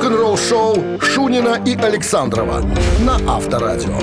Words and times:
Рок-н-ролл-шоу 0.00 0.98
Шунина 1.02 1.62
и 1.66 1.76
Александрова 1.76 2.64
на 3.00 3.16
Авторадио. 3.36 3.98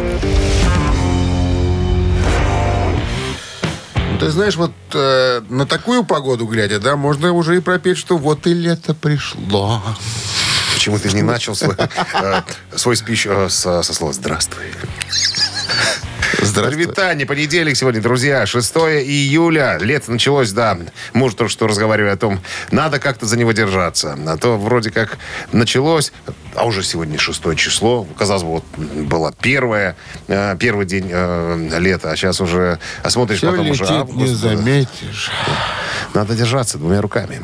Ты 4.19 4.29
знаешь, 4.29 4.55
вот 4.57 4.73
э, 4.93 5.41
на 5.49 5.65
такую 5.65 6.03
погоду 6.03 6.45
глядя, 6.45 6.79
да, 6.79 6.97
можно 6.97 7.33
уже 7.33 7.57
и 7.57 7.61
пропеть, 7.61 7.97
что 7.97 8.15
вот 8.15 8.45
и 8.45 8.53
лето 8.53 8.93
пришло. 8.93 9.81
Почему 10.75 10.99
ты 10.99 11.11
не 11.13 11.23
начал 11.23 11.55
свой, 11.55 11.75
э, 12.13 12.41
свой 12.75 12.95
спич 12.95 13.25
э, 13.25 13.49
со, 13.49 13.81
со 13.81 13.91
слова 13.91 14.13
«здравствуй»? 14.13 14.65
Здравствуй. 16.41 16.83
Витание, 16.85 17.25
понедельник 17.25 17.75
сегодня, 17.75 18.01
друзья, 18.01 18.45
6 18.45 18.75
июля. 18.75 19.77
Лето 19.79 20.11
началось, 20.11 20.51
да. 20.51 20.77
Муж 21.13 21.33
только 21.33 21.51
что 21.51 21.67
разговаривали 21.67 22.11
о 22.11 22.17
том, 22.17 22.39
надо 22.71 22.99
как-то 22.99 23.25
за 23.25 23.37
него 23.37 23.51
держаться. 23.51 24.17
А 24.27 24.37
то 24.37 24.57
вроде 24.57 24.91
как 24.91 25.17
началось, 25.51 26.11
а 26.55 26.65
уже 26.65 26.83
сегодня 26.83 27.17
6 27.17 27.55
число. 27.55 28.03
Казалось 28.17 28.43
бы, 28.43 28.49
вот 28.49 28.65
было 28.77 29.33
первое, 29.41 29.95
э, 30.27 30.55
первый 30.59 30.85
день 30.85 31.09
э, 31.11 31.69
лета, 31.79 32.11
а 32.11 32.15
сейчас 32.15 32.39
уже, 32.41 32.79
а 33.03 33.09
смотришь 33.09 33.39
Все 33.39 33.49
потом 33.51 33.65
летит, 33.65 33.81
уже 33.81 33.93
август. 33.93 34.17
не 34.17 34.27
заметишь. 34.27 35.31
Надо 36.13 36.35
держаться 36.35 36.77
двумя 36.77 37.01
руками. 37.01 37.41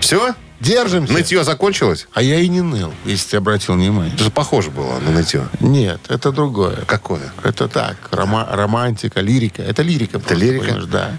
Все? 0.00 0.34
Держимся. 0.62 1.12
Нытье 1.12 1.42
закончилось? 1.42 2.06
А 2.12 2.22
я 2.22 2.38
и 2.38 2.46
не 2.46 2.60
ныл, 2.60 2.94
если 3.04 3.30
ты 3.30 3.36
обратил 3.38 3.74
внимание. 3.74 4.14
Это 4.14 4.24
же 4.24 4.30
похоже 4.30 4.70
было 4.70 4.98
на 5.00 5.10
нытье. 5.10 5.48
Нет, 5.58 6.00
это 6.08 6.30
другое. 6.30 6.78
Какое? 6.86 7.32
Это 7.42 7.66
так, 7.66 7.96
рома- 8.12 8.46
романтика, 8.48 9.20
лирика. 9.20 9.60
Это 9.62 9.82
лирика. 9.82 10.20
просто, 10.20 10.34
лирика? 10.34 10.80
Да. 10.86 11.10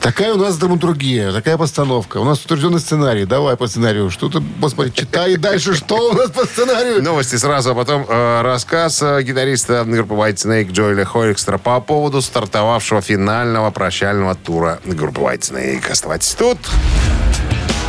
Такая 0.00 0.34
у 0.34 0.38
нас 0.38 0.56
драматургия, 0.58 1.30
такая 1.32 1.56
постановка. 1.56 2.18
У 2.18 2.24
нас 2.24 2.44
утвержденный 2.44 2.80
сценарий. 2.80 3.26
Давай 3.26 3.56
по 3.56 3.68
сценарию. 3.68 4.10
Что 4.10 4.28
ты, 4.28 4.40
господи, 4.58 4.90
читай 4.92 5.36
дальше, 5.36 5.76
что 5.76 6.10
у 6.10 6.12
нас 6.12 6.30
по 6.30 6.44
сценарию. 6.44 7.00
Новости 7.00 7.36
сразу, 7.36 7.70
а 7.70 7.74
потом 7.76 8.04
э, 8.08 8.42
рассказ 8.42 9.00
э, 9.02 9.22
гитариста 9.22 9.84
группы 9.84 10.14
White 10.14 10.34
Snake 10.34 10.72
Джоэля 10.72 11.04
Хойкстера 11.04 11.58
по 11.58 11.80
поводу 11.80 12.20
стартовавшего 12.20 13.02
финального 13.02 13.70
прощального 13.70 14.34
тура 14.34 14.80
группы 14.84 15.20
White 15.20 15.52
Snake. 15.52 15.88
Оставайтесь 15.90 16.34
тут. 16.34 16.58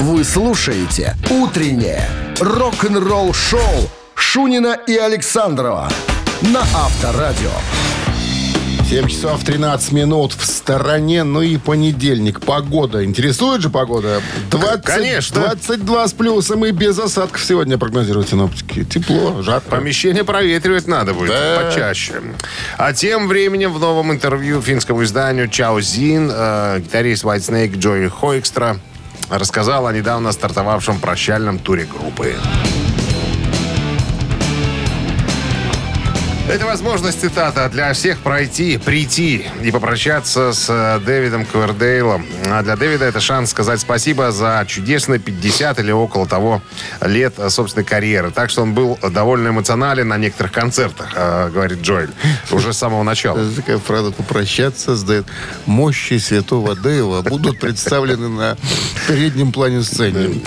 Вы 0.01 0.23
слушаете 0.23 1.15
«Утреннее 1.29 2.03
рок-н-ролл-шоу» 2.39 3.61
Шунина 4.15 4.75
и 4.87 4.97
Александрова 4.97 5.89
на 6.41 6.61
Авторадио. 6.61 7.51
7 8.89 9.07
часов 9.07 9.43
13 9.43 9.91
минут 9.91 10.33
в 10.33 10.43
стороне, 10.43 11.23
ну 11.23 11.43
и 11.43 11.57
понедельник. 11.57 12.41
Погода. 12.41 13.05
Интересует 13.05 13.61
же 13.61 13.69
погода? 13.69 14.21
20, 14.49 14.83
Конечно. 14.83 15.41
22 15.41 16.07
с 16.07 16.13
плюсом 16.13 16.65
и 16.65 16.71
без 16.71 16.97
осадков 16.97 17.43
сегодня 17.45 17.77
прогнозируют 17.77 18.27
синоптики. 18.29 18.83
Тепло, 18.83 19.43
жарко. 19.43 19.69
Помещение 19.69 20.23
проветривать 20.23 20.87
надо 20.87 21.13
будет 21.13 21.29
Да. 21.29 21.61
почаще. 21.69 22.15
А 22.79 22.91
тем 22.91 23.27
временем 23.27 23.71
в 23.71 23.79
новом 23.79 24.11
интервью 24.11 24.61
финскому 24.63 25.03
изданию 25.03 25.47
Чао 25.47 25.79
Зин 25.79 26.29
э, 26.33 26.79
гитарист 26.79 27.23
White 27.23 27.37
Snake 27.49 27.77
Джои 27.77 28.07
Хойкстра 28.07 28.77
рассказал 29.31 29.87
о 29.87 29.93
недавно 29.93 30.31
стартовавшем 30.31 30.99
прощальном 30.99 31.57
туре 31.57 31.85
группы. 31.85 32.35
Это 36.51 36.65
возможность, 36.65 37.21
цитата, 37.21 37.69
для 37.69 37.93
всех 37.93 38.19
пройти, 38.19 38.77
прийти 38.77 39.45
и 39.63 39.71
попрощаться 39.71 40.51
с 40.51 40.67
э, 40.69 40.99
Дэвидом 40.99 41.45
Ковердейлом. 41.45 42.25
А 42.45 42.61
для 42.61 42.75
Дэвида 42.75 43.05
это 43.05 43.21
шанс 43.21 43.51
сказать 43.51 43.79
спасибо 43.79 44.33
за 44.33 44.65
чудесные 44.67 45.17
50 45.17 45.79
или 45.79 45.91
около 45.91 46.27
того 46.27 46.61
лет 46.99 47.35
э, 47.37 47.49
собственной 47.49 47.85
карьеры. 47.85 48.31
Так 48.31 48.49
что 48.49 48.63
он 48.63 48.73
был 48.73 48.99
довольно 49.01 49.47
эмоционален 49.47 50.09
на 50.09 50.17
некоторых 50.17 50.51
концертах, 50.51 51.13
э, 51.15 51.49
говорит 51.53 51.79
Джоэль, 51.83 52.09
уже 52.51 52.73
с 52.73 52.77
самого 52.77 53.03
начала. 53.03 53.39
Такая 53.55 53.77
фраза 53.77 54.11
«попрощаться» 54.11 54.97
сдает. 54.97 55.27
Мощи 55.65 56.17
святого 56.17 56.75
Дэйва 56.75 57.21
будут 57.21 57.59
представлены 57.59 58.27
на 58.27 58.57
переднем 59.07 59.53
плане 59.53 59.83
сцены. 59.83 60.41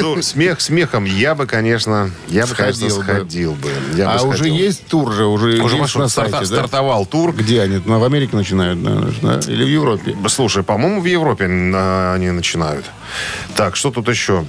Ну, 0.00 0.20
смех 0.22 0.60
смехом. 0.60 1.04
Я 1.04 1.36
бы, 1.36 1.46
конечно, 1.46 2.10
я 2.26 2.46
бы, 2.46 2.54
конечно, 2.54 2.90
Сходил 2.90 3.52
бы. 3.52 3.70
А 4.04 4.22
уже 4.24 4.48
есть 4.48 4.86
тур 4.86 5.03
же, 5.12 5.24
уже, 5.24 5.62
Уже 5.62 5.76
есть 5.76 5.96
на 5.96 6.08
старта- 6.08 6.30
сайте, 6.30 6.38
да? 6.38 6.44
стартовал 6.56 7.06
тур. 7.06 7.32
Где 7.32 7.62
они? 7.62 7.80
Ну, 7.84 7.98
в 7.98 8.04
Америке 8.04 8.36
начинают, 8.36 8.82
наверное, 8.82 9.12
да? 9.22 9.40
Или 9.52 9.64
в 9.64 9.68
Европе? 9.68 10.16
Слушай, 10.28 10.62
по-моему, 10.62 11.00
в 11.00 11.04
Европе 11.06 11.44
э, 11.46 12.14
они 12.14 12.30
начинают. 12.30 12.84
Так, 13.56 13.76
что 13.76 13.90
тут 13.90 14.08
еще? 14.08 14.44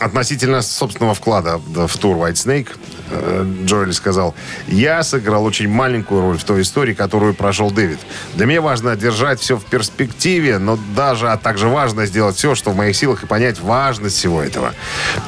Относительно 0.00 0.62
собственного 0.62 1.14
вклада 1.14 1.58
в 1.58 1.96
тур 1.98 2.16
White 2.16 2.32
Snake, 2.32 2.68
э, 3.10 3.46
Джоэль 3.64 3.92
сказал, 3.92 4.34
я 4.66 5.02
сыграл 5.04 5.44
очень 5.44 5.68
маленькую 5.68 6.22
роль 6.22 6.38
в 6.38 6.44
той 6.44 6.62
истории, 6.62 6.92
которую 6.92 7.34
прошел 7.34 7.70
Дэвид. 7.70 8.00
Для 8.34 8.46
меня 8.46 8.60
важно 8.62 8.96
держать 8.96 9.38
все 9.38 9.56
в 9.56 9.64
перспективе, 9.64 10.58
но 10.58 10.76
даже, 10.96 11.30
а 11.30 11.36
также 11.36 11.68
важно 11.68 12.06
сделать 12.06 12.36
все, 12.36 12.56
что 12.56 12.70
в 12.72 12.76
моих 12.76 12.96
силах, 12.96 13.22
и 13.22 13.26
понять 13.26 13.60
важность 13.60 14.16
всего 14.16 14.42
этого. 14.42 14.72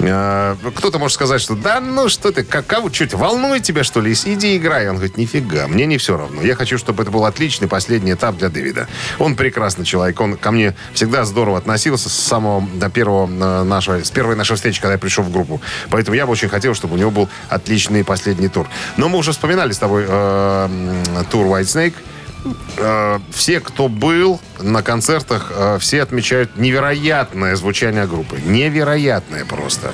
Э, 0.00 0.56
Кто-то 0.74 0.98
может 0.98 1.14
сказать, 1.14 1.40
что 1.40 1.54
да, 1.54 1.80
ну 1.80 2.08
что 2.08 2.32
ты, 2.32 2.42
как, 2.42 2.66
кого, 2.66 2.92
что 2.92 3.06
тебя, 3.06 3.18
волнует 3.18 3.62
тебя, 3.62 3.84
что 3.84 4.00
ли? 4.00 4.12
Иди 4.12 4.56
играй. 4.56 4.88
Он 4.88 4.96
говорит, 4.96 5.16
нифига, 5.16 5.68
мне 5.68 5.86
не 5.86 5.98
все 5.98 6.16
равно. 6.16 6.42
Я 6.42 6.56
хочу, 6.56 6.78
чтобы 6.78 7.02
это 7.04 7.12
был 7.12 7.24
отличный 7.26 7.68
последний 7.68 8.12
этап 8.12 8.38
для 8.38 8.48
Дэвида. 8.48 8.88
Он 9.20 9.36
прекрасный 9.36 9.84
человек, 9.84 10.20
он 10.20 10.36
ко 10.36 10.50
мне 10.50 10.74
всегда 10.94 11.24
здорово 11.24 11.58
относился 11.58 12.08
с 12.08 12.14
самого 12.14 12.66
до 12.74 12.90
первого 12.90 13.26
э, 13.26 13.62
нашего, 13.62 14.02
с 14.02 14.10
первой 14.10 14.34
нашей 14.34 14.56
встречи, 14.56 14.63
когда 14.72 14.92
я 14.92 14.98
пришел 14.98 15.24
в 15.24 15.30
группу. 15.30 15.60
Поэтому 15.90 16.16
я 16.16 16.26
бы 16.26 16.32
очень 16.32 16.48
хотел, 16.48 16.74
чтобы 16.74 16.94
у 16.94 16.98
него 16.98 17.10
был 17.10 17.28
отличный 17.48 18.04
последний 18.04 18.48
тур. 18.48 18.68
Но 18.96 19.08
мы 19.08 19.18
уже 19.18 19.32
вспоминали 19.32 19.72
с 19.72 19.78
тобой 19.78 20.04
э, 20.08 20.68
тур 21.30 21.46
White 21.46 21.62
Snake. 21.62 21.94
Э, 22.76 23.18
все, 23.30 23.60
кто 23.60 23.88
был 23.88 24.40
на 24.60 24.82
концертах, 24.82 25.50
э, 25.54 25.78
все 25.80 26.02
отмечают 26.02 26.56
невероятное 26.56 27.56
звучание 27.56 28.06
группы. 28.06 28.38
Невероятное 28.44 29.44
просто. 29.44 29.92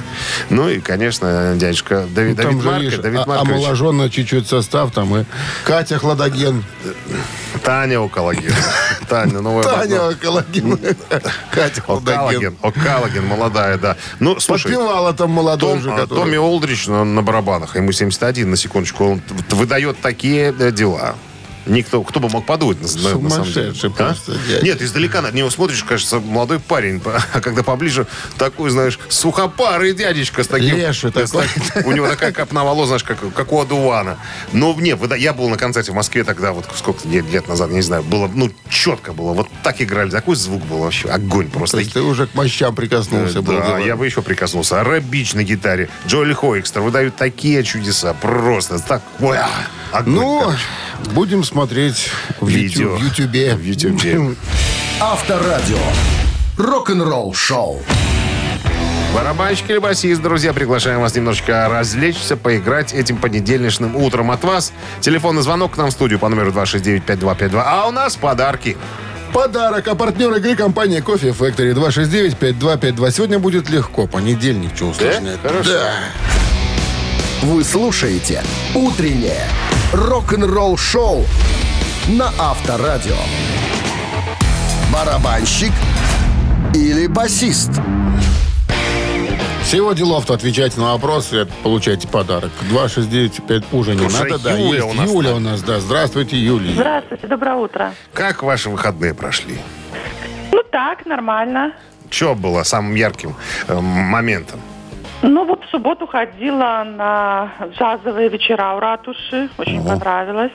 Ну 0.49 0.69
и, 0.69 0.81
конечно, 0.81 1.55
дядюшка 1.57 2.07
Давид, 2.15 2.37
Там 2.37 2.47
Давид 2.47 2.63
же, 2.63 2.69
Марко, 2.69 2.83
видишь, 2.83 2.99
Давид 2.99 3.21
а- 3.21 3.27
Маркович. 3.27 3.53
омоложенно 3.53 4.11
чуть-чуть 4.11 4.49
состав 4.49 4.93
там. 4.93 5.17
И 5.17 5.25
Катя 5.65 5.99
Хладоген. 5.99 6.65
Таня 7.63 8.01
Окологин. 8.05 8.53
Таня, 9.09 9.41
новая 9.41 9.65
Таня 9.65 10.15
Калагин. 10.15 10.79
Катя. 11.53 11.81
Хладоген. 11.83 12.57
Окалагин, 12.63 13.27
молодая, 13.27 13.79
да. 13.79 13.97
Ну, 14.19 14.41
слушай, 14.41 14.65
Подпевала 14.73 15.13
там 15.13 15.31
молодой 15.31 15.75
Том- 15.75 15.83
же, 15.83 15.91
а, 15.93 15.99
который... 15.99 16.19
Томми 16.21 16.37
Олдрич 16.37 16.87
на, 16.87 17.05
на 17.05 17.23
барабанах, 17.23 17.77
ему 17.77 17.93
71, 17.93 18.51
на 18.51 18.57
секундочку, 18.57 19.05
он 19.05 19.23
выдает 19.51 20.01
такие 20.01 20.55
э, 20.59 20.71
дела. 20.73 21.15
Никто, 21.67 22.03
кто 22.03 22.21
бы 22.21 22.29
мог 22.29 22.47
подумать, 22.47 22.81
на, 22.81 22.87
на- 23.19 23.31
самом 23.31 23.53
деле. 23.53 23.73
А? 23.99 24.63
Нет, 24.63 24.83
издалека 24.83 25.21
на 25.23 25.31
него 25.31 25.51
смотришь, 25.51 25.85
кажется, 25.85 26.19
молодой 26.21 26.59
парень, 26.59 27.01
а 27.35 27.41
когда 27.41 27.63
поближе, 27.63 28.07
такой, 28.39 28.71
знаешь, 28.71 28.99
сухопарый 29.09 29.93
дядечка 29.95 30.43
с 30.43 30.47
таким... 30.49 30.77
Леший 30.77 31.11
такой. 31.13 31.47
так- 31.75 31.87
у 31.87 31.93
него 31.93 32.09
такая 32.09 32.33
копна 32.33 32.65
волос, 32.65 32.87
знаешь, 32.89 33.05
как, 33.05 33.19
как 33.35 33.53
у 33.53 33.61
одувана. 33.61 34.19
Но 34.53 34.75
не, 34.75 34.95
выда- 34.97 35.17
я 35.17 35.33
был 35.33 35.49
на 35.49 35.57
концерте 35.57 35.93
в 35.93 35.95
Москве 35.95 36.25
тогда, 36.25 36.53
вот 36.53 36.67
сколько 36.75 37.07
лет 37.09 37.47
назад, 37.49 37.71
не 37.71 37.83
знаю, 37.83 38.03
было, 38.03 38.31
ну, 38.33 38.51
четко 38.69 39.13
было, 39.13 39.33
вот 39.33 39.49
так 39.63 39.81
играли, 39.83 40.11
такой 40.11 40.37
звук 40.37 40.63
был 40.65 40.79
вообще, 40.79 41.09
огонь 41.09 41.51
То 41.51 41.59
просто. 41.59 41.79
есть 41.79 41.93
ты 41.93 42.01
уже 42.03 42.27
к 42.27 42.35
мощам 42.35 42.75
прикоснулся. 42.75 43.43
был 43.43 43.59
Да, 43.59 43.67
дело. 43.67 43.77
я 43.79 43.97
бы 43.97 44.07
еще 44.07 44.23
прикоснулся. 44.23 44.83
Рэп-бич 44.83 45.35
на 45.35 45.43
гитаре. 45.45 45.89
Джоли 46.07 46.33
Хойкстер 46.33 46.81
выдают 46.83 47.17
такие 47.17 47.63
чудеса. 47.65 48.15
Просто 48.15 48.79
так. 48.79 49.03
Ой, 49.21 49.37
а, 49.39 49.49
огонь, 49.93 50.15
Ну, 50.15 50.41
короче. 50.41 50.59
будем 51.15 51.45
смотреть 51.51 52.11
в 52.41 52.49
Видео. 52.49 52.97
В 52.97 53.03
Ютубе. 53.03 53.57
В 53.57 53.63
Ютубе. 53.63 54.37
Авторадио. 55.01 55.79
Рок-н-ролл-шоу. 56.57 57.83
Барабанщик 59.13 59.69
или 59.71 59.79
басист, 59.79 60.23
друзья, 60.23 60.53
приглашаем 60.53 61.01
вас 61.01 61.17
немножечко 61.17 61.69
развлечься, 61.69 62.37
поиграть 62.37 62.93
этим 62.93 63.17
понедельничным 63.17 63.97
утром 63.97 64.31
от 64.31 64.45
вас. 64.45 64.73
Телефонный 65.01 65.43
звонок 65.43 65.75
к 65.75 65.77
нам 65.77 65.89
в 65.89 65.91
студию 65.91 66.21
по 66.21 66.29
номеру 66.29 66.53
269-5252. 66.53 67.63
А 67.67 67.89
у 67.89 67.91
нас 67.91 68.15
подарки. 68.15 68.77
Подарок, 69.33 69.89
а 69.89 69.97
партнер 69.97 70.33
игры 70.37 70.55
компания 70.55 71.03
Кофе 71.03 71.31
Factory 71.31 71.75
269-5252. 71.75 73.11
Сегодня 73.11 73.41
будет 73.41 73.69
легко. 73.69 74.07
Понедельник, 74.07 74.71
что 74.77 74.91
усложнять? 74.91 75.41
Хорошо. 75.43 75.71
Да. 75.71 75.93
Вы 77.43 77.65
слушаете 77.65 78.45
«Утреннее 78.75 79.49
рок-н-ролл-шоу» 79.93 81.25
на 82.09 82.31
Авторадио. 82.39 83.17
Барабанщик 84.93 85.73
или 86.75 87.07
басист? 87.07 87.71
Всего 89.63 89.93
делов-то 89.93 90.35
отвечайте 90.35 90.81
на 90.81 90.93
вопросы, 90.93 91.47
получайте 91.63 92.09
подарок. 92.09 92.51
269 92.71 93.73
уже 93.73 93.95
не 93.95 94.09
надо, 94.09 94.39
да. 94.39 94.57
Юля 94.57 94.79
Есть 94.79 94.89
у 94.89 94.93
нас 94.95 95.11
Юля 95.11 95.35
у 95.35 95.39
нас, 95.39 95.63
да. 95.63 95.79
Здравствуйте, 95.79 96.37
Юлия. 96.37 96.75
Здравствуйте, 96.75 97.29
доброе 97.29 97.55
утро. 97.55 97.95
Как 98.13 98.43
ваши 98.43 98.69
выходные 98.69 99.15
прошли? 99.15 99.59
Ну 100.51 100.63
так, 100.73 101.07
нормально. 101.07 101.73
Что 102.11 102.35
было 102.35 102.65
самым 102.65 102.97
ярким 102.97 103.37
э, 103.69 103.79
моментом? 103.81 104.61
Ну 105.23 105.45
вот 105.45 105.65
в 105.65 105.69
субботу 105.71 106.07
ходила 106.07 106.83
на 106.87 107.53
джазовые 107.77 108.29
вечера 108.29 108.75
у 108.75 108.81
ратуши. 108.81 109.51
Очень 109.59 109.85
понравилось. 109.87 110.53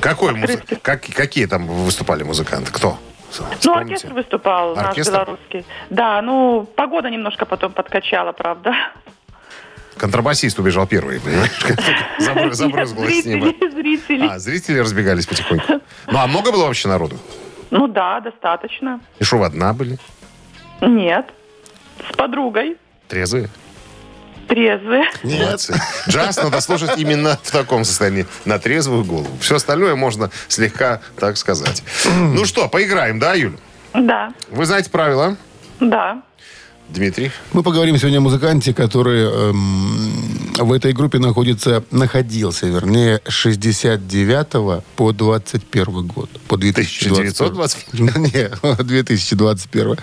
Какой 0.00 0.32
музы- 0.34 0.62
как- 0.82 1.02
какие 1.04 1.46
там 1.46 1.66
выступали 1.66 2.22
музыканты? 2.24 2.72
Кто? 2.72 2.98
Ну, 3.38 3.44
Вспомните. 3.58 3.70
оркестр 3.94 4.14
выступал 4.14 4.74
наш 4.74 4.86
Оркестр? 4.88 5.12
белорусский. 5.12 5.64
Да, 5.90 6.22
ну, 6.22 6.66
погода 6.76 7.10
немножко 7.10 7.44
потом 7.44 7.72
подкачала, 7.72 8.32
правда. 8.32 8.72
Контрабасист 9.98 10.58
убежал 10.58 10.86
первый, 10.86 11.20
понимаешь? 11.20 11.50
Забры- 12.18 12.52
Забрызгалось 12.52 13.22
с 13.22 13.26
неба. 13.26 13.46
Зрители. 13.70 14.26
А, 14.26 14.38
зрители 14.38 14.78
разбегались 14.78 15.26
потихоньку. 15.26 15.80
Ну, 16.06 16.18
а 16.18 16.26
много 16.26 16.50
было 16.52 16.66
вообще 16.66 16.88
народу? 16.88 17.16
Ну 17.70 17.86
да, 17.86 18.20
достаточно. 18.20 19.00
И 19.18 19.24
что, 19.24 19.36
вы 19.38 19.46
одна 19.46 19.72
были? 19.74 19.98
Нет. 20.80 21.26
С 22.10 22.16
подругой. 22.16 22.76
Трезвые? 23.08 23.48
Трезвые. 24.48 25.04
Нет. 25.22 25.70
Джаз 26.08 26.36
надо 26.36 26.60
слушать 26.60 26.92
именно 26.96 27.38
в 27.42 27.50
таком 27.50 27.84
состоянии, 27.84 28.26
на 28.44 28.58
трезвую 28.58 29.04
голову. 29.04 29.30
Все 29.40 29.56
остальное 29.56 29.94
можно 29.94 30.30
слегка 30.48 31.00
так 31.18 31.36
сказать. 31.36 31.82
Ну 32.16 32.44
что, 32.44 32.68
поиграем, 32.68 33.18
да, 33.18 33.34
Юль? 33.34 33.56
Да, 33.94 34.32
Вы 34.50 34.66
знаете 34.66 34.90
правила, 34.90 35.36
да. 35.80 36.22
Дмитрий? 36.88 37.30
Мы 37.52 37.62
поговорим 37.62 37.98
сегодня 37.98 38.18
о 38.18 38.20
музыканте, 38.22 38.72
который 38.72 39.22
эм, 39.22 40.38
в 40.58 40.72
этой 40.72 40.92
группе 40.92 41.18
находится, 41.18 41.84
находился, 41.90 42.66
вернее, 42.66 43.20
с 43.26 43.32
69 43.32 44.82
по 44.96 45.12
21 45.12 46.06
год. 46.06 46.30
По 46.48 46.56
2021. 46.56 47.32
1921? 47.32 48.22
Не, 48.22 48.82
2021. 48.82 49.96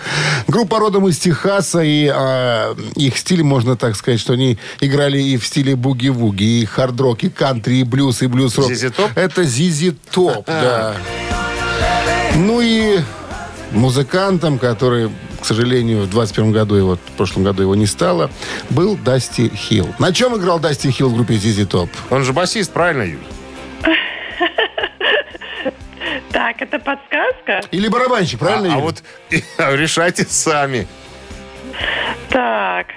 Группа 0.46 0.78
родом 0.78 1.08
из 1.08 1.18
Техаса, 1.18 1.82
и 1.82 2.08
а, 2.12 2.76
их 2.94 3.18
стиль, 3.18 3.42
можно 3.42 3.76
так 3.76 3.96
сказать, 3.96 4.20
что 4.20 4.34
они 4.34 4.58
играли 4.80 5.20
и 5.20 5.36
в 5.36 5.46
стиле 5.46 5.74
буги-вуги, 5.74 6.60
и 6.60 6.64
хард-рок, 6.64 7.24
и 7.24 7.30
кантри, 7.30 7.76
и 7.76 7.84
блюз, 7.84 8.22
и 8.22 8.26
блюз-рок. 8.26 8.70
ZZ 8.70 8.94
Top? 8.94 9.10
Это 9.14 9.44
Зизи 9.44 9.96
Топ, 10.10 10.46
да. 10.46 10.96
Ну 12.36 12.60
и 12.60 13.00
музыкантом, 13.72 14.58
который, 14.58 15.10
к 15.40 15.44
сожалению, 15.44 16.02
в 16.02 16.10
21 16.10 16.52
году 16.52 16.74
его, 16.74 16.96
в 16.96 17.16
прошлом 17.16 17.44
году 17.44 17.62
его 17.62 17.74
не 17.74 17.86
стало, 17.86 18.30
был 18.70 18.96
Дасти 18.96 19.50
Хилл. 19.54 19.94
На 19.98 20.12
чем 20.12 20.36
играл 20.36 20.58
Дасти 20.58 20.90
Хилл 20.90 21.10
в 21.10 21.14
группе 21.14 21.34
Зизи 21.34 21.64
Топ? 21.64 21.90
Он 22.10 22.24
же 22.24 22.32
басист, 22.32 22.72
правильно, 22.72 23.02
Юль? 23.02 23.18
Так, 26.32 26.60
это 26.60 26.78
подсказка? 26.78 27.62
Или 27.70 27.88
барабанщик, 27.88 28.38
правильно? 28.38 28.74
А, 28.74 28.76
а 28.76 28.80
вот 28.80 29.02
решайте 29.58 30.24
сами. 30.28 30.86
Так. 32.28 32.88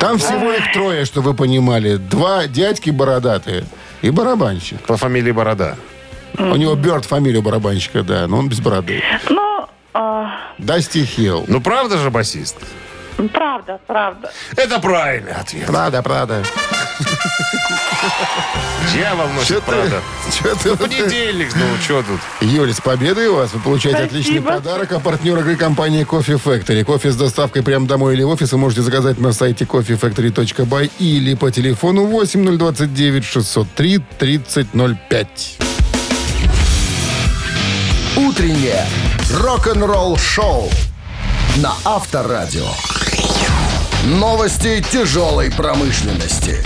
Там 0.00 0.18
всего 0.18 0.52
их 0.52 0.72
трое, 0.72 1.04
что 1.04 1.20
вы 1.20 1.34
понимали. 1.34 1.96
Два 1.96 2.46
дядьки 2.46 2.90
бородатые 2.90 3.64
и 4.02 4.10
барабанщик. 4.10 4.80
По 4.82 4.96
фамилии 4.96 5.32
Борода. 5.32 5.76
У 6.36 6.56
него 6.56 6.74
Бёрд 6.74 7.04
фамилия 7.04 7.40
барабанщика, 7.40 8.02
да, 8.02 8.26
но 8.26 8.38
он 8.38 8.48
без 8.48 8.60
бороды. 8.60 9.02
Ну, 9.28 9.66
а, 9.94 10.32
Дасти 10.58 11.04
Хилл. 11.04 11.44
Ну, 11.48 11.60
правда 11.60 11.98
же 11.98 12.10
басист? 12.10 12.56
правда, 13.32 13.80
правда. 13.86 14.30
Это 14.56 14.78
правильный 14.78 15.32
ответ. 15.32 15.66
Правда, 15.66 16.02
правда. 16.02 16.44
Дьявол 18.92 19.28
носит 19.30 19.62
правда. 19.64 20.00
Че 20.32 20.54
ты? 20.54 20.76
Понедельник, 20.76 21.48
ну 21.54 21.62
что 21.82 22.02
тут? 22.02 22.20
Юль, 22.40 22.72
с 22.72 22.80
победой 22.80 23.26
у 23.28 23.36
вас. 23.36 23.52
Вы 23.52 23.60
получаете 23.60 23.98
Спасибо. 23.98 24.18
отличный 24.20 24.40
подарок. 24.42 24.92
А 24.92 25.00
партнер 25.00 25.38
игры 25.38 25.56
компания 25.56 26.04
Coffee 26.04 26.40
Factory. 26.42 26.84
Кофе 26.84 27.10
с 27.10 27.16
доставкой 27.16 27.62
прямо 27.62 27.86
домой 27.86 28.14
или 28.14 28.22
в 28.22 28.28
офис 28.28 28.52
вы 28.52 28.58
можете 28.58 28.82
заказать 28.82 29.18
на 29.18 29.32
сайте 29.32 29.64
coffeefactory.by 29.64 30.90
или 31.00 31.34
по 31.34 31.50
телефону 31.50 32.06
8029 32.06 33.24
603 33.24 33.98
3005. 34.18 35.67
Утреннее 38.18 38.84
рок-н-ролл-шоу 39.32 40.68
на 41.58 41.72
Авторадио. 41.84 42.66
Новости 44.06 44.84
тяжелой 44.90 45.52
промышленности. 45.52 46.64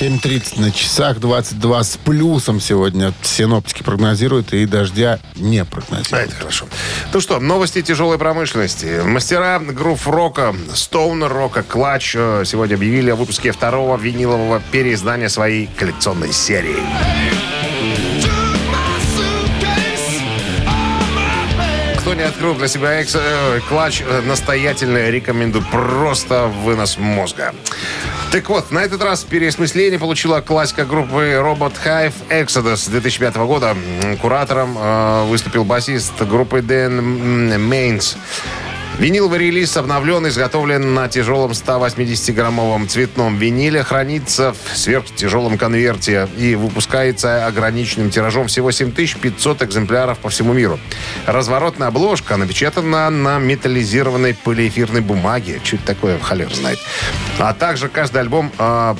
7.30 0.00 0.60
на 0.60 0.70
часах, 0.70 1.18
22 1.18 1.82
с 1.82 1.96
плюсом 1.96 2.60
сегодня. 2.60 3.12
Синоптики 3.22 3.82
прогнозируют, 3.82 4.52
и 4.52 4.64
дождя 4.64 5.18
не 5.34 5.58
А, 5.58 5.64
прогнозируют. 5.64 6.28
это 6.28 6.36
хорошо. 6.36 6.66
Ну 7.12 7.20
что, 7.20 7.40
новости 7.40 7.82
тяжелой 7.82 8.16
промышленности. 8.16 9.00
Мастера 9.04 9.58
грув-рока, 9.58 10.54
стоунер-рока, 10.72 11.64
клатч 11.64 12.14
э, 12.16 12.44
сегодня 12.46 12.76
объявили 12.76 13.10
о 13.10 13.16
выпуске 13.16 13.50
второго 13.50 13.96
винилового 13.96 14.62
переиздания 14.70 15.28
своей 15.28 15.66
коллекционной 15.76 16.32
серии. 16.32 16.76
Кто 22.08 22.14
не 22.14 22.22
открыл 22.22 22.54
для 22.54 22.68
себя 22.68 22.92
экс, 22.92 23.14
э, 23.14 23.60
клатч, 23.68 24.00
э, 24.00 24.22
настоятельно 24.22 25.10
рекомендую. 25.10 25.62
Просто 25.70 26.46
вынос 26.46 26.96
мозга. 26.96 27.54
Так 28.32 28.48
вот, 28.48 28.70
на 28.70 28.78
этот 28.78 29.02
раз 29.02 29.24
переосмысление 29.24 29.98
получила 29.98 30.40
классика 30.40 30.86
группы 30.86 31.34
Robot 31.34 31.74
Hive 31.84 32.14
Exodus 32.30 32.88
2005 32.88 33.36
года. 33.46 33.76
Куратором 34.22 34.78
э, 34.78 35.24
выступил 35.24 35.64
басист 35.64 36.14
группы 36.22 36.62
Дэн 36.62 37.60
Мейнс. 37.62 38.16
Виниловый 38.98 39.38
релиз 39.38 39.76
обновлен, 39.76 40.26
изготовлен 40.26 40.92
на 40.92 41.06
тяжелом 41.06 41.52
180-граммовом 41.52 42.88
цветном 42.88 43.36
виниле, 43.36 43.84
хранится 43.84 44.52
в 44.52 44.76
сверхтяжелом 44.76 45.56
конверте 45.56 46.28
и 46.36 46.56
выпускается 46.56 47.46
ограниченным 47.46 48.10
тиражом 48.10 48.48
всего 48.48 48.72
7500 48.72 49.62
экземпляров 49.62 50.18
по 50.18 50.30
всему 50.30 50.52
миру. 50.52 50.80
Разворотная 51.26 51.88
обложка 51.88 52.36
напечатана 52.36 53.08
на 53.08 53.38
металлизированной 53.38 54.34
полиэфирной 54.34 55.00
бумаге. 55.00 55.60
Чуть 55.62 55.84
такое, 55.84 56.18
холер 56.18 56.52
знает. 56.52 56.80
А 57.38 57.54
также 57.54 57.88
каждый 57.88 58.22
альбом 58.22 58.50
а, 58.58 58.96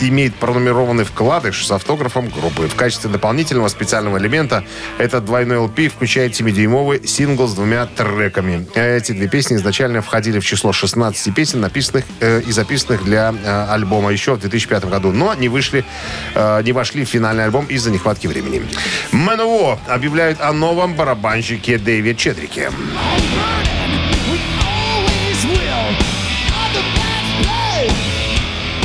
имеет 0.00 0.34
пронумерованный 0.36 1.04
вкладыш 1.04 1.66
с 1.66 1.70
автографом 1.70 2.28
группы. 2.28 2.68
В 2.68 2.74
качестве 2.74 3.10
дополнительного 3.10 3.68
специального 3.68 4.18
элемента 4.18 4.64
этот 4.98 5.24
двойной 5.24 5.58
LP 5.58 5.88
включает 5.88 6.32
7-дюймовый 6.32 7.06
сингл 7.06 7.46
с 7.46 7.54
двумя 7.54 7.86
треками. 7.86 8.66
Эти 8.74 9.12
две 9.12 9.28
песни 9.28 9.56
изначально 9.56 10.02
входили 10.02 10.38
в 10.38 10.44
число 10.44 10.72
16 10.72 11.34
песен, 11.34 11.60
написанных 11.60 12.04
э, 12.20 12.40
и 12.46 12.52
записанных 12.52 13.04
для 13.04 13.32
э, 13.32 13.66
альбома 13.70 14.10
еще 14.10 14.34
в 14.34 14.40
2005 14.40 14.86
году, 14.86 15.12
но 15.12 15.34
не 15.34 15.48
вышли, 15.48 15.84
э, 16.34 16.62
не 16.62 16.72
вошли 16.72 17.04
в 17.04 17.08
финальный 17.08 17.44
альбом 17.44 17.66
из-за 17.66 17.90
нехватки 17.90 18.26
времени. 18.26 18.62
МНО 19.12 19.78
объявляют 19.88 20.40
о 20.40 20.52
новом 20.52 20.94
барабанщике 20.94 21.78
Дэйве 21.78 22.14
Чедрике. 22.14 22.70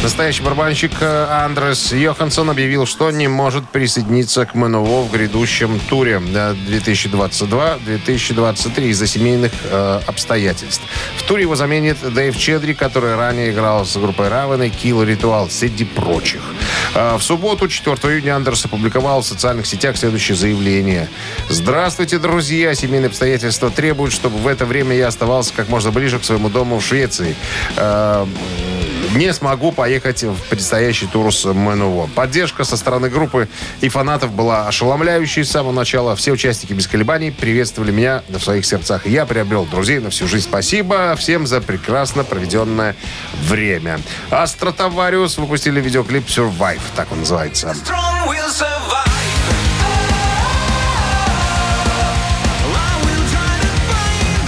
Настоящий 0.04 0.42
барабанщик 0.42 0.94
э, 1.00 1.28
Андрес 1.30 1.94
Йоханссон 1.94 2.50
объявил, 2.50 2.88
что 2.88 3.12
не 3.12 3.28
может 3.28 3.70
присоединиться 3.70 4.48
к 4.48 4.56
МНО 4.56 5.04
в 5.04 5.12
грядущем 5.12 5.80
туре 5.90 6.20
э, 6.20 6.56
2022-2023 6.68 8.90
из-за 8.90 9.06
семейных 9.06 9.52
э, 9.70 10.00
обстоятельств. 10.08 10.82
В 11.18 11.24
туре 11.24 11.44
его 11.44 11.56
заменит 11.56 11.98
Дэйв 12.02 12.36
Чедри, 12.36 12.74
который 12.74 13.16
ранее 13.16 13.52
играл 13.52 13.86
с 13.86 13.96
группой 13.96 14.30
Равен 14.30 14.64
и 14.64 14.70
Kill 14.70 15.06
Ritual 15.06 15.52
среди 15.52 15.86
прочих. 15.86 16.42
Э, 16.96 17.18
в 17.18 17.22
субботу, 17.22 17.68
4 17.68 17.96
июня, 18.16 18.38
Андерс 18.38 18.66
опубликовал 18.66 19.22
в 19.22 19.28
социальных 19.28 19.68
сетях 19.68 19.98
следующее 19.98 20.36
заявление. 20.36 21.10
«Здравствуйте, 21.48 22.18
друзья! 22.18 22.74
Семейные 22.74 23.10
обстоятельства 23.10 23.70
требуют, 23.70 24.14
чтобы 24.14 24.40
в 24.40 24.48
это 24.48 24.66
время 24.66 24.96
я 24.96 25.10
оставался 25.10 25.54
как 25.54 25.70
можно 25.70 25.92
ближе 25.92 26.18
к 26.18 26.24
своему 26.24 26.50
дому 26.50 26.80
в 26.80 26.84
Швеции. 26.84 27.36
Э, 27.78 28.26
не 29.16 29.34
смогу 29.34 29.72
поехать 29.72 30.24
в 30.24 30.38
предстоящий 30.50 31.08
тур 31.08 31.34
с 31.34 31.46
МНО. 31.46 32.10
Поддержка 32.16 32.64
со 32.64 32.78
стороны 32.78 33.10
группы 33.10 33.48
и 33.82 33.90
фанатов 33.90 34.32
была 34.32 34.68
ошеломляющей 34.68 35.44
с 35.44 35.52
самого 35.52 35.72
начала. 35.72 36.16
Все 36.16 36.32
участники 36.32 36.74
без 36.74 36.88
колебаний 36.88 37.32
приветствовали 37.32 37.92
меня 37.92 38.24
в 38.30 38.40
своих 38.40 38.66
сердцах. 38.66 39.06
Я 39.06 39.26
приобрел 39.26 39.66
друзей 39.66 40.00
на 40.00 40.10
всю 40.10 40.28
жизнь. 40.28 40.46
Спасибо 40.46 41.16
всем 41.18 41.46
за 41.48 41.62
прекрасно 41.62 42.24
проведенное 42.24 42.96
время. 43.48 44.00
А 44.30 44.48
Стратовариус 44.48 45.38
выпустили 45.38 45.82
видеоклип 45.82 46.28
Survive, 46.28 46.82
так 46.96 47.12
он 47.12 47.20
называется. 47.20 47.76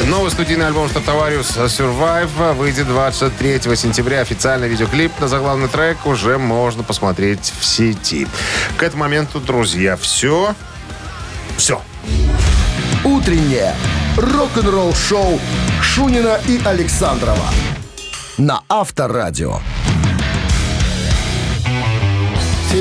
Новый 0.07 0.31
студийный 0.31 0.67
альбом 0.67 0.89
Стратовариус 0.89 1.57
Survive 1.57 2.53
выйдет 2.53 2.87
23 2.87 3.61
сентября. 3.75 4.21
Официальный 4.21 4.67
видеоклип 4.67 5.11
на 5.19 5.27
заглавный 5.27 5.69
трек 5.69 6.05
уже 6.05 6.37
можно 6.37 6.83
посмотреть 6.83 7.53
в 7.59 7.63
сети. 7.63 8.27
К 8.77 8.83
этому 8.83 9.03
моменту, 9.03 9.39
друзья, 9.39 9.95
все. 9.95 10.53
Все. 11.57 11.81
Утреннее 13.03 13.75
рок-н-ролл-шоу 14.17 15.39
Шунина 15.81 16.39
и 16.47 16.61
Александрова 16.65 17.47
на 18.37 18.61
Авторадио. 18.67 19.59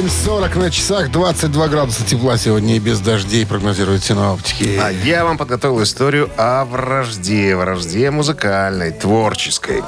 7.40 0.03 0.59
на 0.59 0.69
часах, 0.69 1.13
22 1.13 1.69
градуса 1.69 2.05
тепла 2.05 2.37
сегодня 2.37 2.75
и 2.75 2.81
без 2.81 2.99
дождей 2.99 3.47
прогнозируют 3.47 4.03
синоптики. 4.03 4.77
А 4.83 4.91
я 4.91 5.25
вам 5.25 5.39
подготовил 5.39 5.81
историю 5.85 6.29
о 6.37 6.65
вражде. 6.65 7.55
Вражде 7.55 8.11
музыкальной, 8.11 8.91
творческой. 8.91 9.85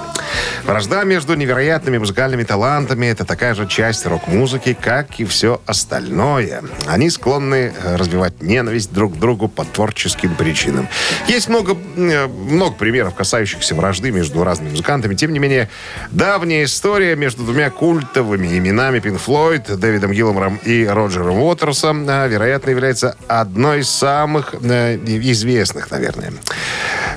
Вражда 0.62 1.02
между 1.02 1.34
невероятными 1.34 1.98
музыкальными 1.98 2.44
талантами– 2.44 3.06
это 3.08 3.24
такая 3.24 3.56
же 3.56 3.66
часть 3.66 4.06
рок-музыки, 4.06 4.78
как 4.80 5.18
и 5.18 5.24
все 5.24 5.60
остальное. 5.66 6.62
Они 6.86 7.10
склонны 7.10 7.74
э, 7.76 7.96
развивать 7.96 8.40
ненависть 8.40 8.92
друг 8.92 9.14
к 9.14 9.18
другу 9.18 9.48
по 9.48 9.64
творческим 9.64 10.36
причинам. 10.36 10.88
Есть 11.26 11.48
много, 11.48 11.76
э, 11.96 12.28
много 12.28 12.76
примеров, 12.76 13.16
касающихся 13.16 13.74
вражды 13.74 14.12
между 14.12 14.44
разными 14.44 14.70
музыкантами. 14.70 15.16
Тем 15.16 15.32
не 15.32 15.40
менее, 15.40 15.68
давняя 16.12 16.62
история 16.62 17.16
между 17.16 17.42
двумя 17.42 17.70
культовыми 17.70 18.46
именами 18.56 18.98
Pink 18.98 19.20
Floyd, 19.20 19.76
Дэвидом 20.04 20.12
Гиллмором 20.12 20.60
и 20.64 20.84
Роджером 20.84 21.38
Уотерсом, 21.38 22.08
э, 22.08 22.28
вероятно, 22.28 22.70
является 22.70 23.16
одной 23.26 23.80
из 23.80 23.88
самых 23.88 24.54
э, 24.54 24.96
известных, 24.96 25.90
наверное. 25.90 26.32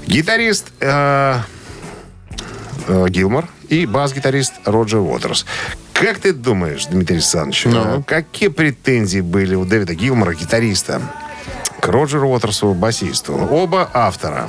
Гитарист 0.06 0.67
э, 0.79 1.39
э, 2.88 3.06
Гилмор 3.10 3.48
и 3.70 3.86
бас-гитарист 3.86 4.53
Роджер 4.65 5.00
Уотерс. 5.00 5.46
Как 5.94 6.20
ты 6.20 6.32
думаешь, 6.32 6.86
Дмитрий 6.86 7.17
Александрович, 7.17 7.65
э, 7.65 8.01
какие 8.06 8.50
претензии 8.50 9.22
были 9.22 9.56
у 9.56 9.65
Дэвида 9.65 9.94
Гилмора, 9.94 10.34
гитариста, 10.34 11.01
к 11.82 11.88
Роджеру 11.88 12.29
Уотерсу, 12.29 12.74
басисту? 12.74 13.34
Оба 13.34 13.89
автора. 13.94 14.48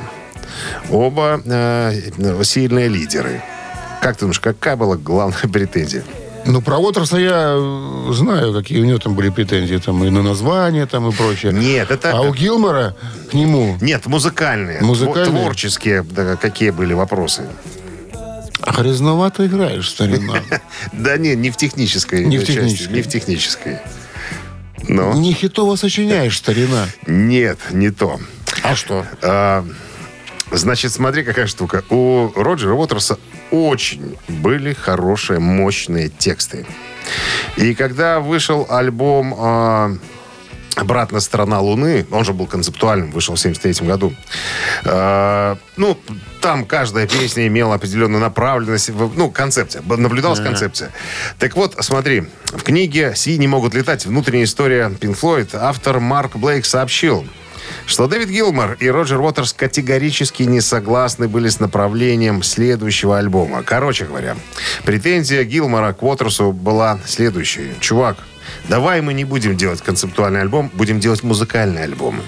Оба 0.90 1.40
э, 1.45 2.42
сильные 2.45 2.88
лидеры. 2.88 3.42
Как 4.00 4.14
ты 4.14 4.21
думаешь, 4.21 4.40
какая 4.40 4.76
была 4.76 4.97
главная 4.97 5.49
претензия? 5.52 6.04
Ну, 6.47 6.62
про 6.62 6.78
Уотерса 6.78 7.18
я 7.18 7.54
э, 7.59 8.12
знаю, 8.12 8.54
какие 8.54 8.80
у 8.80 8.85
него 8.85 8.99
там 8.99 9.14
были 9.14 9.28
претензии. 9.28 9.76
Там 9.76 10.02
и 10.04 10.11
на 10.11 10.23
название, 10.23 10.87
там 10.87 11.09
и 11.09 11.12
прочее. 11.12 11.52
Нет, 11.52 11.90
это... 11.90 12.12
А 12.12 12.23
у 12.23 12.33
Гилмора 12.33 12.97
к 13.30 13.35
нему... 13.35 13.76
Нет, 13.80 14.07
музыкальные. 14.07 14.80
Музыкальные? 14.80 15.26
Тво- 15.26 15.42
Творческие, 15.42 16.02
да, 16.02 16.37
какие 16.37 16.71
были 16.71 16.95
вопросы? 16.95 17.47
А 18.61 18.73
грязновато 18.83 19.47
играешь, 19.47 19.88
старина. 19.90 20.35
Да 20.92 21.16
не, 21.16 21.37
не 21.37 21.50
в 21.50 21.57
технической 21.57 22.25
Не 22.25 22.38
в 22.38 22.45
технической. 22.45 22.97
Не 22.97 23.02
в 23.02 23.09
технической. 23.09 23.78
Ну, 24.88 25.14
Не 25.18 25.33
хитово 25.33 25.76
сочиняешь, 25.76 26.38
старина. 26.38 26.87
нет, 27.07 27.59
не 27.73 27.90
то. 27.90 28.18
А 28.62 28.75
что? 28.75 29.04
А, 29.23 29.64
значит, 30.50 30.92
смотри, 30.92 31.25
какая 31.25 31.47
штука. 31.47 31.85
У 31.90 32.30
Роджера 32.35 32.75
Уотерса 32.75 33.18
очень 33.50 34.17
были 34.28 34.73
хорошие, 34.73 35.38
мощные 35.38 36.09
тексты. 36.09 36.67
И 37.57 37.75
когда 37.75 38.21
вышел 38.21 38.67
альбом 38.69 39.35
а, 39.37 39.90
«Обратная 40.76 41.21
сторона 41.21 41.61
Луны», 41.61 42.07
он 42.11 42.25
же 42.25 42.33
был 42.33 42.47
концептуальным, 42.47 43.11
вышел 43.11 43.35
в 43.35 43.40
73 43.40 43.87
году. 43.87 44.12
А, 44.85 45.59
ну, 45.76 45.99
там 46.40 46.64
каждая 46.64 47.09
песня 47.09 47.47
имела 47.49 47.75
определенную 47.75 48.21
направленность, 48.21 48.90
ну, 48.90 49.31
концепция, 49.31 49.83
наблюдалась 49.83 50.40
концепция. 50.40 50.93
Так 51.38 51.57
вот, 51.57 51.75
смотри, 51.81 52.28
в 52.52 52.62
книге 52.62 53.14
«Си 53.17 53.38
не 53.38 53.49
могут 53.49 53.75
летать. 53.75 54.07
Внутренняя 54.07 54.45
история 54.45 54.88
Pink 54.88 55.19
Floyd» 55.19 55.57
автор 55.57 55.99
Марк 55.99 56.37
Блейк 56.37 56.64
сообщил, 56.64 57.26
что 57.87 58.07
Дэвид 58.07 58.29
Гилмор 58.29 58.77
и 58.81 58.89
Роджер 58.89 59.21
Уотерс 59.21 59.53
категорически 59.53 60.43
не 60.45 60.61
согласны 60.61 61.29
были 61.29 61.49
с 61.49 61.61
направлением 61.61 62.43
следующего 62.43 63.19
альбома. 63.19 63.63
Короче 63.63 64.05
говоря, 64.05 64.37
претензия 64.85 65.45
Гилмора 65.45 65.93
к 65.93 66.03
Уотерсу 66.03 66.53
была 66.53 67.01
следующей. 67.07 67.73
Чувак, 67.81 68.19
давай 68.69 69.01
мы 69.01 69.15
не 69.15 69.25
будем 69.25 69.57
делать 69.57 69.81
концептуальный 69.81 70.41
альбом, 70.41 70.71
будем 70.75 71.01
делать 71.01 71.23
музыкальные 71.23 71.85
альбомы. 71.85 72.23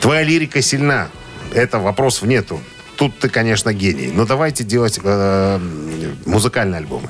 Твоя 0.00 0.22
лирика 0.22 0.62
сильна, 0.62 1.08
это 1.52 1.78
вопросов 1.78 2.28
нету. 2.28 2.60
Тут 3.02 3.18
ты, 3.18 3.28
конечно, 3.28 3.72
гений. 3.72 4.12
Но 4.14 4.24
давайте 4.26 4.62
делать 4.62 5.00
э, 5.02 5.58
музыкальные 6.24 6.78
альбомы. 6.78 7.08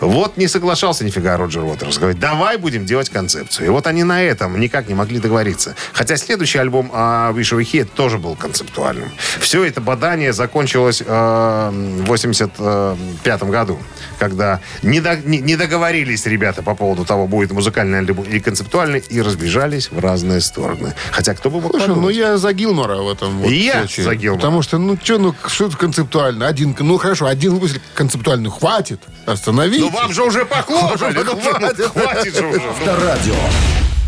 Вот 0.00 0.36
не 0.36 0.46
соглашался 0.46 1.04
нифига 1.04 1.36
Роджер 1.36 1.64
Уотерс. 1.64 1.98
Говорит, 1.98 2.20
давай 2.20 2.58
будем 2.58 2.86
делать 2.86 3.08
концепцию. 3.10 3.66
И 3.66 3.70
вот 3.70 3.88
они 3.88 4.04
на 4.04 4.22
этом 4.22 4.60
никак 4.60 4.86
не 4.88 4.94
могли 4.94 5.18
договориться. 5.18 5.74
Хотя 5.92 6.16
следующий 6.16 6.58
альбом 6.58 6.92
э, 6.94 6.96
Wish 7.32 7.58
We 7.58 7.62
Here 7.62 7.88
тоже 7.92 8.18
был 8.18 8.36
концептуальным. 8.36 9.10
Все 9.40 9.64
это 9.64 9.80
бадание 9.80 10.32
закончилось 10.32 11.02
э, 11.04 11.70
в 11.72 12.04
85 12.06 13.42
году, 13.44 13.78
когда 14.20 14.60
не, 14.84 15.00
до- 15.00 15.16
не- 15.16 15.40
не 15.40 15.56
договорились 15.56 16.24
ребята 16.26 16.62
по 16.62 16.76
поводу 16.76 17.04
того, 17.04 17.26
будет 17.26 17.50
музыкальный 17.50 17.98
альбом 17.98 18.24
или 18.26 18.38
концептуальный, 18.38 19.02
и 19.08 19.20
разбежались 19.20 19.90
в 19.90 19.98
разные 19.98 20.40
стороны. 20.40 20.94
Хотя 21.10 21.34
кто 21.34 21.50
бы 21.50 21.60
мог 21.60 21.72
Слушай, 21.72 21.88
ну 21.88 21.94
подумать? 21.94 22.16
я 22.16 22.36
за 22.36 22.52
Гилмора 22.52 22.96
в 23.02 23.08
этом 23.10 23.38
вот 23.38 23.50
И 23.50 23.56
я 23.64 23.80
случае. 23.80 24.04
за 24.04 24.14
Гилмора. 24.14 24.38
Потому 24.40 24.62
что, 24.62 24.78
ну 24.78 24.96
что, 25.02 25.18
ну 25.18 25.31
что 25.46 25.66
это 25.66 25.76
концептуально? 25.76 26.46
Один, 26.46 26.76
ну 26.78 26.98
хорошо, 26.98 27.26
один 27.26 27.54
выпуск 27.54 27.80
концептуальный 27.94 28.50
хватит. 28.50 29.00
Остановитесь. 29.26 29.82
Ну 29.82 29.90
вам 29.90 30.12
же 30.12 30.22
уже 30.22 30.44
похлопали. 30.44 31.22
Ну, 31.22 31.40
хватит, 31.88 32.36
же 32.36 32.46
уже. 32.46 32.62
Авторадио. 32.68 33.34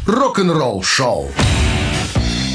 Рок-н-ролл 0.07 0.83
шоу. 0.83 1.31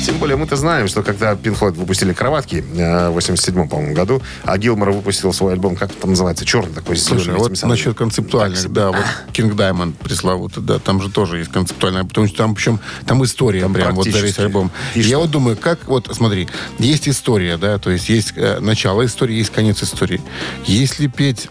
Тем 0.05 0.17
более 0.17 0.37
мы-то 0.37 0.55
знаем, 0.55 0.87
что 0.87 1.03
когда 1.03 1.33
Pink 1.33 1.59
Floyd 1.59 1.73
выпустили 1.73 2.13
«Кроватки» 2.13 2.63
э, 2.75 3.09
в 3.09 3.13
87 3.13 3.67
по-моему, 3.67 3.93
году, 3.93 4.21
а 4.43 4.57
Гилмор 4.57 4.91
выпустил 4.91 5.33
свой 5.33 5.53
альбом, 5.53 5.75
как 5.75 5.91
это 5.91 6.07
называется, 6.07 6.45
черный 6.45 6.73
такой, 6.73 6.95
Слушай, 6.95 7.25
зелеными 7.25 7.39
вот 7.39 7.63
насчет 7.63 7.97
концептуальных, 7.97 8.71
да, 8.71 8.91
вот 8.91 9.05
King 9.33 9.55
Diamond 9.55 9.93
пресловутый, 10.01 10.63
да, 10.63 10.79
там 10.79 11.01
же 11.01 11.09
тоже 11.09 11.39
есть 11.39 11.51
концептуальная, 11.51 12.05
потому 12.05 12.27
что 12.27 12.37
там, 12.37 12.55
причем, 12.55 12.79
там 13.05 13.23
история 13.23 13.61
Там 13.61 13.73
прям 13.73 13.95
вот 13.95 14.07
за 14.07 14.19
весь 14.19 14.39
альбом. 14.39 14.71
И 14.95 15.01
Я 15.01 15.07
что? 15.07 15.19
вот 15.19 15.31
думаю, 15.31 15.57
как, 15.57 15.87
вот 15.87 16.09
смотри, 16.11 16.47
есть 16.77 17.07
история, 17.09 17.57
да, 17.57 17.77
то 17.77 17.89
есть 17.89 18.09
есть 18.09 18.33
э, 18.35 18.59
начало 18.59 19.05
истории, 19.05 19.35
есть 19.35 19.51
конец 19.51 19.83
истории. 19.83 20.21
Если 20.65 21.07
петь 21.07 21.49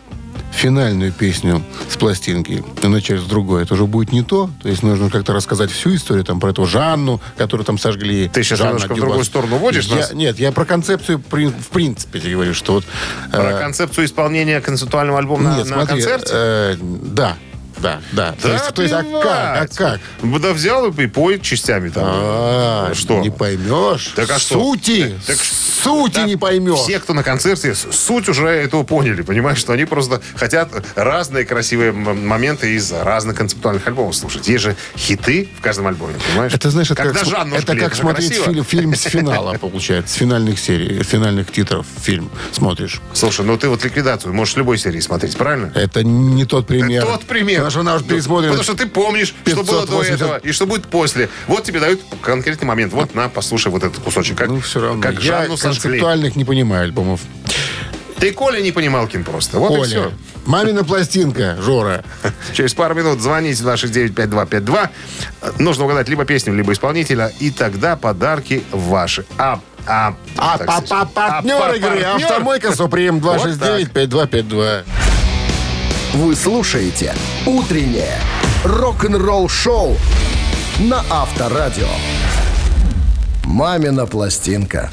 финальную 0.58 1.12
песню 1.12 1.62
с 1.88 1.96
пластинки 1.96 2.64
и 2.82 2.86
начать 2.88 3.20
с 3.20 3.24
другой, 3.24 3.62
это 3.62 3.74
уже 3.74 3.86
будет 3.86 4.12
не 4.12 4.22
то. 4.22 4.50
То 4.62 4.68
есть 4.68 4.82
нужно 4.82 5.08
как-то 5.08 5.32
рассказать 5.32 5.70
всю 5.70 5.94
историю 5.94 6.24
там 6.24 6.40
про 6.40 6.50
эту 6.50 6.66
Жанну, 6.66 7.20
которую 7.36 7.64
там 7.64 7.78
сожгли. 7.78 8.28
Ты 8.28 8.42
щас 8.42 8.58
Жанна 8.58 8.70
немножко 8.70 8.92
в 8.92 8.96
Дюбас. 8.96 9.00
другую 9.08 9.24
сторону 9.24 9.56
водишь 9.58 9.86
Я- 9.86 9.96
нас? 9.96 10.12
Нет, 10.12 10.38
я 10.38 10.50
про 10.52 10.64
концепцию 10.64 11.22
в 11.30 11.68
принципе 11.70 12.18
говорю, 12.18 12.54
что 12.54 12.74
вот... 12.74 12.84
Про 13.30 13.52
э, 13.52 13.60
концепцию 13.60 14.06
исполнения 14.06 14.60
концептуального 14.60 15.18
альбома 15.18 15.42
на, 15.44 15.56
нет, 15.58 15.66
на 15.66 15.74
смотри, 15.76 16.02
концерте? 16.02 16.30
э, 16.32 16.76
да, 16.80 17.36
да, 17.80 18.00
да. 18.12 18.32
то 18.32 18.48
Да 18.48 18.54
есть, 18.54 18.74
то 18.74 18.82
есть, 18.82 18.94
а 18.94 19.02
как, 19.02 19.24
а 19.24 19.66
как? 19.74 20.00
Да 20.40 20.52
взял 20.52 20.86
и 20.88 21.06
поет 21.06 21.42
частями 21.42 21.88
там. 21.88 22.04
А, 22.06 22.92
что? 22.94 23.20
Не 23.20 23.30
поймешь. 23.30 24.12
Так 24.14 24.30
а 24.30 24.38
что? 24.38 24.54
Сути, 24.60 25.14
Так- 25.26 25.36
сути 25.38 26.14
Да 26.14 26.22
не 26.24 26.36
поймешь. 26.36 26.78
Все, 26.78 26.98
кто 26.98 27.14
на 27.14 27.22
концерте, 27.22 27.74
суть 27.74 28.28
уже 28.28 28.48
этого 28.48 28.82
поняли, 28.82 29.22
понимаешь, 29.22 29.58
что 29.58 29.72
они 29.72 29.84
просто 29.84 30.20
хотят 30.34 30.70
разные 30.96 31.44
красивые 31.44 31.92
моменты 31.92 32.74
из 32.74 32.92
разных 32.92 33.36
концептуальных 33.36 33.86
альбомов 33.86 34.14
слушать. 34.16 34.48
Есть 34.48 34.64
же 34.64 34.76
хиты 34.96 35.48
в 35.58 35.62
каждом 35.62 35.86
альбоме, 35.86 36.14
понимаешь? 36.30 36.52
Это, 36.54 36.70
знаешь, 36.70 36.90
это 36.90 37.02
Когда 37.02 37.20
как, 37.20 37.28
Жанну 37.28 37.54
это 37.56 37.72
жгли, 37.72 37.80
как 37.80 37.94
смотреть 37.94 38.34
фильм, 38.34 38.64
фильм 38.64 38.94
с 38.94 39.02
финала, 39.02 39.52
получается, 39.60 40.14
с 40.14 40.16
финальных 40.16 40.58
серий, 40.58 41.02
с 41.02 41.06
финальных 41.06 41.52
титров 41.52 41.86
фильм 42.02 42.30
смотришь. 42.52 43.00
Слушай, 43.12 43.46
ну 43.46 43.56
ты 43.56 43.68
вот 43.68 43.84
ликвидацию 43.84 44.32
можешь 44.34 44.56
любой 44.56 44.78
серии 44.78 45.00
смотреть, 45.00 45.36
правильно? 45.36 45.72
Это 45.74 46.02
не 46.02 46.44
тот 46.44 46.66
пример. 46.66 47.04
Тот 47.04 47.24
пример. 47.24 47.67
Потому 47.68 47.70
что 47.70 47.80
она 47.80 47.94
уже 47.96 48.04
Ну, 48.04 48.10
пересмотрена. 48.10 48.52
Потому 48.52 48.64
что 48.64 48.74
ты 48.74 48.86
помнишь, 48.86 49.34
что 49.46 49.62
было 49.64 49.86
до 49.86 49.92
580. 50.02 50.14
этого 50.20 50.36
и 50.38 50.52
что 50.52 50.66
будет 50.66 50.86
после. 50.86 51.28
Вот 51.46 51.64
тебе 51.64 51.80
дают 51.80 52.00
конкретный 52.22 52.66
момент. 52.66 52.92
Вот 52.92 53.14
на, 53.14 53.28
послушай 53.28 53.68
вот 53.70 53.84
этот 53.84 54.02
кусочек. 54.02 54.36
Как, 54.38 54.48
Ну, 54.48 54.60
все 54.60 54.80
равно. 54.80 55.02
Как 55.02 55.22
Я 55.22 55.46
концептуальных 55.46 56.36
не 56.36 56.44
понимаю 56.44 56.84
альбомов. 56.84 57.20
Ты 58.18 58.32
Коля 58.32 58.60
не 58.60 58.72
понимал, 58.72 59.06
Кин, 59.06 59.22
просто. 59.22 59.58
Вот 59.60 59.70
и 59.70 59.78
Оля, 59.78 59.86
все. 59.86 60.12
мамина 60.44 60.82
пластинка, 60.82 61.56
Жора. 61.60 62.04
Через 62.52 62.74
пару 62.74 62.94
минут 62.96 63.20
звоните 63.20 63.62
269-5252. 63.62 64.88
Нужно 65.60 65.84
угадать 65.84 66.08
либо 66.08 66.24
песню, 66.24 66.52
либо 66.54 66.72
исполнителя, 66.72 67.30
и 67.38 67.50
тогда 67.52 67.94
подарки 67.94 68.64
ваши. 68.72 69.24
А, 69.38 69.60
а, 69.86 70.14
А 70.36 70.58
па- 70.58 71.04
партнер 71.04 71.54
А, 71.56 71.68
па- 71.68 71.76
игры 71.76 71.88
партнер. 72.00 72.26
«Автомойка 72.26 72.74
Суприм» 72.74 73.20
Вот 73.20 73.36
269-5252. 73.46 74.84
Вы 76.14 76.34
слушаете 76.34 77.14
«Утреннее 77.44 78.18
рок-н-ролл-шоу» 78.64 79.96
на 80.78 81.04
Авторадио. 81.10 81.88
«Мамина 83.44 84.06
пластинка». 84.06 84.90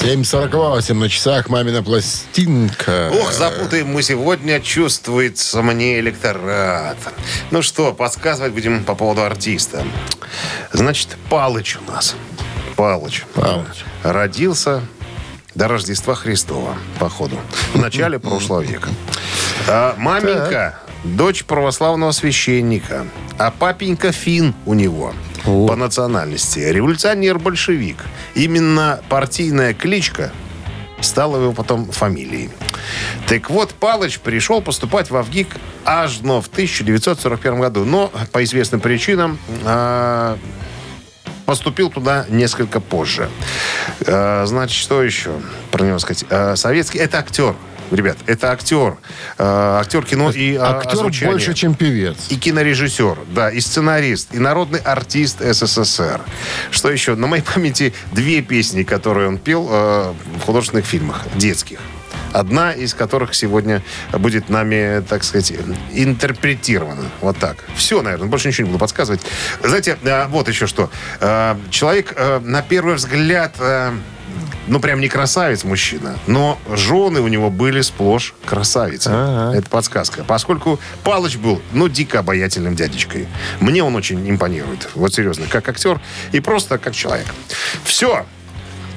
7.48 0.00 0.94
на 0.94 1.08
часах 1.10 1.50
«Мамина 1.50 1.82
пластинка». 1.82 3.10
Ох, 3.12 3.32
запутаем 3.32 3.88
мы 3.88 4.02
сегодня, 4.02 4.60
чувствуется 4.60 5.60
мне 5.60 5.98
электорат. 5.98 6.96
Ну 7.50 7.60
что, 7.60 7.92
подсказывать 7.92 8.52
будем 8.52 8.82
по 8.82 8.94
поводу 8.94 9.24
артиста. 9.24 9.84
Значит, 10.72 11.18
Палыч 11.28 11.76
у 11.86 11.90
нас. 11.90 12.14
Палыч. 12.76 13.24
Палыч. 13.34 13.84
Родился 14.02 14.82
до 15.58 15.66
Рождества 15.66 16.14
Христова, 16.14 16.76
походу, 17.00 17.36
в 17.74 17.80
начале 17.80 18.18
прошлого 18.20 18.60
века. 18.60 18.90
А, 19.66 19.96
маменька, 19.98 20.78
дочь 21.02 21.44
православного 21.44 22.12
священника, 22.12 23.08
а 23.38 23.50
папенька 23.50 24.12
фин 24.12 24.54
у 24.66 24.74
него 24.74 25.12
по 25.44 25.74
национальности. 25.74 26.60
Революционер-большевик. 26.60 27.96
Именно 28.36 29.00
партийная 29.08 29.74
кличка 29.74 30.30
стала 31.00 31.42
его 31.42 31.52
потом 31.52 31.90
фамилией. 31.90 32.50
Так 33.26 33.50
вот, 33.50 33.74
Палыч 33.74 34.20
пришел 34.20 34.62
поступать 34.62 35.10
в 35.10 35.16
Авгик 35.16 35.48
аж 35.84 36.20
но 36.20 36.40
в 36.40 36.46
1941 36.46 37.60
году. 37.60 37.84
Но 37.84 38.12
по 38.30 38.44
известным 38.44 38.80
причинам 38.80 39.38
а, 39.64 40.38
поступил 41.48 41.88
туда 41.88 42.26
несколько 42.28 42.78
позже. 42.78 43.30
А, 44.06 44.44
значит, 44.44 44.76
что 44.76 45.02
еще 45.02 45.30
про 45.70 45.82
него 45.82 45.98
сказать? 45.98 46.26
А, 46.28 46.56
советский... 46.56 46.98
Это 46.98 47.20
актер. 47.20 47.54
Ребят, 47.90 48.18
это 48.26 48.52
актер. 48.52 48.98
А, 49.38 49.80
актер 49.80 50.04
кино 50.04 50.30
и 50.30 50.56
Актер 50.56 50.92
озвучания. 50.92 51.32
больше, 51.32 51.54
чем 51.54 51.74
певец. 51.74 52.18
И 52.28 52.36
кинорежиссер, 52.36 53.20
да, 53.34 53.48
и 53.48 53.60
сценарист, 53.60 54.34
и 54.34 54.38
народный 54.38 54.80
артист 54.80 55.38
СССР. 55.40 56.20
Что 56.70 56.90
еще? 56.90 57.14
На 57.14 57.26
моей 57.26 57.42
памяти 57.42 57.94
две 58.12 58.42
песни, 58.42 58.82
которые 58.82 59.28
он 59.28 59.38
пел 59.38 59.66
э, 59.70 60.12
в 60.36 60.40
художественных 60.42 60.84
фильмах, 60.84 61.24
детских. 61.36 61.78
Одна 62.32 62.72
из 62.72 62.94
которых 62.94 63.34
сегодня 63.34 63.82
будет 64.12 64.48
нами, 64.48 65.02
так 65.08 65.24
сказать, 65.24 65.52
интерпретирована. 65.92 67.04
Вот 67.20 67.38
так. 67.38 67.64
Все, 67.74 68.02
наверное, 68.02 68.28
больше 68.28 68.48
ничего 68.48 68.66
не 68.66 68.72
буду 68.72 68.80
подсказывать. 68.80 69.20
Знаете, 69.62 69.98
э, 70.02 70.26
вот 70.28 70.48
еще 70.48 70.66
что. 70.66 70.90
Э, 71.20 71.56
человек, 71.70 72.12
э, 72.16 72.40
на 72.40 72.62
первый 72.62 72.94
взгляд, 72.94 73.56
ну, 74.66 74.80
прям 74.80 75.00
не 75.00 75.08
красавец 75.08 75.64
мужчина, 75.64 76.18
но 76.26 76.58
жены 76.74 77.20
у 77.20 77.28
него 77.28 77.48
были 77.50 77.80
сплошь 77.80 78.34
красавицы. 78.44 79.10
Это 79.10 79.68
подсказка. 79.70 80.24
Поскольку 80.24 80.78
Палыч 81.04 81.36
был, 81.36 81.62
ну, 81.72 81.88
дико 81.88 82.18
обаятельным 82.18 82.76
дядечкой. 82.76 83.26
Мне 83.60 83.82
он 83.82 83.96
очень 83.96 84.28
импонирует. 84.28 84.90
Вот 84.94 85.14
серьезно, 85.14 85.46
как 85.48 85.68
актер 85.68 86.00
и 86.32 86.40
просто 86.40 86.76
как 86.78 86.94
человек. 86.94 87.26
Все. 87.84 88.26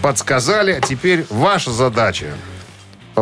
Подсказали, 0.01 0.71
а 0.71 0.81
теперь 0.81 1.25
ваша 1.29 1.71
задача 1.71 2.33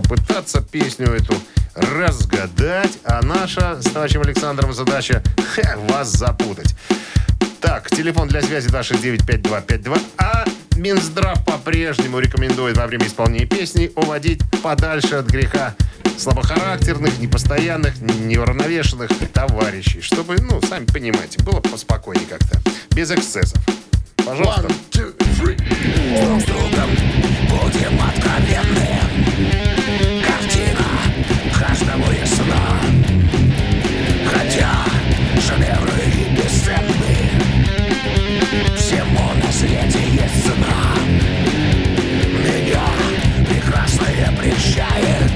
попытаться 0.02 0.62
песню 0.62 1.08
эту 1.08 1.36
разгадать, 1.76 3.00
а 3.04 3.22
наша 3.22 3.82
с 3.82 3.86
товарищем 3.86 4.22
Александром 4.22 4.74
задача 4.74 5.24
ха, 5.56 5.76
вас 5.90 6.10
запутать. 6.10 6.76
Так, 7.60 7.90
телефон 7.90 8.28
для 8.28 8.42
связи 8.42 8.70
269-5252. 8.70 10.02
А 10.18 10.46
Минздрав 10.76 11.44
по-прежнему 11.46 12.20
рекомендует 12.20 12.78
во 12.78 12.88
время 12.88 13.08
исполнения 13.08 13.46
песни 13.46 13.92
уводить 13.96 14.42
подальше 14.62 15.16
от 15.16 15.28
греха 15.28 15.76
слабохарактерных, 16.18 17.20
непостоянных, 17.20 18.00
неуравновешенных 18.02 19.12
товарищей. 19.34 20.02
Чтобы, 20.02 20.38
ну, 20.40 20.62
сами 20.62 20.86
понимаете, 20.86 21.44
было 21.44 21.60
поспокойнее 21.60 22.28
как-то. 22.28 22.60
Без 22.92 23.12
эксцессов. 23.12 23.62
Пожалуйста. 24.16 24.68
прощает. 44.70 45.32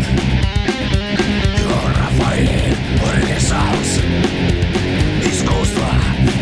Рафаэль 1.98 2.76
Искусство 5.24 5.90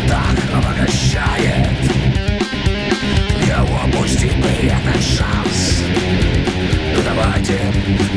так 0.08 0.36
обогащает. 0.54 1.68
Его 3.46 3.80
пусть 3.96 4.22
и 4.22 4.66
этот 4.66 5.02
шанс. 5.02 5.82
Но 6.94 7.02
давайте 7.04 7.58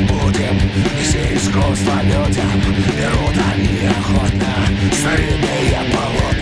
будем 0.08 0.58
все 1.02 1.34
искусство 1.34 1.94
людям. 2.04 2.50
Берут 2.96 3.36
они 3.54 3.88
охотно 3.88 4.54
старинные 4.92 5.80
полотна 5.92 6.35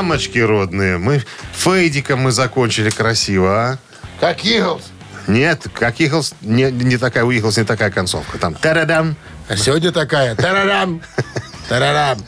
Мамочки 0.00 0.38
родные, 0.38 0.96
мы 0.96 1.22
фейдиком 1.52 2.20
мы 2.20 2.30
закончили 2.30 2.88
красиво, 2.88 3.54
а? 3.54 3.78
Как 4.18 4.42
Иглс. 4.46 4.90
Нет, 5.26 5.66
как 5.74 6.00
Иглс, 6.00 6.34
не, 6.40 6.72
не 6.72 6.96
такая, 6.96 7.24
у 7.24 7.30
Иглс 7.30 7.58
не 7.58 7.64
такая 7.64 7.90
концовка. 7.90 8.38
Там 8.38 8.54
тарадам. 8.54 9.14
А 9.46 9.58
сегодня 9.58 9.92
такая. 9.92 10.34
Тарарам. 10.36 11.02
Тарарам. 11.68 12.18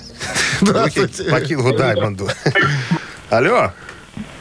Руки 0.60 1.08
по 1.30 1.40
Кингу 1.40 1.72
Даймонду. 1.74 2.28
Алло. 3.30 3.72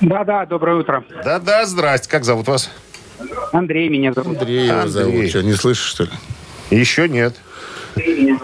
Да-да, 0.01 0.45
доброе 0.45 0.75
утро. 0.75 1.05
Да-да, 1.23 1.65
здрасте. 1.65 2.09
Как 2.09 2.25
зовут 2.25 2.49
вас? 2.49 2.69
Андрей 3.53 3.87
меня 3.87 4.11
зовут. 4.11 4.39
Андрей 4.39 4.67
его 4.67 4.79
Андрей. 4.81 4.91
зовут. 4.91 5.29
Что, 5.29 5.41
не 5.41 5.53
слышишь, 5.53 5.85
что 5.85 6.03
ли? 6.03 6.11
Еще 6.69 7.07
нет. 7.07 7.37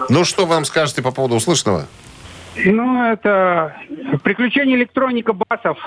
Ну, 0.08 0.24
что 0.24 0.46
вам 0.46 0.64
скажете 0.64 1.02
по 1.02 1.10
поводу 1.10 1.34
услышанного? 1.34 1.86
Ну, 2.64 3.04
это 3.04 3.76
приключения 4.22 4.76
электроника 4.76 5.32
басов. 5.32 5.78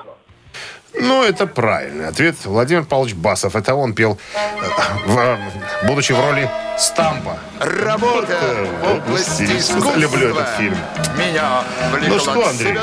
Ну, 1.00 1.24
это 1.24 1.48
правильный 1.48 2.08
ответ. 2.08 2.36
Владимир 2.44 2.84
Павлович 2.84 3.16
Басов. 3.16 3.56
Это 3.56 3.76
он 3.76 3.94
пел, 3.94 4.18
э, 4.36 5.08
в- 5.08 5.88
будучи 5.88 6.12
в 6.12 6.20
роли 6.20 6.50
Стампа. 6.78 7.38
Работа 7.60 8.40
в 8.84 8.92
области 9.08 9.44
искусства 9.44 9.96
Люблю 9.98 10.30
этот 10.30 10.48
фильм. 10.58 10.76
Меня 11.18 11.64
Ну 12.08 12.18
что, 12.20 12.48
Андрей? 12.50 12.76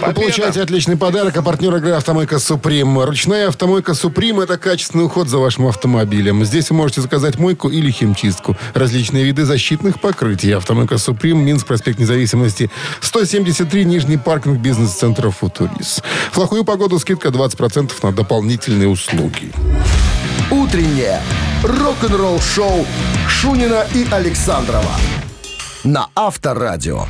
Вы 0.00 0.14
получаете 0.14 0.62
отличный 0.62 0.96
подарок, 0.96 1.36
а 1.36 1.42
партнер 1.42 1.74
игры 1.76 1.90
«Автомойка 1.92 2.38
Суприм». 2.38 2.98
Ручная 3.00 3.48
«Автомойка 3.48 3.92
Суприм»— 3.94 4.40
это 4.40 4.56
качественный 4.56 5.04
уход 5.04 5.28
за 5.28 5.36
вашим 5.38 5.66
автомобилем. 5.66 6.42
Здесь 6.44 6.70
вы 6.70 6.76
можете 6.76 7.02
заказать 7.02 7.38
мойку 7.38 7.68
или 7.68 7.90
химчистку. 7.90 8.56
Различные 8.72 9.24
виды 9.24 9.44
защитных 9.44 10.00
покрытий. 10.00 10.52
«Автомойка 10.52 10.96
Суприм», 10.96 11.38
Минск, 11.44 11.66
проспект 11.66 11.98
Независимости, 11.98 12.70
173, 13.00 13.84
Нижний 13.84 14.16
паркинг 14.16 14.58
бизнес-центра 14.58 15.30
«Футурис». 15.30 16.00
В 16.30 16.34
плохую 16.34 16.64
погоду 16.64 16.98
скидка 16.98 17.27
20% 17.28 17.92
на 18.02 18.12
дополнительные 18.12 18.88
услуги. 18.88 19.52
Утреннее 20.50 21.20
рок-н-ролл-шоу 21.62 22.86
Шунина 23.28 23.86
и 23.94 24.06
Александрова 24.10 24.92
на 25.84 26.08
Авторадио. 26.14 27.06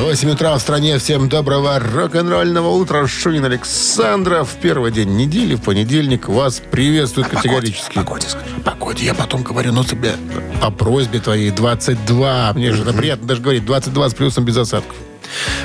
8 0.00 0.30
утра 0.30 0.54
в 0.56 0.60
стране. 0.60 0.98
Всем 0.98 1.28
доброго 1.28 1.78
рок-н-ролльного 1.78 2.68
утра. 2.68 3.06
Шунин 3.06 3.44
Александров. 3.44 4.50
Первый 4.60 4.92
день 4.92 5.16
недели, 5.16 5.54
в 5.54 5.62
понедельник. 5.62 6.28
Вас 6.28 6.60
приветствует 6.70 7.28
категорически. 7.28 7.94
Погоде, 7.94 8.28
скажи. 8.28 8.44
Погоде. 8.64 9.04
Я 9.04 9.14
потом 9.14 9.42
говорю, 9.42 9.72
но 9.72 9.84
тебе 9.84 10.12
по 10.60 10.70
просьбе 10.70 11.20
твоей 11.20 11.50
22. 11.50 12.52
Мне 12.54 12.72
же 12.72 12.82
это 12.82 12.92
приятно 12.92 13.26
даже 13.26 13.40
говорить. 13.40 13.64
22 13.64 14.10
с 14.10 14.14
плюсом 14.14 14.44
без 14.44 14.56
осадков. 14.56 14.96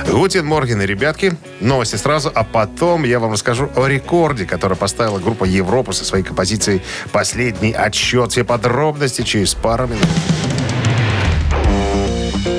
Гутин 0.07 0.45
Морген 0.45 0.81
и 0.81 0.85
ребятки. 0.85 1.37
Новости 1.59 1.95
сразу, 1.95 2.31
а 2.33 2.43
потом 2.43 3.03
я 3.03 3.19
вам 3.19 3.33
расскажу 3.33 3.69
о 3.75 3.87
рекорде, 3.87 4.45
который 4.45 4.77
поставила 4.77 5.19
группа 5.19 5.45
Европа 5.45 5.93
со 5.93 6.05
своей 6.05 6.23
композицией 6.23 6.81
«Последний 7.11 7.73
отсчет». 7.73 8.31
Все 8.31 8.43
подробности 8.43 9.21
через 9.21 9.53
пару 9.55 9.87
минут. 9.87 10.07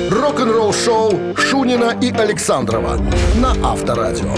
Рок-н-ролл-шоу 0.09 1.35
Шунина 1.35 1.97
и 2.01 2.11
Александрова 2.11 2.97
на 3.35 3.71
Авторадио. 3.71 4.35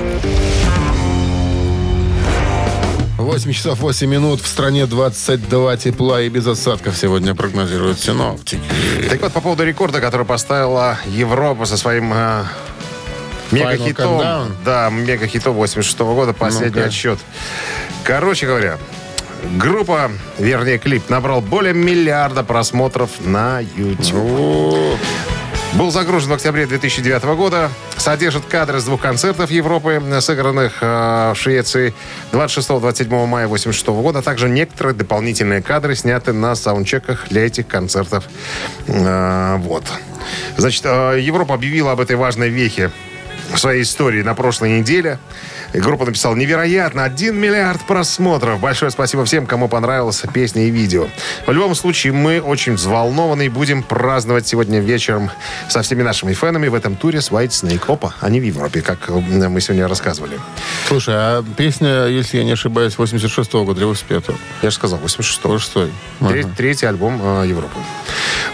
8 3.24 3.52
часов 3.52 3.80
8 3.80 4.10
минут. 4.10 4.42
В 4.42 4.48
стране 4.48 4.86
22 4.86 5.78
тепла 5.78 6.22
и 6.22 6.30
без 6.30 6.46
осадков 6.48 6.98
сегодня 6.98 7.34
прогнозируют 7.36 8.00
синоптики. 8.00 8.62
Так 9.10 9.22
вот, 9.22 9.32
по 9.34 9.42
поводу 9.42 9.64
рекорда, 9.64 10.02
который 10.02 10.26
поставила 10.26 10.98
Европа 11.06 11.66
со 11.66 11.78
своим 11.78 12.12
э, 12.14 12.44
мегахитом. 13.52 14.22
Да, 14.66 14.90
мегахитом 14.90 15.54
86 15.54 16.00
года, 16.00 16.34
последний 16.34 16.70
Ну-ка. 16.76 16.88
отсчет. 16.88 17.20
Короче 18.04 18.46
говоря, 18.46 18.78
группа, 19.58 20.12
вернее, 20.38 20.78
клип 20.78 21.10
набрал 21.10 21.42
более 21.42 21.74
миллиарда 21.74 22.44
просмотров 22.44 23.10
на 23.22 23.60
YouTube. 23.60 24.16
О, 24.16 24.98
Был 25.78 25.90
загружен 25.90 26.30
в 26.30 26.34
октябре 26.34 26.68
2009 26.68 27.24
года. 27.36 27.72
Содержит 27.98 28.46
кадры 28.46 28.80
с 28.80 28.84
двух 28.84 29.02
концертов 29.02 29.50
Европы, 29.50 30.00
сыгранных 30.20 30.78
э, 30.82 31.34
в 31.34 31.36
Швеции 31.36 31.96
26-27 32.32 33.10
мая 33.26 33.46
1986 33.46 33.88
года. 33.88 34.20
А 34.20 34.22
также 34.22 34.50
некоторые 34.50 34.94
дополнительные 34.94 35.64
кадры 35.64 35.96
сняты 35.96 36.32
на 36.32 36.54
саундчеках 36.54 37.28
для 37.30 37.48
этих 37.48 37.68
концертов. 37.68 38.26
Э, 38.88 39.58
вот. 39.58 39.84
Значит, 40.58 40.84
э, 40.86 41.20
Европа 41.20 41.56
объявила 41.56 41.94
об 41.94 42.02
этой 42.02 42.18
важной 42.18 42.50
вехе 42.50 42.92
в 43.54 43.60
своей 43.60 43.84
истории 43.84 44.22
на 44.24 44.34
прошлой 44.34 44.80
неделе. 44.80 45.20
И 45.74 45.80
группа 45.80 46.06
написала 46.06 46.36
невероятно 46.36 47.04
1 47.04 47.36
миллиард 47.36 47.82
просмотров. 47.88 48.60
Большое 48.60 48.92
спасибо 48.92 49.26
всем, 49.26 49.46
кому 49.46 49.68
понравилась 49.68 50.22
песня 50.34 50.68
и 50.68 50.70
видео. 50.70 51.08
В 51.48 51.52
любом 51.52 51.74
случае, 51.76 52.14
мы 52.14 52.40
очень 52.42 52.74
взволнованы 52.74 53.48
и 53.48 53.50
будем 53.50 53.82
праздновать 53.84 54.48
сегодня 54.48 54.80
вечером 54.80 55.32
со 55.70 55.82
всеми 55.82 56.04
нашими 56.04 56.34
фенами 56.34 56.68
в 56.68 56.76
этом 56.76 56.96
туре 56.96 57.22
с 57.22 57.32
White 57.32 57.50
Snake. 57.50 57.92
Опа, 57.92 58.14
они 58.22 58.40
в 58.40 58.44
Европе, 58.44 58.82
как 58.82 59.10
мы 59.10 59.62
сегодня 59.62 59.88
рассказывали. 59.88 60.40
Слушай, 60.88 61.16
а 61.18 61.44
песня, 61.58 62.06
если 62.06 62.38
я 62.38 62.44
не 62.44 62.52
ошибаюсь, 62.54 62.96
86-го 62.96 63.66
года 63.66 63.82
или 63.82 63.90
85-го? 63.90 64.36
Я 64.62 64.70
же 64.70 64.76
сказал, 64.76 65.00
86 65.00 65.34
86-й. 65.44 65.92
Треть- 66.28 66.56
Третий 66.56 66.86
альбом 66.86 67.20
э, 67.22 67.48
Европы. 67.48 67.78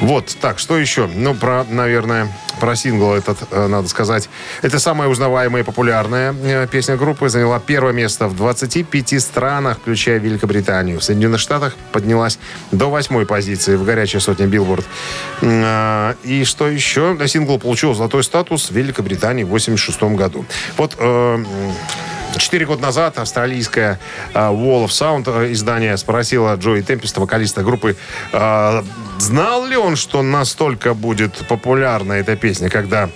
Вот, 0.01 0.35
так, 0.39 0.59
что 0.59 0.77
еще? 0.77 1.07
Ну, 1.07 1.35
про, 1.35 1.65
наверное, 1.69 2.27
про 2.59 2.75
сингл 2.75 3.13
этот 3.13 3.37
э, 3.51 3.67
надо 3.67 3.87
сказать. 3.87 4.29
Это 4.61 4.79
самая 4.79 5.09
узнаваемая 5.09 5.63
и 5.63 5.65
популярная 5.65 6.33
э, 6.33 6.67
песня 6.67 6.95
группы. 6.95 7.29
Заняла 7.29 7.59
первое 7.59 7.93
место 7.93 8.27
в 8.27 8.35
25 8.35 9.21
странах, 9.21 9.79
включая 9.81 10.19
Великобританию. 10.19 10.99
В 10.99 11.03
Соединенных 11.03 11.39
Штатах 11.39 11.75
поднялась 11.91 12.39
до 12.71 12.89
восьмой 12.89 13.25
позиции 13.25 13.75
в 13.75 13.83
горячей 13.83 14.19
сотне 14.19 14.45
Билборд. 14.45 14.85
А, 15.41 16.15
И 16.23 16.43
что 16.43 16.67
еще? 16.67 17.17
Сингл 17.27 17.59
получил 17.59 17.93
золотой 17.93 18.23
статус 18.23 18.69
в 18.69 18.75
Великобритании 18.75 19.43
в 19.43 19.49
86 19.49 20.01
году. 20.03 20.45
Вот 20.77 20.95
э, 20.97 21.43
Четыре 22.37 22.65
года 22.65 22.81
назад 22.81 23.17
австралийская 23.17 23.99
э, 24.33 24.39
Wall 24.39 24.85
of 24.85 24.89
Sound 24.89 25.23
э, 25.27 25.51
издание 25.51 25.97
спросила 25.97 26.55
Джои 26.55 26.81
Темписта, 26.81 27.19
вокалиста 27.19 27.63
группы, 27.63 27.95
э, 28.31 28.83
знал 29.17 29.65
ли 29.65 29.75
он, 29.75 29.95
что 29.95 30.21
настолько 30.21 30.93
будет 30.93 31.33
популярна 31.47 32.13
эта 32.13 32.35
песня, 32.35 32.69
когда 32.69 33.09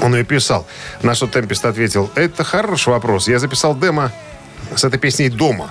он 0.00 0.14
ее 0.14 0.24
писал. 0.24 0.66
На 1.02 1.14
что 1.14 1.26
Темпист 1.26 1.64
ответил, 1.64 2.10
это 2.16 2.44
хороший 2.44 2.88
вопрос. 2.88 3.28
Я 3.28 3.38
записал 3.38 3.76
демо 3.76 4.12
с 4.74 4.84
этой 4.84 4.98
песней 4.98 5.28
дома. 5.28 5.70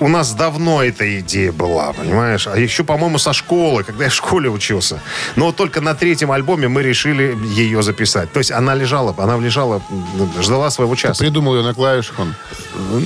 Э, 0.00 0.04
у 0.04 0.08
нас 0.08 0.32
давно 0.34 0.82
эта 0.82 1.18
идея 1.20 1.52
была, 1.52 1.92
понимаешь? 1.92 2.46
А 2.46 2.56
еще, 2.58 2.84
по-моему, 2.84 3.18
со 3.18 3.32
школы, 3.32 3.84
когда 3.84 4.04
я 4.04 4.10
в 4.10 4.14
школе 4.14 4.48
учился. 4.50 5.00
Но 5.36 5.46
вот 5.46 5.56
только 5.56 5.80
на 5.80 5.94
третьем 5.94 6.30
альбоме 6.32 6.68
мы 6.68 6.82
решили 6.82 7.36
ее 7.54 7.82
записать. 7.82 8.32
То 8.32 8.38
есть 8.38 8.50
она 8.50 8.74
лежала, 8.74 9.14
она 9.18 9.36
лежала, 9.38 9.82
ждала 10.40 10.70
своего 10.70 10.94
часа. 10.94 11.18
Придумал 11.22 11.56
ее 11.56 11.62
на 11.62 11.74
клавишах 11.74 12.18
он. 12.20 12.34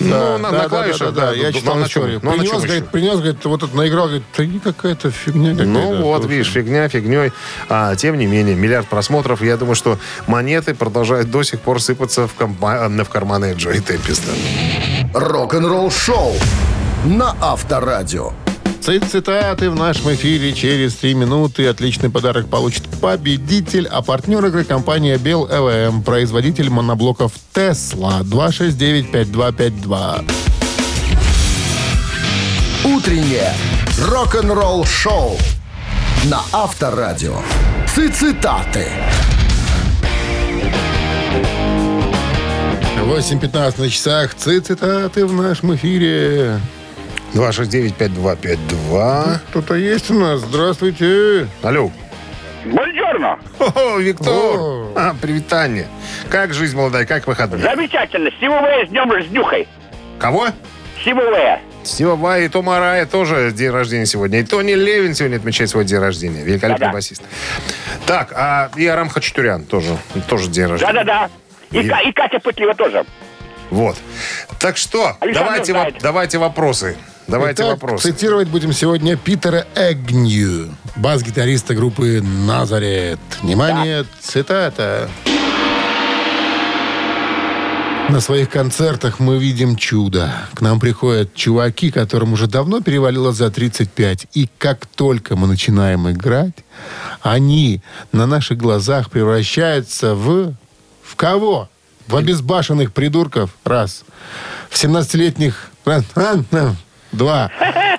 Ну, 0.00 0.38
на- 0.38 0.50
на 0.50 0.68
клавишах, 0.68 1.12
да. 1.14 1.32
Я 1.32 1.46
Ну, 1.48 1.52
читал 1.52 1.74
ну, 1.74 1.80
на 1.80 1.88
чем? 1.88 2.02
историю. 2.02 2.20
Ну, 2.22 2.30
на 2.32 2.36
принес, 2.38 2.62
говорит, 2.62 2.88
принес, 2.90 3.14
говорит, 3.16 3.44
вот 3.44 3.62
это 3.62 3.76
наиграл, 3.76 4.06
говорит, 4.06 4.24
да 4.36 4.46
не 4.46 4.58
какая-то 4.58 5.10
фигня 5.10 5.50
какая-то. 5.52 5.70
Ну 5.70 6.02
вот, 6.02 6.22
Слушай. 6.22 6.36
видишь, 6.36 6.52
фигня 6.52 6.88
фигней. 6.88 7.32
А 7.68 7.94
тем 7.96 8.18
не 8.18 8.26
менее, 8.26 8.54
миллиард 8.54 8.86
просмотров. 8.88 9.42
Я 9.42 9.56
думаю, 9.56 9.74
что 9.74 9.98
монеты 10.26 10.74
продолжают 10.74 11.30
до 11.30 11.42
сих 11.42 11.60
пор 11.60 11.80
сыпаться 11.80 12.26
в, 12.28 12.34
комба- 12.38 12.88
в 13.04 13.08
карманы 13.08 13.54
Джои 13.56 13.78
Темписта. 13.80 14.30
Рок-н-ролл 15.14 15.90
шоу 15.90 16.34
на 17.04 17.34
Авторадио. 17.40 18.32
Цит- 18.80 19.04
Цитаты 19.04 19.70
в 19.70 19.76
нашем 19.76 20.12
эфире 20.14 20.52
через 20.52 20.94
три 20.94 21.14
минуты. 21.14 21.66
Отличный 21.68 22.10
подарок 22.10 22.48
получит 22.48 22.82
победитель, 23.00 23.86
а 23.90 24.02
партнер 24.02 24.44
игры 24.46 24.64
компания 24.64 25.16
Бел 25.18 25.46
ЭВМ, 25.50 26.02
производитель 26.02 26.68
моноблоков 26.70 27.32
Тесла 27.52 28.20
269-5252. 28.22 30.24
Утреннее 32.84 33.52
рок-н-ролл 34.08 34.84
шоу 34.84 35.36
на 36.24 36.40
Авторадио. 36.52 37.36
Цитаты. 37.86 38.88
8.15 43.04 43.78
на 43.80 43.90
часах. 43.90 44.34
Цит- 44.34 44.66
Цитаты 44.66 45.24
в 45.26 45.32
нашем 45.32 45.74
эфире. 45.76 46.58
269-5252. 47.34 49.38
Кто-то 49.50 49.74
есть 49.74 50.10
у 50.10 50.14
нас? 50.18 50.40
Здравствуйте. 50.40 51.46
Алло. 51.62 51.90
Бонжорно. 52.64 53.38
О, 53.58 53.98
Виктор. 53.98 54.32
О. 54.32 54.92
А, 54.94 55.14
привитание. 55.20 55.88
Как 56.30 56.54
жизнь 56.54 56.76
молодая, 56.76 57.06
как 57.06 57.26
выходные? 57.26 57.60
Замечательно. 57.62 58.30
Сивовая 58.40 58.86
с 58.86 58.90
днем 58.90 59.10
с 59.22 59.26
днюхой. 59.26 59.66
Кого? 60.18 60.48
Сивовая. 61.04 61.60
Стива 61.82 62.14
Вай 62.14 62.44
и 62.44 62.48
Тома 62.48 62.78
Рая 62.78 63.06
тоже 63.06 63.50
день 63.50 63.70
рождения 63.70 64.06
сегодня. 64.06 64.38
И 64.38 64.44
Тони 64.44 64.72
Левин 64.74 65.14
сегодня 65.14 65.36
отмечает 65.38 65.68
свой 65.70 65.84
день 65.84 65.98
рождения. 65.98 66.44
Великолепный 66.44 66.86
Да-да. 66.86 66.92
басист. 66.92 67.22
Так, 68.06 68.32
а 68.36 68.70
и 68.76 68.86
Арам 68.86 69.08
Хачатурян 69.08 69.64
тоже, 69.64 69.96
тоже 70.28 70.48
день 70.48 70.66
рождения. 70.66 70.92
Да-да-да. 70.92 71.30
И, 71.76 71.80
И- 71.82 72.08
и 72.08 72.12
Катя 72.12 72.38
Пытлева 72.38 72.74
тоже. 72.74 73.04
Вот. 73.70 73.96
Так 74.60 74.76
что, 74.76 75.16
Александр 75.18 75.50
давайте, 75.50 75.72
воп- 75.72 75.98
давайте 76.00 76.38
вопросы. 76.38 76.96
Давайте 77.28 77.62
Итак, 77.62 77.80
вопросы. 77.80 78.10
цитировать 78.10 78.48
будем 78.48 78.72
сегодня 78.72 79.16
Питера 79.16 79.66
Эгнью, 79.74 80.74
бас-гитариста 80.96 81.74
группы 81.74 82.20
«Назарет». 82.20 83.20
Внимание, 83.42 84.04
цитата. 84.20 85.08
На 88.08 88.20
своих 88.20 88.50
концертах 88.50 89.20
мы 89.20 89.38
видим 89.38 89.76
чудо. 89.76 90.30
К 90.54 90.60
нам 90.60 90.80
приходят 90.80 91.34
чуваки, 91.34 91.90
которым 91.90 92.32
уже 92.32 92.46
давно 92.46 92.80
перевалило 92.80 93.32
за 93.32 93.50
35. 93.50 94.26
И 94.34 94.50
как 94.58 94.84
только 94.86 95.36
мы 95.36 95.46
начинаем 95.46 96.10
играть, 96.10 96.64
они 97.22 97.80
на 98.10 98.26
наших 98.26 98.58
глазах 98.58 99.10
превращаются 99.10 100.14
в... 100.14 100.54
В 101.02 101.16
кого? 101.16 101.70
В 102.08 102.16
обезбашенных 102.16 102.92
придурков. 102.92 103.50
Раз. 103.64 104.04
В 104.68 104.82
17-летних... 104.82 105.70
Два. 107.12 107.50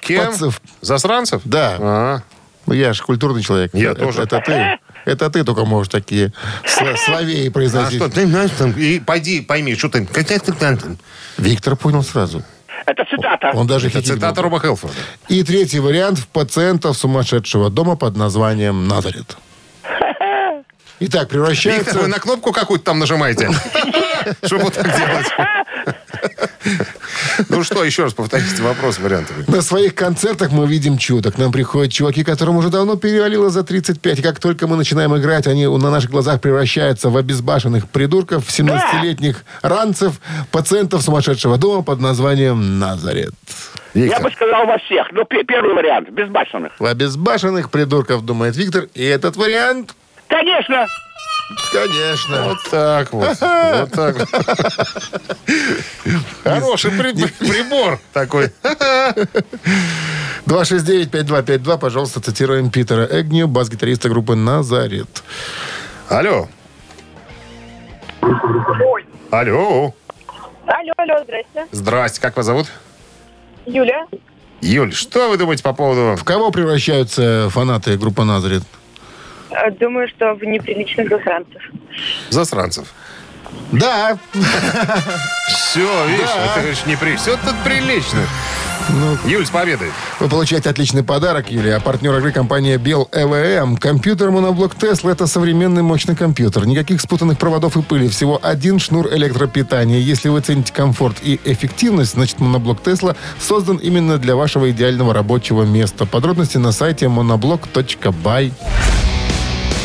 Кем? 0.02 0.32
Пацав- 0.32 0.62
Засранцев? 0.82 1.42
Да. 1.46 1.78
А, 1.80 2.22
Ну, 2.66 2.74
я 2.74 2.94
же 2.94 3.04
культурный 3.04 3.44
человек. 3.44 3.72
Я 3.74 3.92
это, 3.92 4.02
тоже. 4.02 4.22
Это 4.24 4.42
ты. 4.46 4.80
Это 5.06 5.30
ты 5.30 5.44
только 5.44 5.66
можешь 5.66 5.92
такие 5.92 6.32
сла- 6.64 6.96
словей 6.98 7.50
а 7.50 7.52
произносить. 7.52 7.98
что, 8.00 8.10
ты 8.10 8.26
знаешь, 8.26 8.52
там, 8.58 8.72
и 8.72 9.00
пойди, 9.00 9.42
пойми, 9.42 9.76
что 9.76 9.90
ты... 9.90 10.08
Виктор 11.38 11.76
понял 11.76 12.04
сразу. 12.04 12.42
Это 12.86 13.06
цитата. 13.10 13.52
Он 13.54 13.68
даже 13.68 13.88
Это 13.88 14.02
цитата 14.02 14.42
Роба 14.42 14.60
Хелфорда. 14.60 14.96
И 15.30 15.44
третий 15.44 15.80
вариант 15.80 16.20
в 16.20 16.28
пациентов 16.28 16.98
сумасшедшего 16.98 17.70
дома 17.70 17.96
под 17.96 18.18
названием 18.18 18.88
Назарет. 18.88 19.38
Итак, 21.00 21.00
Виктор, 21.00 21.22
вы 21.22 21.28
превращается... 21.28 22.08
на 22.08 22.20
кнопку 22.20 22.54
какую-то 22.54 22.86
там 22.86 23.00
нажимаете? 23.00 23.50
Чтобы 24.44 24.64
вот 24.64 24.74
так 24.74 24.86
делать. 24.86 25.28
Ну 27.50 27.64
что, 27.64 27.84
еще 27.84 28.04
раз 28.04 28.14
повторите 28.14 28.62
вопрос, 28.62 29.00
варианты. 29.00 29.34
На 29.48 29.62
своих 29.62 29.96
концертах 29.96 30.52
мы 30.52 30.68
видим 30.68 30.98
чудо. 30.98 31.32
К 31.32 31.38
нам 31.38 31.52
приходят 31.52 31.92
чуваки, 31.92 32.24
которым 32.24 32.58
уже 32.58 32.70
давно 32.70 32.96
перевалило 32.96 33.50
за 33.50 33.64
35. 33.64 34.20
И 34.20 34.22
как 34.22 34.40
только 34.40 34.68
мы 34.68 34.76
начинаем 34.76 35.16
играть, 35.18 35.48
они 35.48 35.66
на 35.68 35.90
наших 35.92 36.12
глазах 36.12 36.42
превращаются 36.42 37.10
в 37.10 37.18
обезбашенных 37.18 37.90
придурков, 37.90 38.48
17-летних 38.48 39.44
ранцев, 39.62 40.14
пациентов 40.52 41.02
сумасшедшего 41.02 41.58
дома 41.58 41.84
под 41.84 42.00
названием 42.00 42.80
Назарет. 42.80 43.34
Я 43.94 44.06
Виктор, 44.06 44.24
бы 44.24 44.32
сказал 44.32 44.66
во 44.66 44.78
всех. 44.80 45.12
Но 45.12 45.24
пе- 45.24 45.44
первый 45.44 45.74
вариант. 45.76 46.10
Безбашенных. 46.10 46.72
В 46.80 46.86
обезбашенных 46.86 47.70
придурков, 47.70 48.26
думает 48.26 48.56
Виктор. 48.56 48.88
И 48.94 49.04
этот 49.04 49.36
вариант, 49.36 49.94
Конечно. 50.28 50.88
Конечно. 51.72 52.44
вот 52.50 52.58
так 52.70 53.14
вот. 53.14 53.38
Вот 53.40 53.92
так 53.92 54.18
вот. 54.18 54.30
Хороший 56.44 56.92
при- 56.92 57.14
прибор 57.14 58.00
такой. 58.14 58.52
269-5252, 60.46 61.78
пожалуйста, 61.80 62.22
цитируем 62.22 62.70
Питера 62.70 63.06
Эгню, 63.06 63.48
бас-гитариста 63.48 64.10
группы 64.10 64.36
«Назарет». 64.36 65.24
Алло. 66.10 66.48
Алло. 69.32 69.94
Алло, 70.66 70.94
алло, 70.98 71.24
здрасте. 71.24 71.68
Здрасте, 71.72 72.22
как 72.22 72.38
вас 72.38 72.46
зовут? 72.46 72.68
Юля. 73.66 74.06
Юль, 74.62 74.94
что 74.94 75.30
вы 75.30 75.38
думаете 75.38 75.64
по 75.64 75.74
поводу... 75.74 76.16
В 76.18 76.24
кого 76.24 76.52
превращаются 76.52 77.50
фанаты 77.50 77.98
группы 77.98 78.24
«Назарет»? 78.24 78.64
Э, 79.54 79.72
Думаю, 79.72 80.08
что 80.08 80.34
в 80.34 80.44
неприличных 80.44 81.10
засранцев. 81.10 81.62
Засранцев. 82.30 82.88
Да, 83.72 84.18
Все, 85.48 86.08
видишь, 86.08 86.30
это 86.30 86.60
говоришь, 86.60 86.86
не 86.86 86.96
при... 86.96 87.16
Все 87.16 87.36
тут 87.38 87.56
прилично. 87.64 88.20
Юль, 89.26 89.46
с 89.46 89.50
победой. 89.50 89.88
Вы 90.20 90.28
получаете 90.28 90.70
отличный 90.70 91.04
подарок, 91.04 91.50
Юлия. 91.50 91.76
А 91.76 91.80
партнер 91.80 92.16
игры 92.18 92.32
компания 92.32 92.78
Бел 92.78 93.08
ЭВМ. 93.12 93.78
Компьютер 93.78 94.30
моноблок 94.30 94.76
Тесла– 94.76 95.12
это 95.14 95.26
современный 95.26 95.82
мощный 95.82 96.16
компьютер. 96.16 96.68
Никаких 96.68 97.00
спутанных 97.00 97.38
проводов 97.38 97.78
и 97.78 97.82
пыли. 97.82 98.10
Всего 98.10 98.40
один 98.44 98.80
шнур 98.80 99.08
электропитания. 99.14 100.00
Если 100.00 100.30
вы 100.30 100.42
цените 100.42 100.74
комфорт 100.74 101.18
и 101.24 101.40
эффективность, 101.46 102.14
значит 102.14 102.40
моноблок 102.40 102.84
Тесла 102.84 103.16
создан 103.40 103.78
именно 103.78 104.18
для 104.18 104.36
вашего 104.36 104.70
идеального 104.70 105.14
рабочего 105.14 105.64
места. 105.64 106.06
Подробности 106.06 106.58
на 106.58 106.72
сайте 106.72 107.06
monoblock.by. 107.06 108.52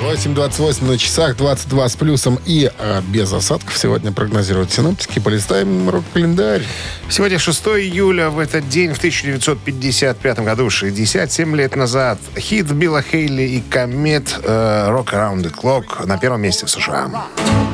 8.28 0.00 0.84
на 0.84 0.98
часах, 0.98 1.36
22 1.36 1.88
с 1.88 1.96
плюсом 1.96 2.38
и 2.46 2.70
а, 2.78 3.02
без 3.02 3.32
осадков 3.32 3.76
сегодня 3.76 4.12
прогнозируют 4.12 4.72
синоптики. 4.72 5.18
Полистаем 5.18 5.90
рок-календарь. 5.90 6.62
Сегодня 7.08 7.38
6 7.38 7.66
июля. 7.66 8.30
В 8.30 8.38
этот 8.38 8.68
день, 8.68 8.94
в 8.94 8.98
1955 8.98 10.38
году, 10.40 10.70
67 10.70 11.56
лет 11.56 11.76
назад, 11.76 12.18
хит 12.38 12.70
Билла 12.70 13.02
Хейли 13.02 13.42
и 13.42 13.60
Комет 13.60 14.38
э, 14.42 14.88
«Rock 14.90 15.12
Around 15.12 15.42
the 15.42 15.52
Clock» 15.52 16.06
на 16.06 16.18
первом 16.18 16.42
месте 16.42 16.66
в 16.66 16.70
США. 16.70 17.10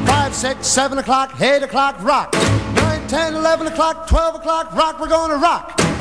Five, 0.06 0.32
six, 0.32 0.56
seven 0.62 0.98
o'clock, 0.98 1.30
eight 1.40 1.62
o'clock, 1.62 1.96
rock. 2.02 2.34
Nine, 2.76 3.00
ten, 3.08 3.34
eleven 3.34 3.66
o'clock, 3.66 4.08
twelve 4.08 4.36
o'clock, 4.36 4.74
rock. 4.74 4.98
We're 5.00 5.08
gonna 5.08 5.36
rock 5.36 5.91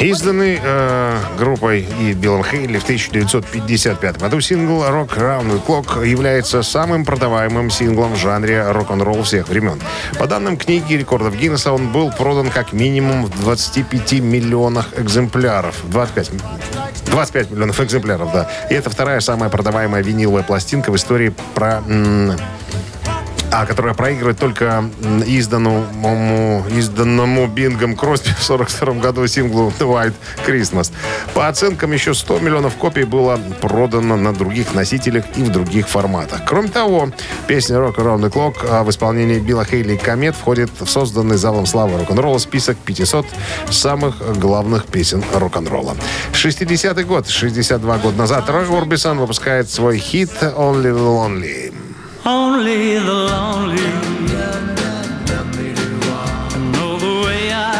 Изданы 0.00 0.58
э, 0.62 1.18
группой 1.38 1.86
и 2.00 2.14
Биллом 2.14 2.42
Хейли 2.42 2.78
в 2.78 2.84
1955 2.84 4.18
году 4.18 4.40
сингл 4.40 4.82
«Rock 4.82 5.18
Around 5.18 5.50
the 5.50 5.66
Clock» 5.66 6.06
является 6.06 6.62
самым 6.62 7.04
продаваемым 7.04 7.70
синглом 7.70 8.14
в 8.14 8.16
жанре 8.16 8.70
рок-н-ролл 8.70 9.22
всех 9.24 9.48
времен. 9.48 9.78
По 10.18 10.26
данным 10.26 10.56
книги 10.56 10.94
рекордов 10.94 11.36
Гиннесса, 11.36 11.72
он 11.72 11.92
был 11.92 12.10
продан 12.10 12.48
как 12.50 12.72
минимум 12.72 13.26
в 13.26 13.40
25 13.40 14.12
миллионах 14.20 14.88
экземпляров. 14.96 15.76
25, 15.90 16.30
25 17.06 17.50
миллионов 17.50 17.80
экземпляров, 17.80 18.32
да. 18.32 18.50
И 18.70 18.74
это 18.74 18.88
вторая 18.88 19.20
самая 19.20 19.50
продаваемая 19.50 20.02
виниловая 20.02 20.42
пластинка 20.44 20.90
в 20.90 20.96
истории 20.96 21.34
про... 21.54 21.82
м, 21.86 22.38
а, 23.52 23.66
которая 23.66 23.94
проигрывает 23.94 24.38
только 24.38 24.84
изданному, 25.26 26.64
изданному 26.70 27.46
Бингом 27.46 27.96
Кросби 27.96 28.30
в 28.38 28.42
42 28.42 28.94
году 28.94 29.26
синглу 29.26 29.72
White 29.78 30.14
Christmas. 30.46 30.92
По 31.34 31.48
оценкам, 31.48 31.92
еще 31.92 32.14
100 32.14 32.38
миллионов 32.40 32.76
копий 32.76 33.04
было 33.04 33.38
продано 33.60 34.16
на 34.16 34.32
других 34.32 34.74
носителях 34.74 35.24
и 35.36 35.42
в 35.42 35.50
других 35.50 35.88
форматах. 35.88 36.42
Кроме 36.46 36.68
того, 36.68 37.10
песня 37.46 37.76
Rock 37.76 37.96
Around 37.96 38.20
the 38.20 38.32
Clock 38.32 38.84
в 38.84 38.90
исполнении 38.90 39.38
Билла 39.38 39.64
Хейли 39.64 39.94
и 39.94 39.96
Комет 39.96 40.36
входит 40.36 40.70
в 40.78 40.86
созданный 40.86 41.36
залом 41.36 41.66
славы 41.66 41.98
рок-н-ролла 41.98 42.38
список 42.38 42.76
500 42.78 43.26
самых 43.70 44.38
главных 44.38 44.86
песен 44.86 45.24
рок-н-ролла. 45.34 45.96
60-й 46.32 47.04
год, 47.04 47.28
62 47.28 47.98
года 47.98 48.16
назад, 48.16 48.48
Рой 48.48 48.66
Орбисон 48.68 49.18
выпускает 49.18 49.68
свой 49.68 49.98
хит 49.98 50.30
Only 50.40 50.92
the 50.92 50.98
Lonely. 50.98 51.79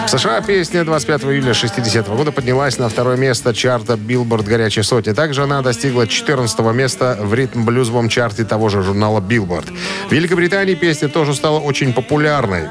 В 0.07 0.09
США 0.09 0.40
песня 0.40 0.85
25 0.85 1.24
июля 1.24 1.55
60 1.55 2.09
года 2.09 2.33
поднялась 2.33 2.79
на 2.79 2.88
второе 2.88 3.16
место 3.16 3.55
чарта 3.55 3.92
Billboard 3.94 4.44
«Горячая 4.44 4.83
сотня». 4.83 5.14
Также 5.14 5.42
она 5.42 5.62
достигла 5.62 6.07
14 6.07 6.59
места 6.74 7.16
в 7.20 7.33
ритм-блюзовом 7.35 8.09
чарте 8.09 8.44
того 8.44 8.70
же 8.70 8.83
журнала 8.83 9.20
Billboard. 9.20 9.72
В 10.09 10.12
Великобритании 10.12 10.74
песня 10.74 11.09
тоже 11.09 11.35
стала 11.35 11.61
очень 11.61 11.92
популярной. 11.92 12.68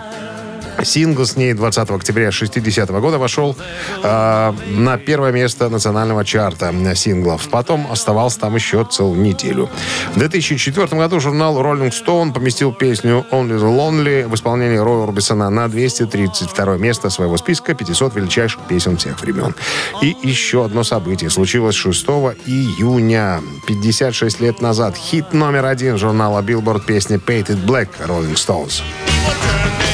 Сингл 0.84 1.26
с 1.26 1.36
ней 1.36 1.54
20 1.54 1.90
октября 1.90 2.32
60 2.32 2.90
года 2.90 3.18
вошел 3.18 3.56
э, 4.04 4.54
на 4.72 4.98
первое 4.98 5.32
место 5.32 5.70
национального 5.70 6.26
чарта 6.26 6.74
синглов. 6.96 7.50
Потом 7.50 7.88
оставался 7.92 8.40
там 8.40 8.56
еще 8.56 8.86
целую 8.90 9.22
неделю. 9.22 9.70
В 10.14 10.20
2004 10.20 10.88
году 10.98 11.20
журнал 11.20 11.62
Rolling 11.62 11.92
Stone 11.92 12.34
поместил 12.34 12.72
песню 12.74 13.26
Only 13.32 13.60
the 13.60 13.78
Lonely 13.78 14.28
в 14.28 14.36
исполнении 14.36 14.78
Роя 14.78 15.04
Орбисона 15.04 15.50
на 15.50 15.68
232 15.68 16.78
место 16.78 17.10
своего 17.10 17.38
списка 17.38 17.74
500 17.74 18.16
величайших 18.16 18.62
песен 18.68 18.98
всех 18.98 19.22
времен. 19.22 19.56
И 20.02 20.16
еще 20.24 20.66
одно 20.66 20.84
событие 20.84 21.30
случилось 21.30 21.76
6 21.76 22.06
июня. 22.46 23.42
56 23.68 24.40
лет 24.40 24.62
назад 24.62 24.96
хит 24.96 25.34
номер 25.34 25.66
один 25.66 25.98
журнала 25.98 26.42
Billboard 26.42 26.86
песня 26.86 27.18
Painted 27.18 27.66
Black 27.66 27.90
Rolling 28.08 28.36
Stones. 28.36 28.82
turn 29.50 29.89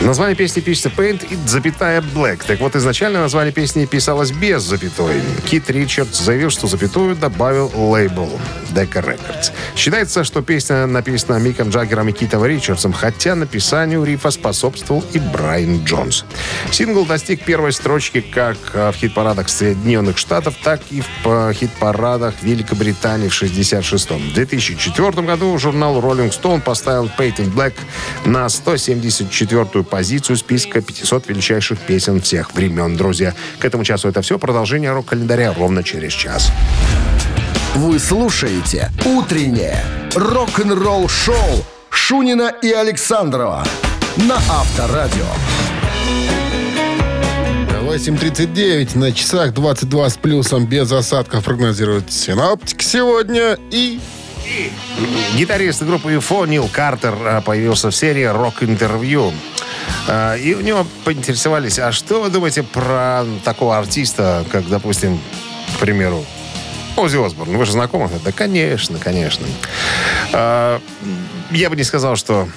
Название 0.00 0.34
песни 0.34 0.60
пишется 0.60 0.88
Paint 0.88 1.26
и 1.30 1.36
запятая 1.46 2.00
Black. 2.00 2.42
Так 2.46 2.60
вот, 2.60 2.74
изначально 2.74 3.20
название 3.20 3.52
песни 3.52 3.84
писалось 3.84 4.32
без 4.32 4.62
запятой. 4.62 5.20
Кит 5.48 5.70
Ричардс 5.70 6.18
заявил, 6.18 6.50
что 6.50 6.66
запятую 6.66 7.14
добавил 7.14 7.70
лейбл 7.74 8.28
Decca 8.72 9.04
Records. 9.04 9.52
Считается, 9.76 10.24
что 10.24 10.42
песня 10.42 10.86
написана 10.86 11.38
Миком 11.38 11.70
Джаггером 11.70 12.08
и 12.08 12.12
Китом 12.12 12.44
Ричардсом, 12.44 12.92
хотя 12.92 13.34
написанию 13.34 14.04
рифа 14.04 14.30
способствовал 14.30 15.04
и 15.12 15.18
Брайан 15.18 15.84
Джонс. 15.84 16.24
Сингл 16.70 17.04
достиг 17.04 17.44
первой 17.44 17.72
строчки 17.72 18.20
как 18.20 18.56
э, 18.72 18.90
в 18.92 18.96
хит-парадах 18.96 19.48
Соединенных 19.48 20.18
Штатов, 20.18 20.54
так 20.62 20.80
и 20.90 21.00
в 21.00 21.26
э, 21.26 21.52
хит-парадах 21.54 22.34
Великобритании 22.42 23.28
в 23.28 23.42
66-м. 23.42 24.30
В 24.30 24.34
2004 24.34 25.10
году 25.22 25.58
журнал 25.58 26.00
Rolling 26.00 26.30
Stone 26.30 26.60
поставил 26.60 27.10
Painted 27.18 27.52
Black 27.52 27.74
на 28.24 28.46
174-ю 28.46 29.84
позицию 29.84 30.36
списка 30.36 30.80
500 30.80 31.28
величайших 31.28 31.78
песен 31.78 32.20
всех 32.20 32.54
времен, 32.54 32.96
друзья. 32.96 33.34
К 33.58 33.64
этому 33.64 33.84
часу 33.84 34.08
это 34.08 34.22
все. 34.22 34.38
Продолжение 34.38 34.92
рок-календаря 34.92 35.52
ровно 35.52 35.82
через 35.82 36.12
час. 36.12 36.52
Вы 37.76 37.98
слушаете 38.00 38.90
«Утреннее 39.04 39.84
рок-н-ролл-шоу» 40.14 41.64
Шунина 41.88 42.52
и 42.62 42.72
Александрова 42.72 43.64
на 44.16 44.36
Авторадио. 44.36 45.24
8.39 47.82 48.98
на 48.98 49.12
часах, 49.12 49.54
22 49.54 50.10
с 50.10 50.16
плюсом, 50.16 50.66
без 50.66 50.90
осадков 50.90 51.44
прогнозируют 51.44 52.12
синоптики 52.12 52.84
сегодня. 52.84 53.56
И 53.70 54.00
Гитарист 55.36 55.82
группы 55.82 56.12
UFO 56.14 56.48
Нил 56.48 56.68
Картер 56.72 57.14
э, 57.24 57.40
появился 57.40 57.90
в 57.90 57.94
серии 57.94 58.24
«Рок-интервью». 58.24 59.32
Э, 60.08 60.36
И 60.38 60.54
у 60.54 60.60
него 60.60 60.86
поинтересовались, 61.04 61.78
а 61.78 61.92
что 61.92 62.20
вы 62.20 62.30
думаете 62.30 62.64
про 62.64 63.24
такого 63.44 63.78
артиста, 63.78 64.44
как, 64.50 64.68
допустим, 64.68 65.20
к 65.76 65.78
примеру, 65.78 66.24
Оззи 66.96 67.16
Осборн? 67.24 67.56
Вы 67.56 67.64
же 67.64 67.72
знакомы? 67.72 68.10
Да, 68.24 68.32
конечно, 68.32 68.98
конечно. 68.98 69.46
Э, 70.32 70.78
Я 71.50 71.70
бы 71.70 71.76
не 71.76 71.84
сказал, 71.84 72.16
что 72.16 72.48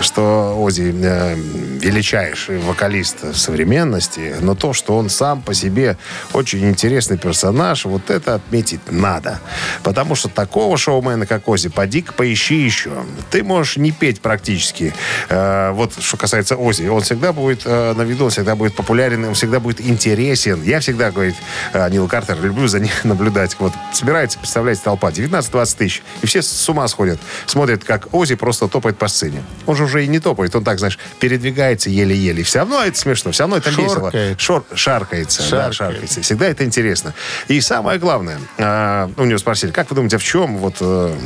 что 0.00 0.54
Ози 0.58 0.94
э, 1.02 1.34
величайший 1.34 2.58
вокалист 2.58 3.34
современности, 3.34 4.34
но 4.40 4.54
то, 4.54 4.72
что 4.72 4.96
он 4.96 5.08
сам 5.08 5.42
по 5.42 5.54
себе 5.54 5.96
очень 6.32 6.68
интересный 6.68 7.18
персонаж, 7.18 7.84
вот 7.84 8.10
это 8.10 8.34
отметить 8.34 8.80
надо. 8.90 9.40
Потому 9.82 10.14
что 10.14 10.28
такого 10.28 10.76
шоумена, 10.76 11.26
как 11.26 11.48
Ози, 11.48 11.68
поди-ка 11.68 12.12
поищи 12.12 12.56
еще. 12.56 12.90
Ты 13.30 13.42
можешь 13.42 13.76
не 13.76 13.92
петь 13.92 14.20
практически. 14.20 14.94
Э, 15.28 15.70
вот 15.72 15.92
что 15.98 16.16
касается 16.16 16.56
Ози, 16.56 16.86
он 16.88 17.02
всегда 17.02 17.32
будет 17.32 17.62
э, 17.64 17.94
на 17.94 18.02
виду, 18.02 18.24
он 18.24 18.30
всегда 18.30 18.56
будет 18.56 18.74
популярен, 18.74 19.24
он 19.24 19.34
всегда 19.34 19.60
будет 19.60 19.80
интересен. 19.80 20.62
Я 20.62 20.80
всегда, 20.80 21.10
говорит 21.10 21.36
э, 21.72 21.88
Нил 21.90 22.08
Картер, 22.08 22.40
люблю 22.40 22.68
за 22.68 22.80
ним 22.80 22.92
наблюдать. 23.04 23.56
Вот 23.58 23.72
собирается, 23.92 24.38
представляете, 24.38 24.82
толпа, 24.84 25.10
19-20 25.10 25.76
тысяч, 25.76 26.02
и 26.22 26.26
все 26.26 26.42
с 26.42 26.68
ума 26.68 26.86
сходят. 26.88 27.18
Смотрят, 27.46 27.84
как 27.84 28.12
Ози 28.12 28.34
просто 28.34 28.68
топает 28.68 28.98
по 28.98 29.08
сцене. 29.08 29.42
Он 29.66 29.76
же 29.76 29.85
уже 29.86 30.04
и 30.04 30.08
не 30.08 30.18
топает, 30.20 30.54
он 30.54 30.62
так, 30.64 30.78
знаешь, 30.78 30.98
передвигается 31.18 31.90
еле-еле. 31.90 32.42
Все 32.42 32.60
равно 32.60 32.82
это 32.84 32.98
смешно, 32.98 33.32
все 33.32 33.44
равно 33.44 33.56
это 33.56 33.70
весело. 33.70 34.10
Шоркает. 34.10 34.40
Шор, 34.40 34.64
шаркается, 34.74 35.42
да, 35.42 35.48
Шаркает. 35.48 35.74
шаркается. 35.74 36.20
Всегда 36.22 36.46
это 36.46 36.64
интересно. 36.64 37.14
И 37.48 37.60
самое 37.60 37.98
главное, 37.98 38.38
а, 38.58 39.10
у 39.16 39.24
него 39.24 39.38
спросили, 39.38 39.70
как 39.70 39.88
вы 39.90 39.96
думаете, 39.96 40.18
в 40.18 40.24
чем 40.24 40.58
вот 40.58 40.76
э, 40.80 41.16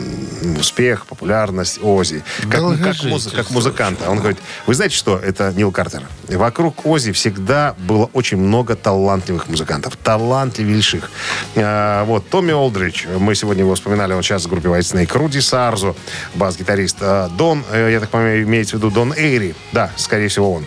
успех, 0.59 1.07
популярность 1.07 1.81
Ози? 1.83 2.23
Как, 2.42 2.51
как, 2.51 2.61
Долгожитель, 2.61 3.09
муз- 3.11 3.33
как 3.35 3.51
музыканта. 3.51 4.09
Он 4.11 4.18
говорит, 4.18 4.38
вы 4.66 4.75
знаете 4.75 4.96
что, 4.96 5.18
это 5.18 5.53
Нил 5.57 5.73
Картер. 5.73 6.03
Вокруг 6.29 6.87
Ози 6.87 7.12
всегда 7.12 7.75
было 7.79 8.09
очень 8.12 8.37
много 8.38 8.77
талантливых 8.77 9.49
музыкантов. 9.49 9.96
Талантливейших. 9.96 11.11
А, 11.57 12.05
вот, 12.05 12.29
Томми 12.29 12.53
Олдрич, 12.53 13.07
мы 13.18 13.35
сегодня 13.35 13.62
его 13.62 13.75
вспоминали, 13.75 14.12
он 14.12 14.23
сейчас 14.23 14.44
в 14.44 14.49
группе 14.49 14.68
White 14.68 14.81
Snake. 14.81 15.16
Руди 15.18 15.38
Сарзу, 15.38 15.96
бас-гитарист. 16.35 16.96
А, 17.01 17.29
Дон, 17.29 17.64
э, 17.73 17.90
я 17.92 18.01
так 18.01 18.11
понимаю, 18.11 18.46
имеется 18.50 18.76
в 18.76 18.80
виду 18.80 18.90
Дон 18.90 19.14
Эйри. 19.16 19.54
Да, 19.72 19.90
скорее 19.96 20.28
всего, 20.28 20.52
он. 20.54 20.66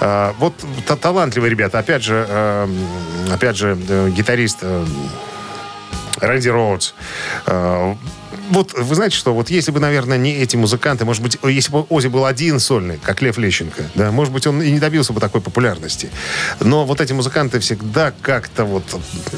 Э, 0.00 0.32
вот 0.38 0.52
та- 0.86 0.96
талантливые 0.96 1.50
ребята. 1.50 1.78
Опять 1.78 2.02
же, 2.02 2.26
э, 2.28 2.68
опять 3.32 3.56
же, 3.56 3.78
э, 3.88 4.10
гитарист 4.10 4.58
э, 4.62 4.84
Рэнди 6.20 6.48
Роудс. 6.48 6.92
Вот 8.50 8.72
вы 8.72 8.94
знаете, 8.96 9.16
что 9.16 9.32
вот 9.32 9.48
если 9.48 9.70
бы, 9.70 9.78
наверное, 9.78 10.18
не 10.18 10.34
эти 10.34 10.56
музыканты, 10.56 11.04
может 11.04 11.22
быть, 11.22 11.38
если 11.44 11.70
бы 11.70 11.86
Ози 11.88 12.08
был 12.08 12.26
один 12.26 12.58
сольный, 12.58 12.98
как 13.02 13.22
Лев 13.22 13.38
Лещенко, 13.38 13.90
да, 13.94 14.10
может 14.10 14.32
быть, 14.32 14.44
он 14.46 14.60
и 14.60 14.72
не 14.72 14.80
добился 14.80 15.12
бы 15.12 15.20
такой 15.20 15.40
популярности. 15.40 16.10
Но 16.58 16.84
вот 16.84 17.00
эти 17.00 17.12
музыканты 17.12 17.60
всегда 17.60 18.12
как-то 18.22 18.64
вот, 18.64 18.82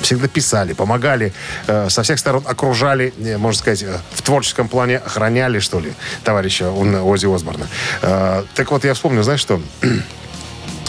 всегда 0.02 0.28
писали, 0.28 0.72
помогали, 0.72 1.34
э, 1.66 1.90
со 1.90 2.02
всех 2.02 2.18
сторон 2.18 2.42
окружали, 2.46 3.12
э, 3.18 3.36
можно 3.36 3.58
сказать, 3.58 3.82
э, 3.82 3.98
в 4.12 4.22
творческом 4.22 4.68
плане 4.68 4.96
охраняли, 4.96 5.58
что 5.58 5.78
ли, 5.78 5.92
товарища 6.24 6.70
он, 6.70 6.94
Ози 6.94 7.26
Осборна. 7.26 7.66
Э, 8.00 8.44
так 8.54 8.70
вот, 8.70 8.84
я 8.84 8.94
вспомнил, 8.94 9.22
знаешь 9.22 9.40
что? 9.40 9.60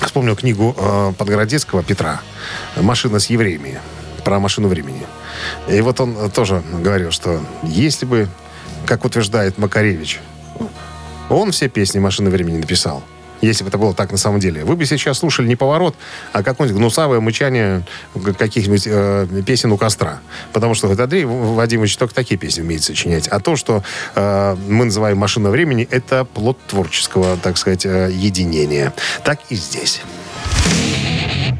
Вспомнил 0.01 0.37
книгу 0.37 0.75
э, 0.77 1.13
Подгородецкого 1.17 1.83
Петра 1.83 2.21
«Машина 2.77 3.19
с 3.19 3.29
евреями» 3.29 3.79
про 4.23 4.39
машину 4.39 4.67
времени. 4.67 5.05
И 5.67 5.81
вот 5.81 5.99
он 5.99 6.15
э, 6.17 6.29
тоже 6.29 6.63
говорил, 6.71 7.11
что 7.11 7.41
если 7.63 8.05
бы, 8.05 8.27
как 8.85 9.05
утверждает 9.05 9.57
Макаревич, 9.57 10.19
он 11.29 11.51
все 11.51 11.69
песни 11.69 11.99
«Машины 11.99 12.29
времени» 12.29 12.57
написал, 12.57 13.03
если 13.43 13.63
бы 13.63 13.69
это 13.69 13.77
было 13.77 13.93
так 13.93 14.11
на 14.11 14.17
самом 14.17 14.39
деле, 14.39 14.63
вы 14.63 14.75
бы 14.75 14.85
сейчас 14.85 15.19
слушали 15.19 15.47
не 15.47 15.55
поворот, 15.55 15.95
а 16.31 16.43
какое-нибудь 16.43 16.79
гнусавое 16.79 17.19
мычание 17.19 17.83
каких-нибудь 18.37 18.83
э, 18.85 19.27
песен 19.45 19.71
у 19.71 19.77
костра. 19.77 20.21
Потому 20.53 20.75
что 20.75 20.89
Андрей 20.89 21.25
Вадимович 21.25 21.97
только 21.97 22.15
такие 22.15 22.37
песни 22.37 22.61
умеет 22.61 22.83
сочинять. 22.83 23.27
А 23.27 23.39
то, 23.39 23.55
что 23.55 23.83
э, 24.15 24.55
мы 24.67 24.85
называем 24.85 25.17
«Машина 25.17 25.49
времени», 25.49 25.87
это 25.91 26.23
плод 26.23 26.57
творческого, 26.67 27.37
так 27.37 27.57
сказать, 27.57 27.85
э, 27.85 28.09
единения. 28.13 28.93
Так 29.25 29.39
и 29.49 29.55
здесь. 29.55 30.01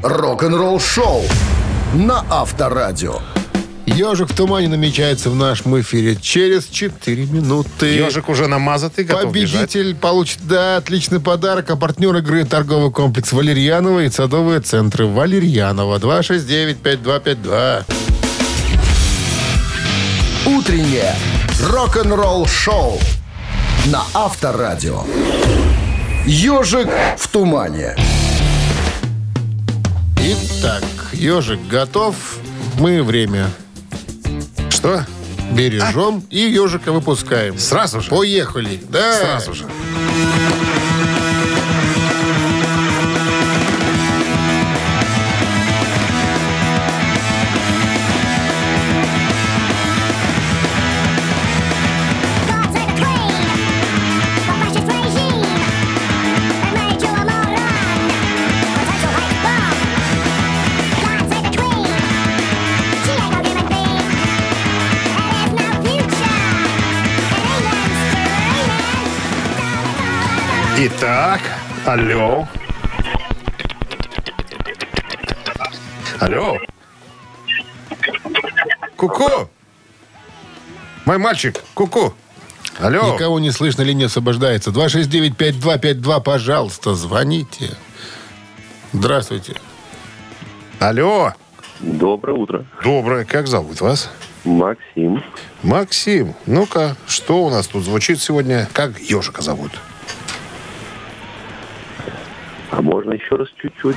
Рок-н-ролл 0.02 0.80
шоу 0.80 1.22
на 1.94 2.24
Авторадио. 2.28 3.20
Ежик 3.86 4.30
в 4.30 4.34
тумане 4.34 4.68
намечается 4.68 5.30
в 5.30 5.36
нашем 5.36 5.80
эфире 5.80 6.16
через 6.16 6.66
4 6.66 7.26
минуты. 7.26 7.86
Ежик 7.86 8.28
уже 8.28 8.48
намазатый, 8.48 9.04
готов 9.04 9.32
бежать. 9.32 9.72
Победитель 9.72 9.94
получит, 9.94 10.40
да, 10.42 10.78
отличный 10.78 11.20
подарок. 11.20 11.70
А 11.70 11.76
партнер 11.76 12.16
игры 12.16 12.44
торговый 12.44 12.90
комплекс 12.90 13.32
Валерьянова 13.32 14.00
и 14.00 14.10
садовые 14.10 14.60
центры 14.60 15.06
Валерьянова. 15.06 15.98
269-5252. 15.98 17.84
Утреннее 20.46 21.14
рок-н-ролл 21.62 22.46
шоу 22.46 22.98
на 23.86 24.02
Авторадио. 24.14 25.04
Ежик 26.26 26.88
в 27.18 27.28
тумане. 27.28 27.94
Итак, 30.26 30.82
ежик 31.12 31.60
готов. 31.68 32.16
Мы 32.78 33.02
время 33.02 33.50
Что? 34.70 35.04
бережем 35.52 36.24
и 36.30 36.38
ежика 36.38 36.92
выпускаем. 36.92 37.58
Сразу 37.58 38.00
же? 38.00 38.08
Поехали. 38.08 38.80
Да. 38.88 39.18
Сразу 39.20 39.52
же. 39.52 39.66
Итак, 70.86 71.40
алло. 71.86 72.46
Алло. 76.20 76.58
Ку-ку. 78.94 79.48
Мой 81.06 81.16
мальчик, 81.16 81.62
ку-ку. 81.72 82.12
Алло. 82.78 83.14
Никого 83.14 83.40
не 83.40 83.50
слышно, 83.50 83.80
линия 83.80 84.08
освобождается. 84.08 84.72
269-5252, 84.72 86.20
пожалуйста, 86.20 86.94
звоните. 86.94 87.70
Здравствуйте. 88.92 89.54
Алло. 90.80 91.32
Доброе 91.80 92.36
утро. 92.36 92.66
Доброе. 92.82 93.24
Как 93.24 93.46
зовут 93.46 93.80
вас? 93.80 94.10
Максим. 94.44 95.24
Максим. 95.62 96.34
Ну-ка, 96.44 96.94
что 97.06 97.42
у 97.42 97.48
нас 97.48 97.68
тут 97.68 97.84
звучит 97.84 98.20
сегодня? 98.20 98.68
Как 98.74 98.98
ежика 98.98 99.40
зовут? 99.40 99.72
А 102.76 102.82
можно 102.82 103.12
еще 103.12 103.36
раз 103.36 103.46
чуть-чуть? 103.62 103.96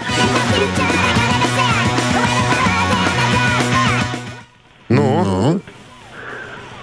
Ну? 4.88 5.60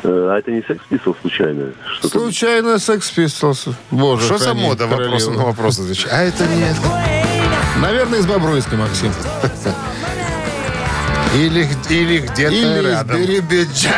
Э, 0.02 0.28
А 0.32 0.38
это 0.38 0.50
не 0.50 0.62
секс 0.62 0.82
Pistols 0.90 1.14
случайно? 1.20 1.72
Что-то... 1.86 2.18
Случайно 2.18 2.78
секс 2.80 3.16
Pistols. 3.16 3.72
Боже, 3.92 4.24
Что 4.26 4.38
за 4.38 4.54
мода 4.54 4.88
вопросом 4.88 5.36
на 5.36 5.44
вопрос 5.44 5.78
отвечать? 5.78 6.10
А 6.12 6.22
это 6.22 6.46
нет. 6.48 6.76
Наверное, 7.80 8.18
из 8.18 8.26
Бобруйска, 8.26 8.74
Максим. 8.76 9.12
Или, 11.34 11.68
или 11.90 12.18
где-то 12.20 12.54
Или 12.54 12.88
рядом. 12.88 13.20
Биробиджа. 13.20 13.90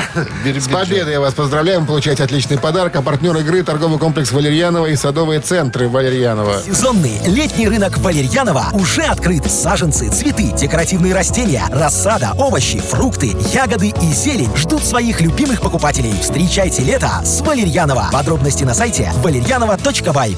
С 0.44 0.68
победой 0.68 1.12
я 1.12 1.20
вас 1.20 1.34
поздравляем. 1.34 1.84
Получаете 1.86 2.24
отличный 2.24 2.58
подарок. 2.58 2.96
А 2.96 3.02
партнер 3.02 3.36
игры 3.36 3.62
торговый 3.62 3.98
комплекс 3.98 4.32
Валерьянова 4.32 4.86
и 4.86 4.96
садовые 4.96 5.40
центры 5.40 5.88
Валерьянова. 5.88 6.62
Сезонный 6.64 7.20
летний 7.26 7.68
рынок 7.68 7.98
Валерьянова 7.98 8.68
уже 8.72 9.02
открыт. 9.02 9.44
Саженцы, 9.50 10.08
цветы, 10.08 10.52
декоративные 10.52 11.14
растения, 11.14 11.64
рассада, 11.70 12.32
овощи, 12.38 12.80
фрукты, 12.80 13.36
ягоды 13.52 13.88
и 13.88 14.12
зелень 14.12 14.54
ждут 14.56 14.82
своих 14.82 15.20
любимых 15.20 15.60
покупателей. 15.60 16.14
Встречайте 16.20 16.82
лето 16.82 17.10
с 17.22 17.42
Валерьянова. 17.42 18.08
Подробности 18.12 18.64
на 18.64 18.72
сайте 18.72 19.12
валерьянова.бай. 19.22 20.36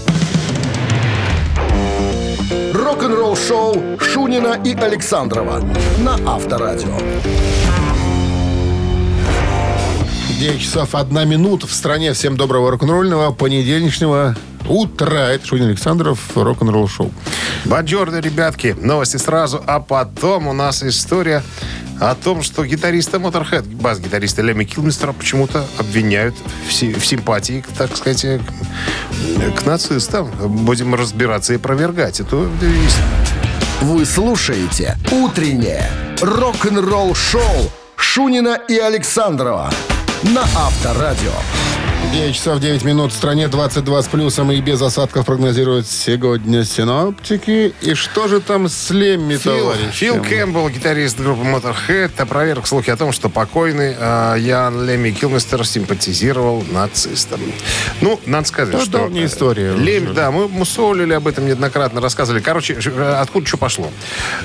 Рок-н-ролл 2.88 3.36
шоу 3.36 3.98
Шунина 4.00 4.58
и 4.64 4.72
Александрова 4.72 5.62
на 5.98 6.14
Авторадио. 6.26 6.96
9 10.40 10.58
часов 10.58 10.94
1 10.94 11.28
минута 11.28 11.66
в 11.66 11.72
стране. 11.74 12.14
Всем 12.14 12.38
доброго 12.38 12.70
рок-н-ролльного 12.70 13.32
понедельничного 13.32 14.36
утра. 14.66 15.32
Это 15.32 15.46
Шунин 15.46 15.66
Александров, 15.66 16.34
рок-н-ролл 16.34 16.88
шоу. 16.88 17.12
Бонжорно, 17.66 18.20
ребятки. 18.20 18.74
Новости 18.80 19.18
сразу, 19.18 19.62
а 19.66 19.80
потом 19.80 20.48
у 20.48 20.54
нас 20.54 20.82
история 20.82 21.42
о 22.00 22.14
том, 22.14 22.42
что 22.42 22.64
гитариста 22.64 23.18
Motorhead, 23.18 23.64
бас-гитариста 23.76 24.42
Леми 24.42 24.64
Килмистера 24.64 25.12
почему-то 25.12 25.66
обвиняют 25.78 26.34
в, 26.68 26.72
си- 26.72 26.94
в 26.94 27.04
симпатии, 27.04 27.64
так 27.76 27.96
сказать, 27.96 28.24
э, 28.24 28.40
к, 29.54 29.60
к 29.62 29.66
нацистам. 29.66 30.30
Будем 30.64 30.94
разбираться 30.94 31.52
и 31.52 31.56
опровергать 31.56 32.20
эту 32.20 32.44
истину. 32.60 33.06
Вы 33.80 34.04
слушаете 34.04 34.96
«Утреннее 35.10 35.88
рок-н-ролл-шоу» 36.20 37.70
Шунина 37.96 38.58
и 38.68 38.76
Александрова 38.78 39.70
на 40.22 40.42
Авторадио. 40.42 41.32
9 42.12 42.34
часов 42.34 42.58
9 42.58 42.84
минут 42.84 43.12
в 43.12 43.14
стране, 43.14 43.48
22 43.48 44.02
с 44.02 44.08
плюсом 44.08 44.50
и 44.50 44.60
без 44.62 44.80
осадков 44.80 45.26
прогнозируют 45.26 45.86
сегодня 45.86 46.64
синоптики. 46.64 47.74
И 47.82 47.94
что 47.94 48.28
же 48.28 48.40
там 48.40 48.68
с 48.68 48.90
Лемми, 48.90 49.36
Фил, 49.36 49.58
товарищи? 49.58 49.92
Фил 49.92 50.22
Кэмпбелл, 50.22 50.70
гитарист 50.70 51.20
группы 51.20 51.42
Motorhead, 51.42 52.12
опроверг 52.16 52.66
слухи 52.66 52.88
о 52.88 52.96
том, 52.96 53.12
что 53.12 53.28
покойный 53.28 53.94
э, 53.98 54.36
Ян 54.38 54.86
Лемми 54.86 55.10
Килмистер 55.10 55.66
симпатизировал 55.66 56.64
нацистам. 56.70 57.40
Ну, 58.00 58.18
надо 58.24 58.48
сказать, 58.48 58.74
Это 58.74 58.84
что... 58.84 58.98
давняя 58.98 59.26
история 59.26 59.74
Лемми, 59.74 60.14
да, 60.14 60.30
мы 60.30 60.48
мусолили 60.48 61.12
об 61.12 61.28
этом 61.28 61.46
неоднократно, 61.46 62.00
рассказывали. 62.00 62.40
Короче, 62.40 62.78
э, 62.82 63.16
откуда 63.20 63.46
что 63.46 63.58
пошло? 63.58 63.90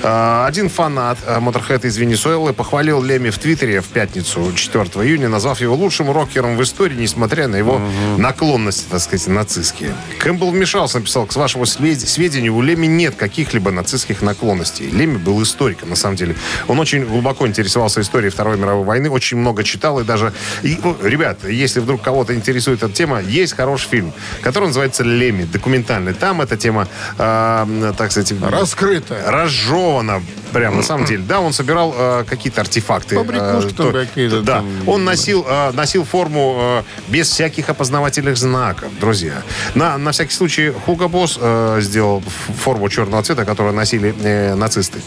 Э, 0.01 0.45
один 0.45 0.69
фанат 0.69 1.17
э, 1.25 1.39
Motorhead 1.39 1.87
из 1.87 1.95
Венесуэлы 1.95 2.51
похвалил 2.51 3.01
Лемми 3.01 3.29
в 3.29 3.37
Твиттере 3.37 3.79
в 3.79 3.87
пятницу, 3.87 4.51
4 4.53 4.83
июня, 5.05 5.29
назвав 5.29 5.61
его 5.61 5.75
лучшим 5.75 6.11
рокером 6.11 6.57
в 6.57 6.63
истории, 6.63 6.95
несмотря 6.95 7.47
на 7.53 7.57
его 7.57 7.79
наклонности, 8.17 8.85
так 8.89 8.99
сказать, 8.99 9.27
нацистские. 9.27 9.93
Кэмпбелл 10.19 10.49
вмешался, 10.51 10.99
написал, 10.99 11.25
к 11.25 11.35
вашему 11.35 11.65
свед- 11.65 11.99
сведению, 12.07 12.55
у 12.55 12.61
Леми 12.61 12.87
нет 12.87 13.15
каких-либо 13.15 13.71
нацистских 13.71 14.21
наклонностей. 14.21 14.89
Леми 14.89 15.17
был 15.17 15.41
историком, 15.43 15.89
на 15.89 15.95
самом 15.95 16.15
деле. 16.15 16.35
Он 16.67 16.79
очень 16.79 17.05
глубоко 17.05 17.47
интересовался 17.47 18.01
историей 18.01 18.31
Второй 18.31 18.57
мировой 18.57 18.85
войны, 18.85 19.09
очень 19.09 19.37
много 19.37 19.63
читал 19.63 19.99
и 19.99 20.03
даже... 20.03 20.33
И, 20.63 20.77
ну, 20.83 20.97
ребят, 21.03 21.43
если 21.47 21.79
вдруг 21.79 22.01
кого-то 22.01 22.33
интересует 22.33 22.81
эта 22.83 22.91
тема, 22.93 23.21
есть 23.21 23.53
хороший 23.55 23.89
фильм, 23.89 24.13
который 24.41 24.65
называется 24.65 25.03
«Леми», 25.03 25.43
документальный. 25.43 26.13
Там 26.13 26.41
эта 26.41 26.57
тема, 26.57 26.87
э, 27.17 27.93
так 27.97 28.11
сказать... 28.11 28.33
Раскрытая. 28.41 29.29
Разжевана. 29.31 30.21
Прям, 30.51 30.77
на 30.77 30.83
самом 30.83 31.05
деле. 31.05 31.23
Да, 31.27 31.39
он 31.39 31.51
собирал 31.51 31.93
э, 31.97 32.25
какие-то 32.29 32.61
артефакты. 32.61 33.15
Побрякушки 33.15 33.71
э, 33.73 33.75
там 33.75 33.91
то- 33.91 33.91
какие-то 33.91 34.41
Да, 34.41 34.55
там. 34.57 34.67
он 34.87 35.03
носил, 35.03 35.43
э, 35.49 35.71
носил 35.71 36.03
форму 36.05 36.55
э, 36.59 36.83
без 37.11 37.27
всяких 37.29 37.42
опознавательных 37.43 38.37
знаков, 38.37 38.89
друзья. 38.99 39.43
На, 39.75 39.97
на 39.97 40.11
всякий 40.11 40.33
случай 40.33 40.69
Хуго 40.69 41.07
Босс 41.07 41.37
э, 41.41 41.79
сделал 41.81 42.21
форму 42.63 42.89
черного 42.89 43.23
цвета, 43.23 43.45
которую 43.45 43.73
носили 43.73 44.15
э, 44.23 44.55
нацисты. 44.55 45.01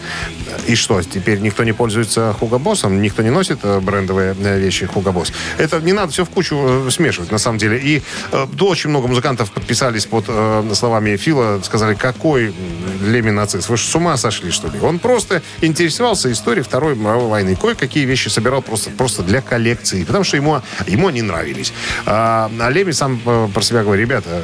И 0.67 0.75
что, 0.75 1.03
теперь 1.03 1.41
никто 1.41 1.65
не 1.65 1.73
пользуется 1.73 2.35
Хуго 2.39 2.59
Боссом? 2.59 3.01
Никто 3.01 3.23
не 3.23 3.31
носит 3.31 3.61
э, 3.63 3.81
брендовые 3.81 4.37
э, 4.39 4.59
вещи 4.59 4.87
Хуго 4.87 5.13
Босс? 5.13 5.33
Это 5.59 5.81
не 5.81 5.93
надо 5.93 6.13
все 6.13 6.25
в 6.25 6.31
кучу 6.31 6.57
э, 6.87 6.91
смешивать, 6.91 7.31
на 7.33 7.39
самом 7.39 7.59
деле. 7.59 7.79
И 7.79 8.03
э, 8.33 8.47
то 8.57 8.69
очень 8.69 8.91
много 8.91 9.09
музыкантов 9.09 9.51
подписались 9.51 10.07
под 10.07 10.25
э, 10.29 10.71
словами 10.75 11.17
Фила, 11.17 11.61
сказали, 11.63 11.95
какой 11.95 12.55
Леми 13.03 13.31
нацист? 13.31 13.69
Вы 13.69 13.77
же 13.77 13.85
с 13.85 13.95
ума 13.95 14.17
сошли, 14.17 14.51
что 14.51 14.69
ли? 14.69 14.79
Он 14.81 14.99
просто 14.99 15.43
интересовался 15.61 16.31
историей 16.33 16.65
Второй 16.65 16.97
мировой 16.97 17.29
войны. 17.29 17.57
Кое-какие 17.57 18.05
вещи 18.05 18.29
собирал 18.29 18.63
просто, 18.63 18.91
просто 18.91 19.23
для 19.23 19.41
коллекции, 19.41 20.05
потому 20.05 20.25
что 20.25 20.37
ему, 20.37 20.61
ему 20.87 21.09
они 21.09 21.23
нравились. 21.23 21.73
А, 22.05 22.26
а 22.29 22.71
Леми 22.71 22.91
сам 22.93 23.21
э, 23.25 23.49
про 23.53 23.63
себя 23.63 23.83
говорит, 23.83 24.03
ребята, 24.07 24.43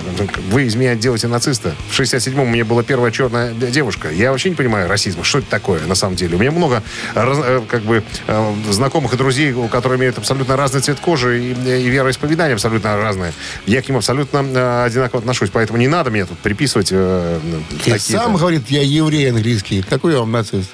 вы 0.51 0.65
из 0.65 0.75
меня 0.75 0.95
делаете 0.95 1.27
нациста. 1.29 1.75
В 1.91 1.99
67-м 1.99 2.41
у 2.41 2.47
меня 2.47 2.65
была 2.65 2.83
первая 2.83 3.11
черная 3.11 3.53
девушка. 3.53 4.11
Я 4.11 4.31
вообще 4.31 4.51
не 4.51 4.55
понимаю 4.55 4.89
расизма. 4.89 5.25
Что 5.25 5.39
это 5.39 5.49
такое 5.51 5.81
на 5.87 5.95
самом 5.95 6.17
деле? 6.17 6.37
У 6.37 6.39
меня 6.39 6.51
много 6.53 6.83
раз- 7.15 7.39
э, 7.43 7.63
как 7.69 7.83
бы 7.83 8.03
э, 8.27 8.55
знакомых 8.71 9.15
и 9.15 9.17
друзей, 9.17 9.53
у 9.53 9.69
которых 9.69 9.99
имеют 9.99 10.19
абсолютно 10.19 10.57
разный 10.57 10.81
цвет 10.81 11.01
кожи 11.01 11.41
и, 11.43 11.51
и 11.53 11.89
вероисповедание 11.91 12.55
абсолютно 12.55 12.97
разное. 12.97 13.33
Я 13.67 13.83
к 13.83 13.89
ним 13.89 13.99
абсолютно 13.99 14.39
э, 14.39 14.85
одинаково 14.85 15.21
отношусь, 15.21 15.51
поэтому 15.51 15.79
не 15.79 15.89
надо 15.89 16.11
мне 16.11 16.25
тут 16.25 16.39
приписывать 16.39 16.89
э, 16.93 17.41
И 17.71 17.77
такие-то. 17.91 18.25
сам 18.25 18.37
говорит, 18.37 18.63
я 18.71 18.83
еврей 18.83 19.31
английский. 19.31 19.83
Какой 19.83 20.13
я 20.13 20.19
вам 20.21 20.31
нацист? 20.33 20.71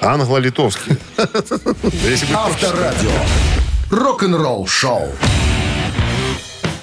Англо-литовский. 0.00 0.96
Авторадио. 2.34 3.10
Рок-н-ролл 3.90 4.66
шоу. 4.66 5.08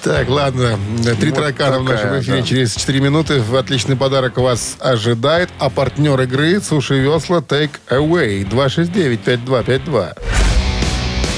Так, 0.04 0.28
ладно. 0.28 0.78
Три 1.18 1.30
Вот 1.30 1.38
таракана 1.38 1.78
в 1.78 1.84
нашем 1.84 2.20
эфире 2.20 2.42
да. 2.42 2.46
через 2.46 2.74
4 2.74 3.00
минуты. 3.00 3.42
Отличный 3.56 3.96
подарок 3.96 4.36
вас 4.36 4.76
ожидает. 4.78 5.48
А 5.58 5.70
партнер 5.70 6.20
игры 6.20 6.60
«Суши 6.60 6.98
Весла 6.98 7.38
Take 7.38 7.70
Away» 7.88 8.46
269-5252. 8.46 10.18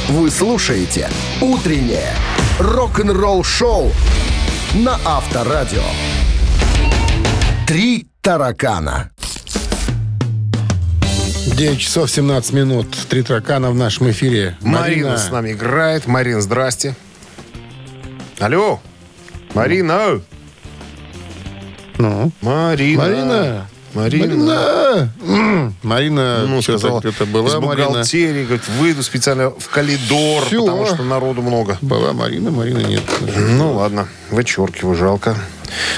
Вы 0.08 0.30
слушаете 0.32 1.08
«Утреннее 1.40 2.12
рок-н-ролл-шоу» 2.58 3.92
на 4.74 4.98
Авторадио. 5.04 5.84
Три 7.68 8.08
таракана. 8.20 9.12
9 11.54 11.78
часов 11.78 12.10
17 12.10 12.52
минут. 12.52 12.88
Три 13.08 13.22
таракана 13.22 13.70
в 13.70 13.76
нашем 13.76 14.10
эфире. 14.10 14.56
Марина 14.60 15.16
с 15.18 15.30
нами 15.30 15.52
играет. 15.52 16.08
Марин, 16.08 16.40
здрасте. 16.42 16.96
Алло. 18.38 18.80
Марина. 19.54 20.20
Ну? 21.98 22.30
Марина. 22.42 23.02
Марина. 23.02 23.66
Марина. 23.94 25.10
Марина. 25.24 25.72
Марина, 25.82 26.44
Ну, 26.46 26.60
что-то 26.60 26.78
сказал, 26.78 27.00
где-то 27.00 27.24
была 27.24 27.48
из 27.48 27.54
Марина. 27.54 27.86
бухгалтерии, 27.88 28.44
говорит, 28.44 28.68
выйду 28.78 29.02
специально 29.02 29.48
в 29.50 29.68
коридор, 29.70 30.44
Всё. 30.44 30.60
потому 30.66 30.84
что 30.86 31.02
народу 31.02 31.40
много. 31.40 31.78
Была 31.80 32.12
Марина, 32.12 32.50
Марина 32.50 32.80
нет. 32.80 33.00
Ну, 33.52 33.72
ладно, 33.72 34.06
вычеркиваю, 34.30 34.94
жалко. 34.96 35.34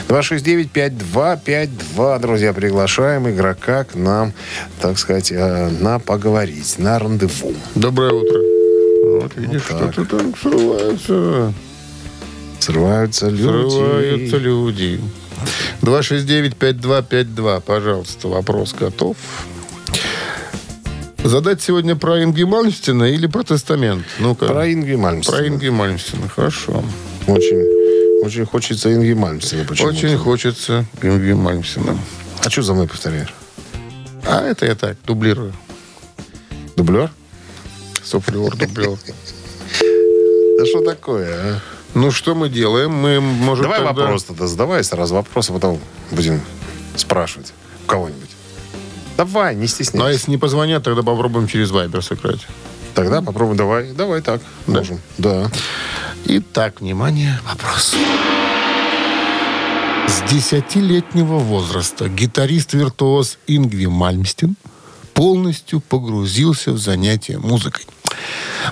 269-5252, 0.09 2.19
друзья, 2.21 2.53
приглашаем 2.53 3.29
игрока 3.29 3.83
к 3.83 3.97
нам, 3.97 4.33
так 4.81 4.97
сказать, 4.99 5.33
э, 5.33 5.69
на 5.81 5.99
поговорить, 5.99 6.77
на 6.79 6.99
рандеву. 7.01 7.53
Доброе 7.75 8.13
утро. 8.13 8.39
Вот 9.21 9.35
видишь, 9.37 9.63
так. 9.69 9.93
что-то 9.93 10.19
там 10.19 10.33
срывается. 10.41 11.53
Срываются 12.69 13.31
люди. 13.31 13.71
Срываются 13.71 14.37
люди. 14.37 15.01
269-5252, 15.81 17.63
пожалуйста, 17.63 18.29
вопрос 18.29 18.75
готов. 18.79 19.17
Задать 21.25 21.63
сегодня 21.63 21.97
про 21.97 22.23
Инги 22.23 22.43
Мальмстина 22.43 23.05
или 23.05 23.27
про 23.27 23.43
тестамент? 23.43 24.05
Ну-ка. 24.19 24.45
Про 24.45 24.71
Инги 24.71 24.97
Мальмстина. 24.97 25.39
Про 25.39 25.49
Инги 25.49 25.69
Мальмстина, 25.71 26.29
хорошо. 26.29 26.85
Очень, 27.27 28.23
очень 28.23 28.45
хочется 28.45 28.93
Инги 28.93 29.15
Мальмстина 29.15 29.65
почему-то. 29.65 29.97
Очень 29.97 30.19
хочется 30.19 30.85
Инги 31.01 31.33
Мальмстина. 31.33 31.97
А 32.45 32.51
что 32.51 32.61
за 32.61 32.75
мной 32.75 32.87
повторяешь? 32.87 33.33
А 34.27 34.43
это 34.43 34.67
я 34.67 34.75
так, 34.75 34.99
дублирую. 35.07 35.55
Дублер? 36.77 37.11
Суфлер, 38.05 38.55
дублер. 38.55 38.91
Да 40.59 40.67
что 40.67 40.81
такое, 40.81 41.35
а? 41.41 41.61
Ну, 41.95 42.11
что 42.11 42.35
мы 42.35 42.49
делаем? 42.49 42.93
Мы 42.93 43.21
можем 43.21 43.65
Давай 43.65 43.79
тогда- 43.81 44.03
вопрос 44.03 44.25
тогда 44.25 44.47
задавай 44.47 44.85
сразу 44.85 45.15
вопрос, 45.15 45.51
а 45.51 45.53
потом 45.55 45.81
будем 46.11 46.41
спрашивать 46.97 47.53
у 47.85 47.89
кого-нибудь. 47.89 48.31
Давай, 49.17 49.55
не 49.55 49.61
Ну, 49.61 49.65
а 49.65 49.69
стесняйся. 49.69 50.13
если 50.13 50.31
не 50.31 50.37
позвонят, 50.39 50.85
тогда 50.85 51.03
попробуем 51.03 51.49
через 51.49 51.71
Вайбер 51.71 52.03
сыграть. 52.05 52.47
Тогда 52.95 53.21
попробуем, 53.23 53.57
давай, 53.57 53.93
давай 53.93 54.23
так. 54.23 54.41
Да? 54.67 54.79
Можем. 54.79 55.01
Да. 55.19 55.51
Итак, 56.25 56.81
внимание, 56.81 57.41
вопрос. 57.49 57.95
С 60.07 60.31
десятилетнего 60.31 61.39
возраста 61.39 62.09
гитарист-виртуоз 62.09 63.39
Ингви 63.47 63.87
Мальмстин 63.87 64.57
полностью 65.15 65.81
погрузился 65.81 66.73
в 66.73 66.79
занятия 66.79 67.39
музыкой. 67.39 67.87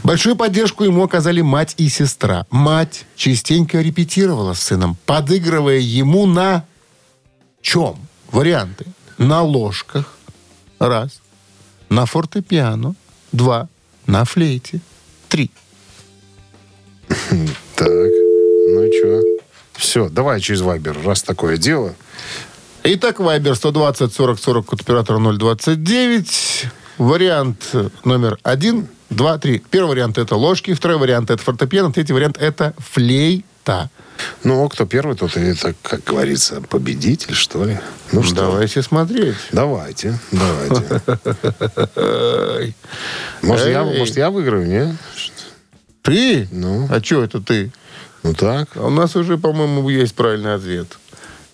Большую 0.02 0.36
поддержку 0.36 0.84
ему 0.84 1.02
оказали 1.04 1.40
мать 1.40 1.74
и 1.76 1.88
сестра. 1.88 2.46
Мать 2.50 3.04
частенько 3.16 3.80
репетировала 3.80 4.54
с 4.54 4.61
сыном, 4.61 4.96
подыгрывая 5.07 5.78
ему 5.78 6.26
на 6.26 6.64
чем? 7.62 7.96
Варианты. 8.30 8.86
На 9.18 9.42
ложках. 9.42 10.16
Раз. 10.78 11.20
На 11.88 12.07
фортепиано. 12.07 12.94
Два. 13.32 13.68
На 14.07 14.24
флейте. 14.24 14.80
Три. 15.28 15.50
Так, 17.76 17.88
ну 17.88 18.90
что? 18.90 19.22
Все, 19.74 20.09
давай 20.09 20.40
через 20.40 20.62
Вайбер, 20.62 20.96
раз 21.04 21.22
такое 21.22 21.59
дело. 21.59 21.94
Итак, 22.84 23.20
Вайбер 23.20 23.54
120 23.54 24.14
40 24.14 24.38
40 24.38 24.66
код 24.66 24.80
оператора 24.80 25.18
029. 25.18 26.66
Вариант 26.98 27.74
номер 28.04 28.38
один, 28.42 28.88
два, 29.11 29.38
три. 29.38 29.62
Первый 29.70 29.90
вариант 29.90 30.18
это 30.18 30.36
ложки, 30.36 30.74
второй 30.74 30.98
вариант 30.98 31.30
это 31.30 31.42
фортепиано, 31.42 31.92
третий 31.92 32.12
вариант 32.12 32.38
это 32.38 32.74
флейта. 32.78 33.90
Ну, 34.44 34.68
кто 34.68 34.86
первый, 34.86 35.16
тот 35.16 35.36
и 35.36 35.40
это, 35.40 35.74
как 35.82 36.04
говорится, 36.04 36.62
победитель, 36.62 37.34
что 37.34 37.64
ли? 37.64 37.78
Ну 38.12 38.22
что? 38.22 38.36
Давайте 38.36 38.82
смотреть. 38.82 39.36
Давайте, 39.52 40.18
давайте. 40.32 41.02
Может, 43.42 43.66
я, 43.68 43.84
может, 43.84 44.16
я 44.16 44.30
выиграю, 44.30 44.66
не? 44.66 44.96
Ты? 46.02 46.48
Ну. 46.50 46.88
А 46.90 47.02
что 47.02 47.24
это 47.24 47.40
ты? 47.40 47.72
Ну 48.22 48.32
так. 48.32 48.68
А 48.76 48.86
У 48.86 48.90
нас 48.90 49.16
уже, 49.16 49.38
по-моему, 49.38 49.88
есть 49.88 50.14
правильный 50.14 50.54
ответ. 50.54 50.98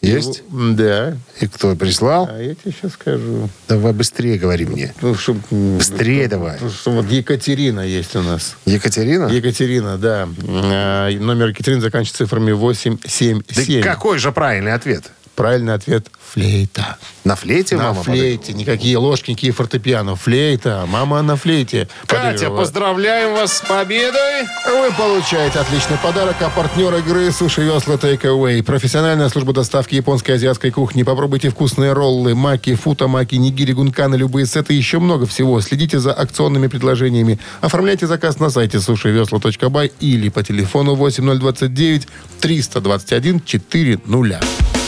Есть? 0.02 0.42
Его- 0.50 0.72
Да. 0.74 1.16
И 1.40 1.46
кто 1.46 1.76
прислал? 1.76 2.28
А 2.30 2.40
я 2.42 2.54
тебе 2.54 2.72
сейчас 2.72 2.92
скажу. 2.94 3.48
Давай 3.68 3.92
быстрее 3.92 4.36
говори 4.36 4.66
мне. 4.66 4.92
Ну, 5.00 5.14
чтоб, 5.14 5.36
Быстрее 5.50 6.26
давай. 6.28 6.58
ну, 6.60 6.68
что 6.70 6.90
вот 6.90 7.08
Екатерина 7.10 7.80
есть 7.80 8.16
у 8.16 8.22
нас. 8.22 8.56
Екатерина? 8.66 9.26
Екатерина, 9.28 9.96
да. 9.98 10.28
А, 10.48 11.08
Номер 11.10 11.48
Екатерины 11.48 11.80
заканчивается 11.80 12.24
цифрами 12.24 12.50
8, 12.52 12.98
7, 13.06 13.42
Да 13.54 13.62
7. 13.62 13.82
какой 13.82 14.18
же 14.18 14.32
правильный 14.32 14.72
ответ? 14.72 15.04
Правильный 15.34 15.74
ответ– 15.74 16.08
флейта. 16.32 16.96
На 17.24 17.36
флейте 17.36 17.76
на 17.76 17.84
мама 17.84 18.02
флейте. 18.02 18.52
Никакие 18.52 18.96
ложки, 18.98 19.30
никакие 19.30 19.52
фортепиано. 19.52 20.16
Флейта. 20.16 20.84
Мама 20.88 21.22
на 21.22 21.36
флейте. 21.36 21.88
Катя, 22.06 22.22
Подыгрывала. 22.32 22.58
поздравляем 22.58 23.32
вас 23.34 23.58
с 23.58 23.60
победой. 23.60 24.42
Вы 24.66 24.92
получаете 24.96 25.58
отличный 25.60 25.96
подарок, 25.98 26.36
а 26.40 26.50
партнер 26.50 26.94
игры 26.96 27.30
«Суши 27.32 27.62
Весла 27.62 27.94
Take 27.94 28.22
Away». 28.22 28.62
Профессиональная 28.62 29.28
служба 29.28 29.52
доставки 29.52 29.94
японской 29.94 30.32
и 30.32 30.34
азиатской 30.34 30.70
кухни. 30.70 31.02
Попробуйте 31.02 31.50
вкусные 31.50 31.92
роллы, 31.92 32.34
маки, 32.34 32.74
фута, 32.74 33.06
маки, 33.08 33.36
нигири, 33.36 33.72
гунканы, 33.72 34.16
любые 34.16 34.46
сеты 34.46 34.74
еще 34.74 34.98
много 34.98 35.26
всего. 35.26 35.60
Следите 35.60 35.98
за 35.98 36.12
акционными 36.12 36.66
предложениями. 36.66 37.38
Оформляйте 37.60 38.06
заказ 38.06 38.38
на 38.38 38.50
сайте 38.50 38.80
сушивесла.бай 38.80 39.92
или 40.00 40.28
по 40.28 40.42
телефону 40.42 40.94
8029 40.94 42.08
321 42.40 43.40
400. 43.44 44.81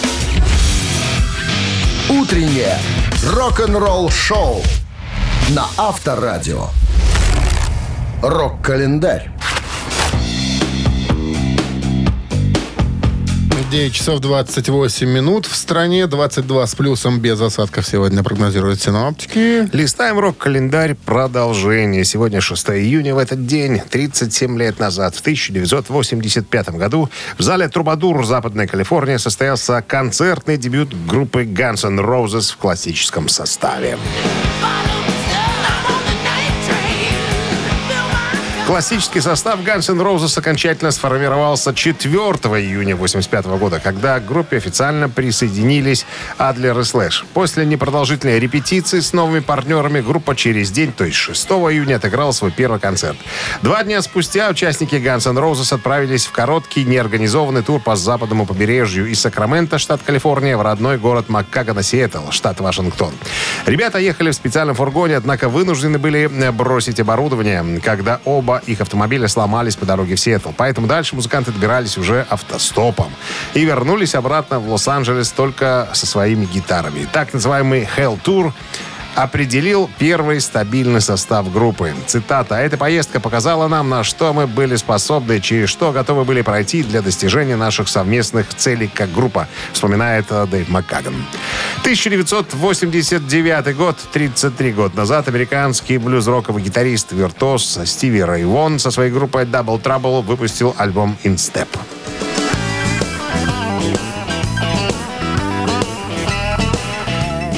Утреннее 2.10 2.78
рок-н-ролл-шоу 3.32 4.62
на 5.50 5.64
Авторадио. 5.78 6.66
Рок-календарь. 8.22 9.30
9 13.74 13.92
часов 13.92 14.20
28 14.20 15.08
минут. 15.08 15.46
В 15.46 15.56
стране 15.56 16.06
22 16.06 16.64
с 16.68 16.76
плюсом 16.76 17.18
без 17.18 17.40
осадков 17.40 17.84
сегодня 17.84 18.22
прогнозируют 18.22 18.80
синоптики. 18.80 19.68
Листаем 19.74 20.20
рок-календарь 20.20 20.94
продолжение. 20.94 22.04
Сегодня 22.04 22.40
6 22.40 22.70
июня. 22.70 23.16
В 23.16 23.18
этот 23.18 23.46
день, 23.46 23.80
37 23.90 24.56
лет 24.60 24.78
назад, 24.78 25.16
в 25.16 25.20
1985 25.22 26.68
году, 26.68 27.10
в 27.36 27.42
зале 27.42 27.66
Трубадур 27.66 28.24
Западной 28.24 28.68
Калифорнии 28.68 29.16
состоялся 29.16 29.82
концертный 29.82 30.56
дебют 30.56 30.94
группы 31.08 31.42
Guns 31.42 31.84
N' 31.84 31.98
Roses 31.98 32.52
в 32.52 32.58
классическом 32.58 33.28
составе. 33.28 33.98
Классический 38.74 39.20
состав 39.20 39.60
Guns 39.60 39.88
N' 39.88 40.00
Roses 40.00 40.36
окончательно 40.36 40.90
сформировался 40.90 41.72
4 41.72 42.10
июня 42.10 42.94
1985 42.94 43.46
года, 43.60 43.78
когда 43.78 44.18
к 44.18 44.26
группе 44.26 44.56
официально 44.56 45.08
присоединились 45.08 46.04
Адлер 46.38 46.80
и 46.80 46.82
Слэш. 46.82 47.24
После 47.34 47.64
непродолжительной 47.66 48.40
репетиции 48.40 48.98
с 48.98 49.12
новыми 49.12 49.38
партнерами 49.38 50.00
группа 50.00 50.34
через 50.34 50.72
день, 50.72 50.92
то 50.92 51.04
есть 51.04 51.18
6 51.18 51.50
июня, 51.50 51.96
отыграла 51.96 52.32
свой 52.32 52.50
первый 52.50 52.80
концерт. 52.80 53.16
Два 53.62 53.84
дня 53.84 54.02
спустя 54.02 54.48
участники 54.48 54.96
Guns 54.96 55.30
N' 55.30 55.38
Roses 55.38 55.72
отправились 55.72 56.26
в 56.26 56.32
короткий 56.32 56.82
неорганизованный 56.82 57.62
тур 57.62 57.80
по 57.80 57.94
западному 57.94 58.44
побережью 58.44 59.06
из 59.06 59.20
Сакрамента, 59.20 59.78
штат 59.78 60.00
Калифорния, 60.04 60.56
в 60.56 60.62
родной 60.62 60.98
город 60.98 61.28
Маккагана, 61.28 61.84
Сиэтл, 61.84 62.30
штат 62.30 62.58
Вашингтон. 62.58 63.14
Ребята 63.66 63.98
ехали 63.98 64.32
в 64.32 64.34
специальном 64.34 64.74
фургоне, 64.74 65.16
однако 65.16 65.48
вынуждены 65.48 66.00
были 66.00 66.26
бросить 66.50 66.98
оборудование, 66.98 67.80
когда 67.80 68.20
оба 68.24 68.62
их 68.66 68.80
автомобиля 68.80 69.28
сломались 69.28 69.76
по 69.76 69.86
дороге 69.86 70.16
в 70.16 70.20
Сиэтл. 70.20 70.50
Поэтому 70.56 70.86
дальше 70.86 71.14
музыканты 71.14 71.52
добирались 71.52 71.98
уже 71.98 72.26
автостопом. 72.28 73.12
И 73.54 73.64
вернулись 73.64 74.14
обратно 74.14 74.58
в 74.58 74.68
Лос-Анджелес 74.70 75.30
только 75.32 75.88
со 75.92 76.06
своими 76.06 76.46
гитарами. 76.46 77.08
Так 77.12 77.32
называемый 77.32 77.88
Hell 77.96 78.18
Tour 78.22 78.52
определил 79.14 79.90
первый 79.98 80.40
стабильный 80.40 81.00
состав 81.00 81.52
группы. 81.52 81.94
Цитата. 82.06 82.56
«Эта 82.56 82.76
поездка 82.76 83.20
показала 83.20 83.68
нам, 83.68 83.88
на 83.88 84.04
что 84.04 84.32
мы 84.32 84.46
были 84.46 84.76
способны, 84.76 85.40
через 85.40 85.68
что 85.68 85.92
готовы 85.92 86.24
были 86.24 86.42
пройти 86.42 86.82
для 86.82 87.02
достижения 87.02 87.56
наших 87.56 87.88
совместных 87.88 88.54
целей 88.54 88.90
как 88.92 89.12
группа», 89.12 89.48
вспоминает 89.72 90.26
э, 90.30 90.46
Дэйв 90.46 90.68
МакКаган. 90.68 91.14
1989 91.80 93.76
год, 93.76 93.96
33 94.12 94.72
года 94.72 94.96
назад, 94.96 95.28
американский 95.28 95.98
блюз-роковый 95.98 96.62
гитарист, 96.62 97.12
виртуоз 97.12 97.80
Стиви 97.84 98.22
Рэй 98.22 98.44
Вон 98.44 98.78
со 98.78 98.90
своей 98.90 99.10
группой 99.10 99.44
Double 99.44 99.80
Trouble 99.80 100.22
выпустил 100.22 100.74
альбом 100.78 101.16
«In 101.24 101.36
Step». 101.36 101.68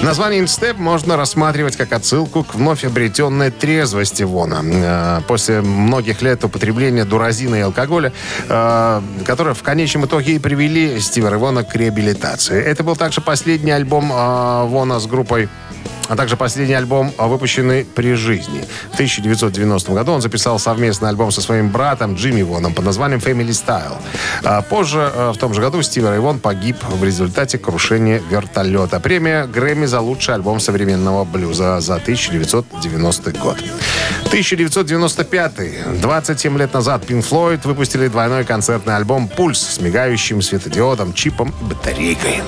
Название 0.07 0.41
«Инстеп» 0.41 0.79
можно 0.79 1.17
рассматривать 1.17 1.77
как 1.77 1.93
отсылку 1.93 2.45
к 2.45 2.55
вновь 2.55 2.85
обретенной 2.85 3.51
трезвости 3.51 4.23
Вона. 4.23 4.63
Э, 4.63 5.21
После 5.27 5.63
многих 5.63 6.23
лет 6.23 6.45
употребления 6.45 7.05
дуразина 7.05 7.57
и 7.57 7.61
алкоголя, 7.63 8.13
э, 8.49 9.01
которые 9.25 9.55
в 9.55 9.65
конечном 9.65 10.07
итоге 10.07 10.37
и 10.37 10.39
привели 10.39 11.01
Стива 11.01 11.37
Вона 11.37 11.65
к 11.65 11.75
реабилитации. 11.75 12.63
Это 12.63 12.85
был 12.85 12.95
также 12.95 13.21
последний 13.21 13.73
альбом 13.73 14.13
э, 14.13 14.67
Вона 14.69 15.01
с 15.01 15.09
группой 15.09 15.49
а 16.09 16.17
также 16.17 16.37
последний 16.37 16.75
альбом, 16.75 17.13
а, 17.19 17.27
выпущенный 17.27 17.85
при 17.85 18.15
жизни. 18.15 18.65
В 18.91 18.95
1990 18.95 19.95
году 19.95 20.13
он 20.13 20.23
записал 20.23 20.59
совместный 20.59 21.09
альбом 21.09 21.31
со 21.31 21.41
своим 21.41 21.71
братом 21.71 22.15
Джимми 22.15 22.43
Воном 22.43 22.75
под 22.75 22.85
названием 22.85 23.21
Family 23.21 23.51
Style. 23.51 23.97
А 24.45 24.63
позже, 24.63 25.11
э, 25.15 25.33
в 25.35 25.39
том 25.39 25.55
же 25.55 25.61
году, 25.61 25.83
Стив 25.83 26.05
Рэй 26.05 26.19
Вон 26.19 26.39
погиб 26.39 26.77
в 26.89 27.05
результате 27.05 27.59
крушения 27.59 28.23
вертолета. 28.31 29.01
Премия 29.01 29.47
Грэмми 29.47 29.87
за 29.87 30.01
лучший 30.01 30.35
альбом 30.35 30.61
современного 30.61 31.25
блюза 31.25 31.81
за 31.81 31.99
1990 31.99 33.33
год. 33.33 33.59
1995. 34.27 36.01
27 36.01 36.59
лет 36.59 36.75
назад 36.75 37.05
Pink 37.07 37.29
Floyd 37.29 37.61
выпустили 37.65 38.09
двойной 38.09 38.45
концертный 38.45 38.97
альбом 38.97 39.29
«Пульс» 39.29 39.61
с 39.61 39.81
мигающим 39.81 40.43
светодиодом, 40.43 41.13
чипом 41.15 41.55
и 41.61 41.65
батарейкой. 41.65 42.43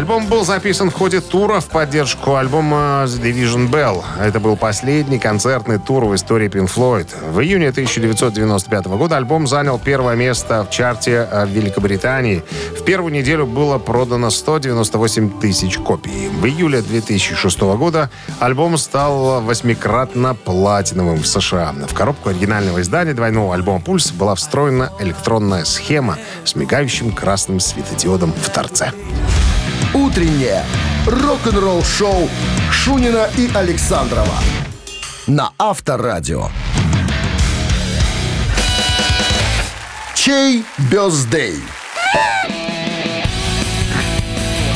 Альбом 0.00 0.28
был 0.28 0.46
записан 0.46 0.90
в 0.90 0.94
ходе 0.94 1.20
тура 1.20 1.60
в 1.60 1.66
поддержку 1.68 2.36
альбома 2.36 3.04
The 3.04 3.20
Division 3.20 3.70
Bell. 3.70 4.02
Это 4.18 4.40
был 4.40 4.56
последний 4.56 5.18
концертный 5.18 5.78
тур 5.78 6.06
в 6.06 6.14
истории 6.14 6.48
Pink 6.48 6.74
Floyd. 6.74 7.08
В 7.30 7.38
июне 7.40 7.68
1995 7.68 8.86
года 8.86 9.18
альбом 9.18 9.46
занял 9.46 9.78
первое 9.78 10.16
место 10.16 10.64
в 10.64 10.70
чарте 10.70 11.28
э, 11.30 11.44
в 11.44 11.50
Великобритании. 11.50 12.42
В 12.78 12.82
первую 12.82 13.12
неделю 13.12 13.44
было 13.44 13.76
продано 13.76 14.30
198 14.30 15.38
тысяч 15.38 15.76
копий. 15.76 16.30
В 16.30 16.46
июле 16.46 16.80
2006 16.80 17.60
года 17.60 18.08
альбом 18.38 18.78
стал 18.78 19.42
восьмикратно 19.42 20.34
платиновым 20.34 21.18
в 21.18 21.26
США. 21.26 21.74
В 21.86 21.92
коробку 21.92 22.30
оригинального 22.30 22.80
издания 22.80 23.12
двойного 23.12 23.54
альбома 23.54 23.80
«Пульс» 23.82 24.12
была 24.12 24.34
встроена 24.34 24.92
электронная 24.98 25.66
схема 25.66 26.16
с 26.46 26.54
мигающим 26.54 27.12
красным 27.12 27.60
светодиодом 27.60 28.32
в 28.32 28.48
торце. 28.48 28.94
Утреннее 29.94 30.64
рок-н-ролл-шоу 31.04 32.30
Шунина 32.70 33.28
и 33.36 33.50
Александрова 33.52 34.38
на 35.26 35.50
Авторадио. 35.58 36.48
Чей 40.14 40.64
бездей? 40.90 41.56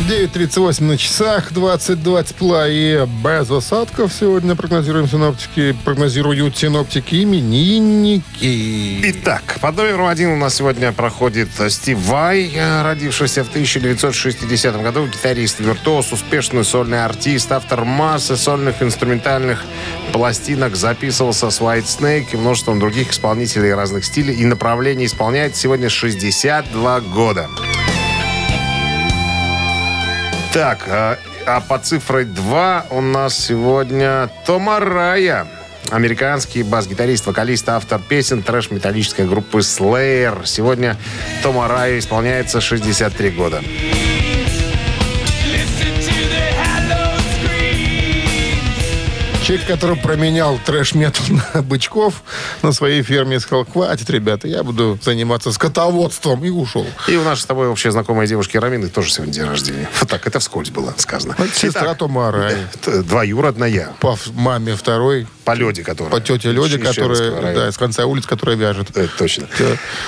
9.38 0.08 0.82
на 0.82 0.98
часах, 0.98 1.50
22 1.54 2.24
тепла 2.24 2.68
и 2.68 3.06
без 3.24 3.50
осадков 3.50 4.12
сегодня 4.12 4.54
прогнозируем 4.54 5.08
синоптики, 5.08 5.74
прогнозируют 5.82 6.58
синоптики 6.58 7.22
именинники. 7.22 9.00
Итак, 9.02 9.56
под 9.62 9.78
номером 9.78 10.08
один 10.08 10.28
у 10.32 10.36
нас 10.36 10.56
сегодня 10.56 10.92
проходит 10.92 11.48
Стив 11.70 11.96
Вай, 11.98 12.52
э, 12.54 12.82
родившийся 12.82 13.44
в 13.44 13.48
1960 13.48 14.82
году, 14.82 15.06
гитарист, 15.06 15.60
виртуоз, 15.60 16.12
успешный 16.12 16.66
сольный 16.66 17.02
артист, 17.02 17.50
автор 17.50 17.86
массы 17.86 18.36
сольных 18.36 18.82
инструментальных 18.82 19.64
пластинок, 20.12 20.76
записывался 20.76 21.48
с 21.48 21.62
White 21.62 21.86
Snake 21.86 22.26
и 22.34 22.36
множеством 22.36 22.78
других 22.78 23.12
исполнителей 23.12 23.72
разных 23.72 24.04
стилей 24.04 24.34
и 24.34 24.44
направлений. 24.44 25.06
Исполняет 25.06 25.56
сегодня 25.56 25.88
62 25.88 27.00
года. 27.00 27.48
Так, 30.54 30.84
а, 30.86 31.18
а 31.46 31.60
по 31.60 31.80
цифрой 31.80 32.24
2 32.24 32.86
у 32.90 33.00
нас 33.00 33.36
сегодня 33.36 34.30
Тома 34.46 34.78
Рая. 34.78 35.48
Американский 35.90 36.62
бас-гитарист, 36.62 37.26
вокалист, 37.26 37.68
автор 37.68 38.00
песен 38.00 38.40
трэш-металлической 38.40 39.26
группы 39.26 39.58
Slayer. 39.58 40.46
Сегодня 40.46 40.96
Тома 41.42 41.66
Рая 41.66 41.98
исполняется 41.98 42.60
63 42.60 43.30
года. 43.30 43.62
Человек, 49.44 49.66
который 49.66 49.96
променял 49.96 50.58
трэш-метал 50.64 51.26
на 51.54 51.60
бычков 51.60 52.22
на 52.62 52.72
своей 52.72 53.02
ферме, 53.02 53.38
сказал, 53.40 53.66
хватит, 53.66 54.08
ребята, 54.08 54.48
я 54.48 54.62
буду 54.62 54.98
заниматься 55.02 55.52
скотоводством, 55.52 56.42
и 56.46 56.48
ушел. 56.48 56.86
И 57.08 57.16
у 57.16 57.24
нашей 57.24 57.42
с 57.42 57.44
тобой 57.44 57.68
общей 57.68 57.90
знакомой 57.90 58.26
девушки 58.26 58.56
Рамины 58.56 58.88
тоже 58.88 59.10
сегодня 59.12 59.34
день 59.34 59.44
рождения. 59.44 59.86
Вот 60.00 60.08
так, 60.08 60.26
это 60.26 60.40
вскользь 60.40 60.70
было 60.70 60.94
сказано. 60.96 61.36
Сестра 61.54 61.82
Итак, 61.82 61.98
Тома 61.98 62.32
Рай. 62.32 62.56
т- 62.82 63.02
Двоюродная. 63.02 63.90
По 64.00 64.16
маме 64.32 64.76
второй 64.76 65.26
По 65.44 65.52
лёде, 65.54 65.82
которая. 65.82 66.10
По 66.12 66.20
тете 66.20 66.54
Чищевского 66.54 66.88
которая, 66.88 67.30
района. 67.30 67.54
да, 67.54 67.72
с 67.72 67.76
конца 67.76 68.06
улиц, 68.06 68.26
которая 68.26 68.56
вяжет. 68.56 68.96
Это 68.96 69.10
точно. 69.16 69.46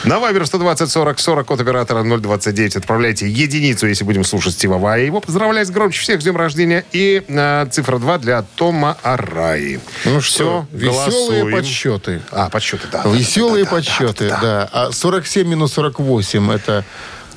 На 0.04 0.18
Вайбер 0.18 0.46
120 0.46 0.90
40 0.90 1.18
40 1.18 1.46
код 1.46 1.60
оператора 1.60 2.02
029 2.02 2.76
отправляйте 2.76 3.28
единицу, 3.28 3.86
если 3.86 4.04
будем 4.04 4.24
слушать 4.24 4.54
Стива 4.54 4.78
Вая. 4.78 5.04
Его 5.04 5.20
поздравлять 5.20 5.70
громче 5.70 6.00
всех 6.00 6.20
с 6.20 6.24
днем 6.24 6.36
рождения. 6.36 6.84
И 6.92 7.22
э, 7.26 7.66
цифра 7.70 7.98
2 7.98 8.18
для 8.18 8.42
Тома 8.42 8.96
Араи. 9.02 9.80
Ну 10.04 10.20
что, 10.20 10.66
веселые 10.72 11.42
голосуем. 11.42 11.52
подсчеты. 11.52 12.22
А, 12.30 12.48
подсчеты, 12.48 12.86
да. 12.90 13.02
да, 13.02 13.10
Веселые 13.10 13.64
да, 13.64 13.70
да, 13.70 13.76
да, 13.76 13.76
подсчеты, 13.76 14.28
да, 14.28 14.40
да, 14.40 14.70
А 14.72 14.92
47 14.92 15.46
минус 15.48 15.72
48 15.74 16.52
это 16.52 16.84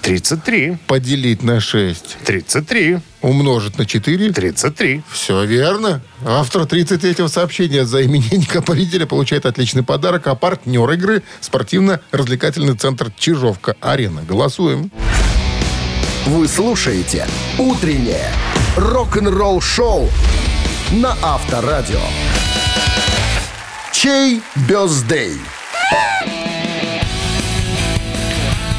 33. 0.01 0.77
поделить 0.87 1.43
на 1.43 1.59
6, 1.59 2.17
33. 2.25 2.99
умножить 3.21 3.77
на 3.77 3.85
4. 3.85 4.31
33. 4.31 5.03
Все 5.11 5.45
верно. 5.45 6.01
Автор 6.25 6.63
33-го 6.63 7.27
сообщения 7.27 7.85
за 7.85 8.05
именинника 8.05 8.61
победителя 8.61 9.05
получает 9.05 9.45
отличный 9.45 9.83
подарок, 9.83 10.27
а 10.27 10.35
партнер 10.35 10.89
игры– 10.91 11.23
спортивно-развлекательный 11.41 12.75
центр 12.75 13.11
«Чижовка-Арена». 13.17 14.23
Голосуем. 14.23 14.91
Вы 16.25 16.47
слушаете 16.47 17.27
«Утреннее 17.57 18.31
рок-н-ролл-шоу» 18.77 20.09
на 20.91 21.15
Авторадио. 21.21 22.01
Чей 23.91 24.41
бездей? 24.67 25.37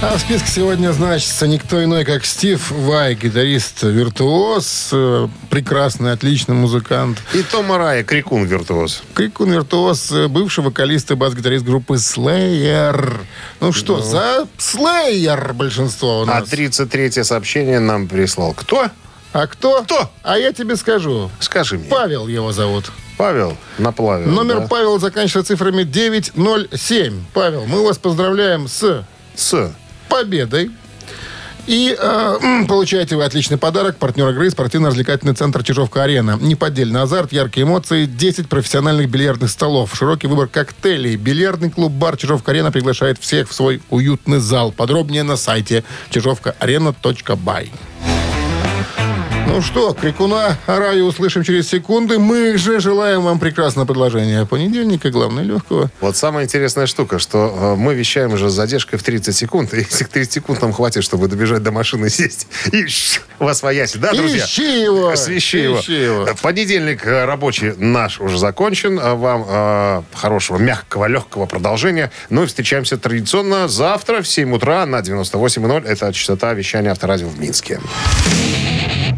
А 0.03 0.17
в 0.17 0.21
списке 0.21 0.49
сегодня 0.49 0.93
значится 0.93 1.47
никто 1.47 1.85
иной, 1.85 2.07
как 2.07 2.25
Стив 2.25 2.71
Вай, 2.71 3.15
гитарист-виртуоз, 3.15 4.89
э, 4.93 5.29
прекрасный, 5.51 6.13
отличный 6.13 6.55
музыкант. 6.55 7.19
И 7.35 7.43
Том 7.43 7.71
Арай, 7.71 8.03
крикун 8.03 8.45
виртуоз. 8.45 9.03
Крикун 9.13 9.53
виртуоз, 9.53 10.11
э, 10.13 10.29
бывший 10.29 10.65
вокалист 10.65 11.11
и 11.11 11.15
бас-гитарист 11.17 11.67
группы 11.67 11.95
Slayer. 11.97 13.19
Ну 13.61 13.73
что, 13.73 14.01
за 14.01 14.47
Slayer 14.57 15.53
большинство 15.53 16.21
у 16.21 16.23
А 16.23 16.27
нас. 16.41 16.49
33 16.49 17.23
сообщение 17.23 17.79
нам 17.79 18.09
прислал. 18.09 18.55
Кто? 18.55 18.89
А 19.35 19.47
кто? 19.47 19.83
Кто? 19.83 20.11
А 20.23 20.39
я 20.39 20.55
тебе 20.55 20.77
скажу. 20.77 21.31
Скажи 21.41 21.77
мне. 21.77 21.89
Павел 21.91 22.27
его 22.27 22.53
зовут. 22.53 22.91
Павел 23.19 23.55
Наплавил. 23.77 24.31
Номер 24.31 24.61
да? 24.61 24.67
Павел 24.67 24.99
заканчивается 24.99 25.53
цифрами 25.53 25.83
907. 25.83 27.23
Павел, 27.35 27.67
мы 27.67 27.85
вас 27.85 27.99
поздравляем 27.99 28.67
с 28.67 29.05
С. 29.37 29.73
победой. 30.11 30.71
И 31.67 31.97
э, 31.97 32.65
получаете 32.67 33.17
вы 33.17 33.25
отличный 33.25 33.57
подарок. 33.57 33.97
Партнер 33.97 34.29
игры 34.31 34.51
спортивно-развлекательный 34.51 35.35
центр 35.35 35.63
Чижовка-Арена. 35.63 36.39
Неподдельный 36.41 37.03
азарт, 37.03 37.33
яркие 37.33 37.65
эмоции, 37.65 38.07
10 38.07 38.49
профессиональных 38.49 39.09
бильярдных 39.09 39.51
столов, 39.51 39.95
широкий 39.95 40.27
выбор 40.27 40.49
коктейлей. 40.49 41.17
Бильярдный 41.17 41.71
клуб-бар 41.71 42.17
Чижовка-Арена 42.17 42.73
приглашает 42.73 43.19
всех 43.19 43.49
в 43.49 43.55
свой 43.55 43.83
уютный 43.91 44.39
зал. 44.41 44.73
Подробнее 44.73 45.23
на 45.23 45.37
сайте 45.37 45.85
чижовкаарена.бай. 46.11 47.71
Ну 49.47 49.63
что, 49.63 49.93
крикуна 49.93 50.57
Араю 50.67 51.05
услышим 51.05 51.43
через 51.43 51.69
секунды. 51.69 52.19
Мы 52.19 52.57
же 52.57 52.81
желаем 52.81 53.23
вам 53.23 53.39
прекрасного 53.39 53.85
предложения 53.87 54.47
понедельника, 54.47 55.11
главное, 55.11 55.43
легкого. 55.43 55.91
Вот 56.01 56.17
самая 56.17 56.45
интересная 56.45 56.87
штука, 56.87 57.19
что 57.19 57.75
э, 57.75 57.75
мы 57.77 57.95
вещаем 57.95 58.33
уже 58.33 58.49
с 58.49 58.53
задержкой 58.53 58.99
в 58.99 59.03
30 59.03 59.35
секунд. 59.37 59.75
И 59.75 59.79
этих 59.79 60.09
30 60.09 60.33
секунд 60.33 60.63
нам 60.63 60.73
хватит, 60.73 61.05
чтобы 61.05 61.29
добежать 61.29 61.63
до 61.63 61.73
машины, 61.73 62.11
сесть 62.11 62.47
и 62.73 62.87
вас 63.39 63.63
воясь. 63.63 63.95
Да, 63.97 64.13
друзья? 64.13 64.45
Ищи 64.45 64.83
его! 64.85 65.17
Свищи 65.17 65.59
его. 65.59 65.79
Его. 65.79 66.27
Э, 66.27 66.35
Понедельник 66.41 67.07
э, 67.07 67.25
рабочий 67.25 67.75
наш 67.77 68.21
уже 68.21 68.39
закончен. 68.39 68.99
Вам 69.01 69.45
э, 69.49 70.03
хорошего, 70.15 70.59
мягкого, 70.59 71.07
легкого 71.07 71.47
продолжения. 71.47 72.11
Ну 72.29 72.45
и 72.45 72.47
встречаемся 72.47 72.99
традиционно 72.99 73.69
завтра 73.69 74.23
в 74.23 74.29
7 74.29 74.55
утра 74.55 74.87
на 74.87 75.01
98.0. 75.01 75.87
Это 75.87 76.13
частота 76.13 76.53
вещания 76.55 76.91
Авторадио 76.91 77.29
в 77.29 77.39
Минске. 77.41 77.81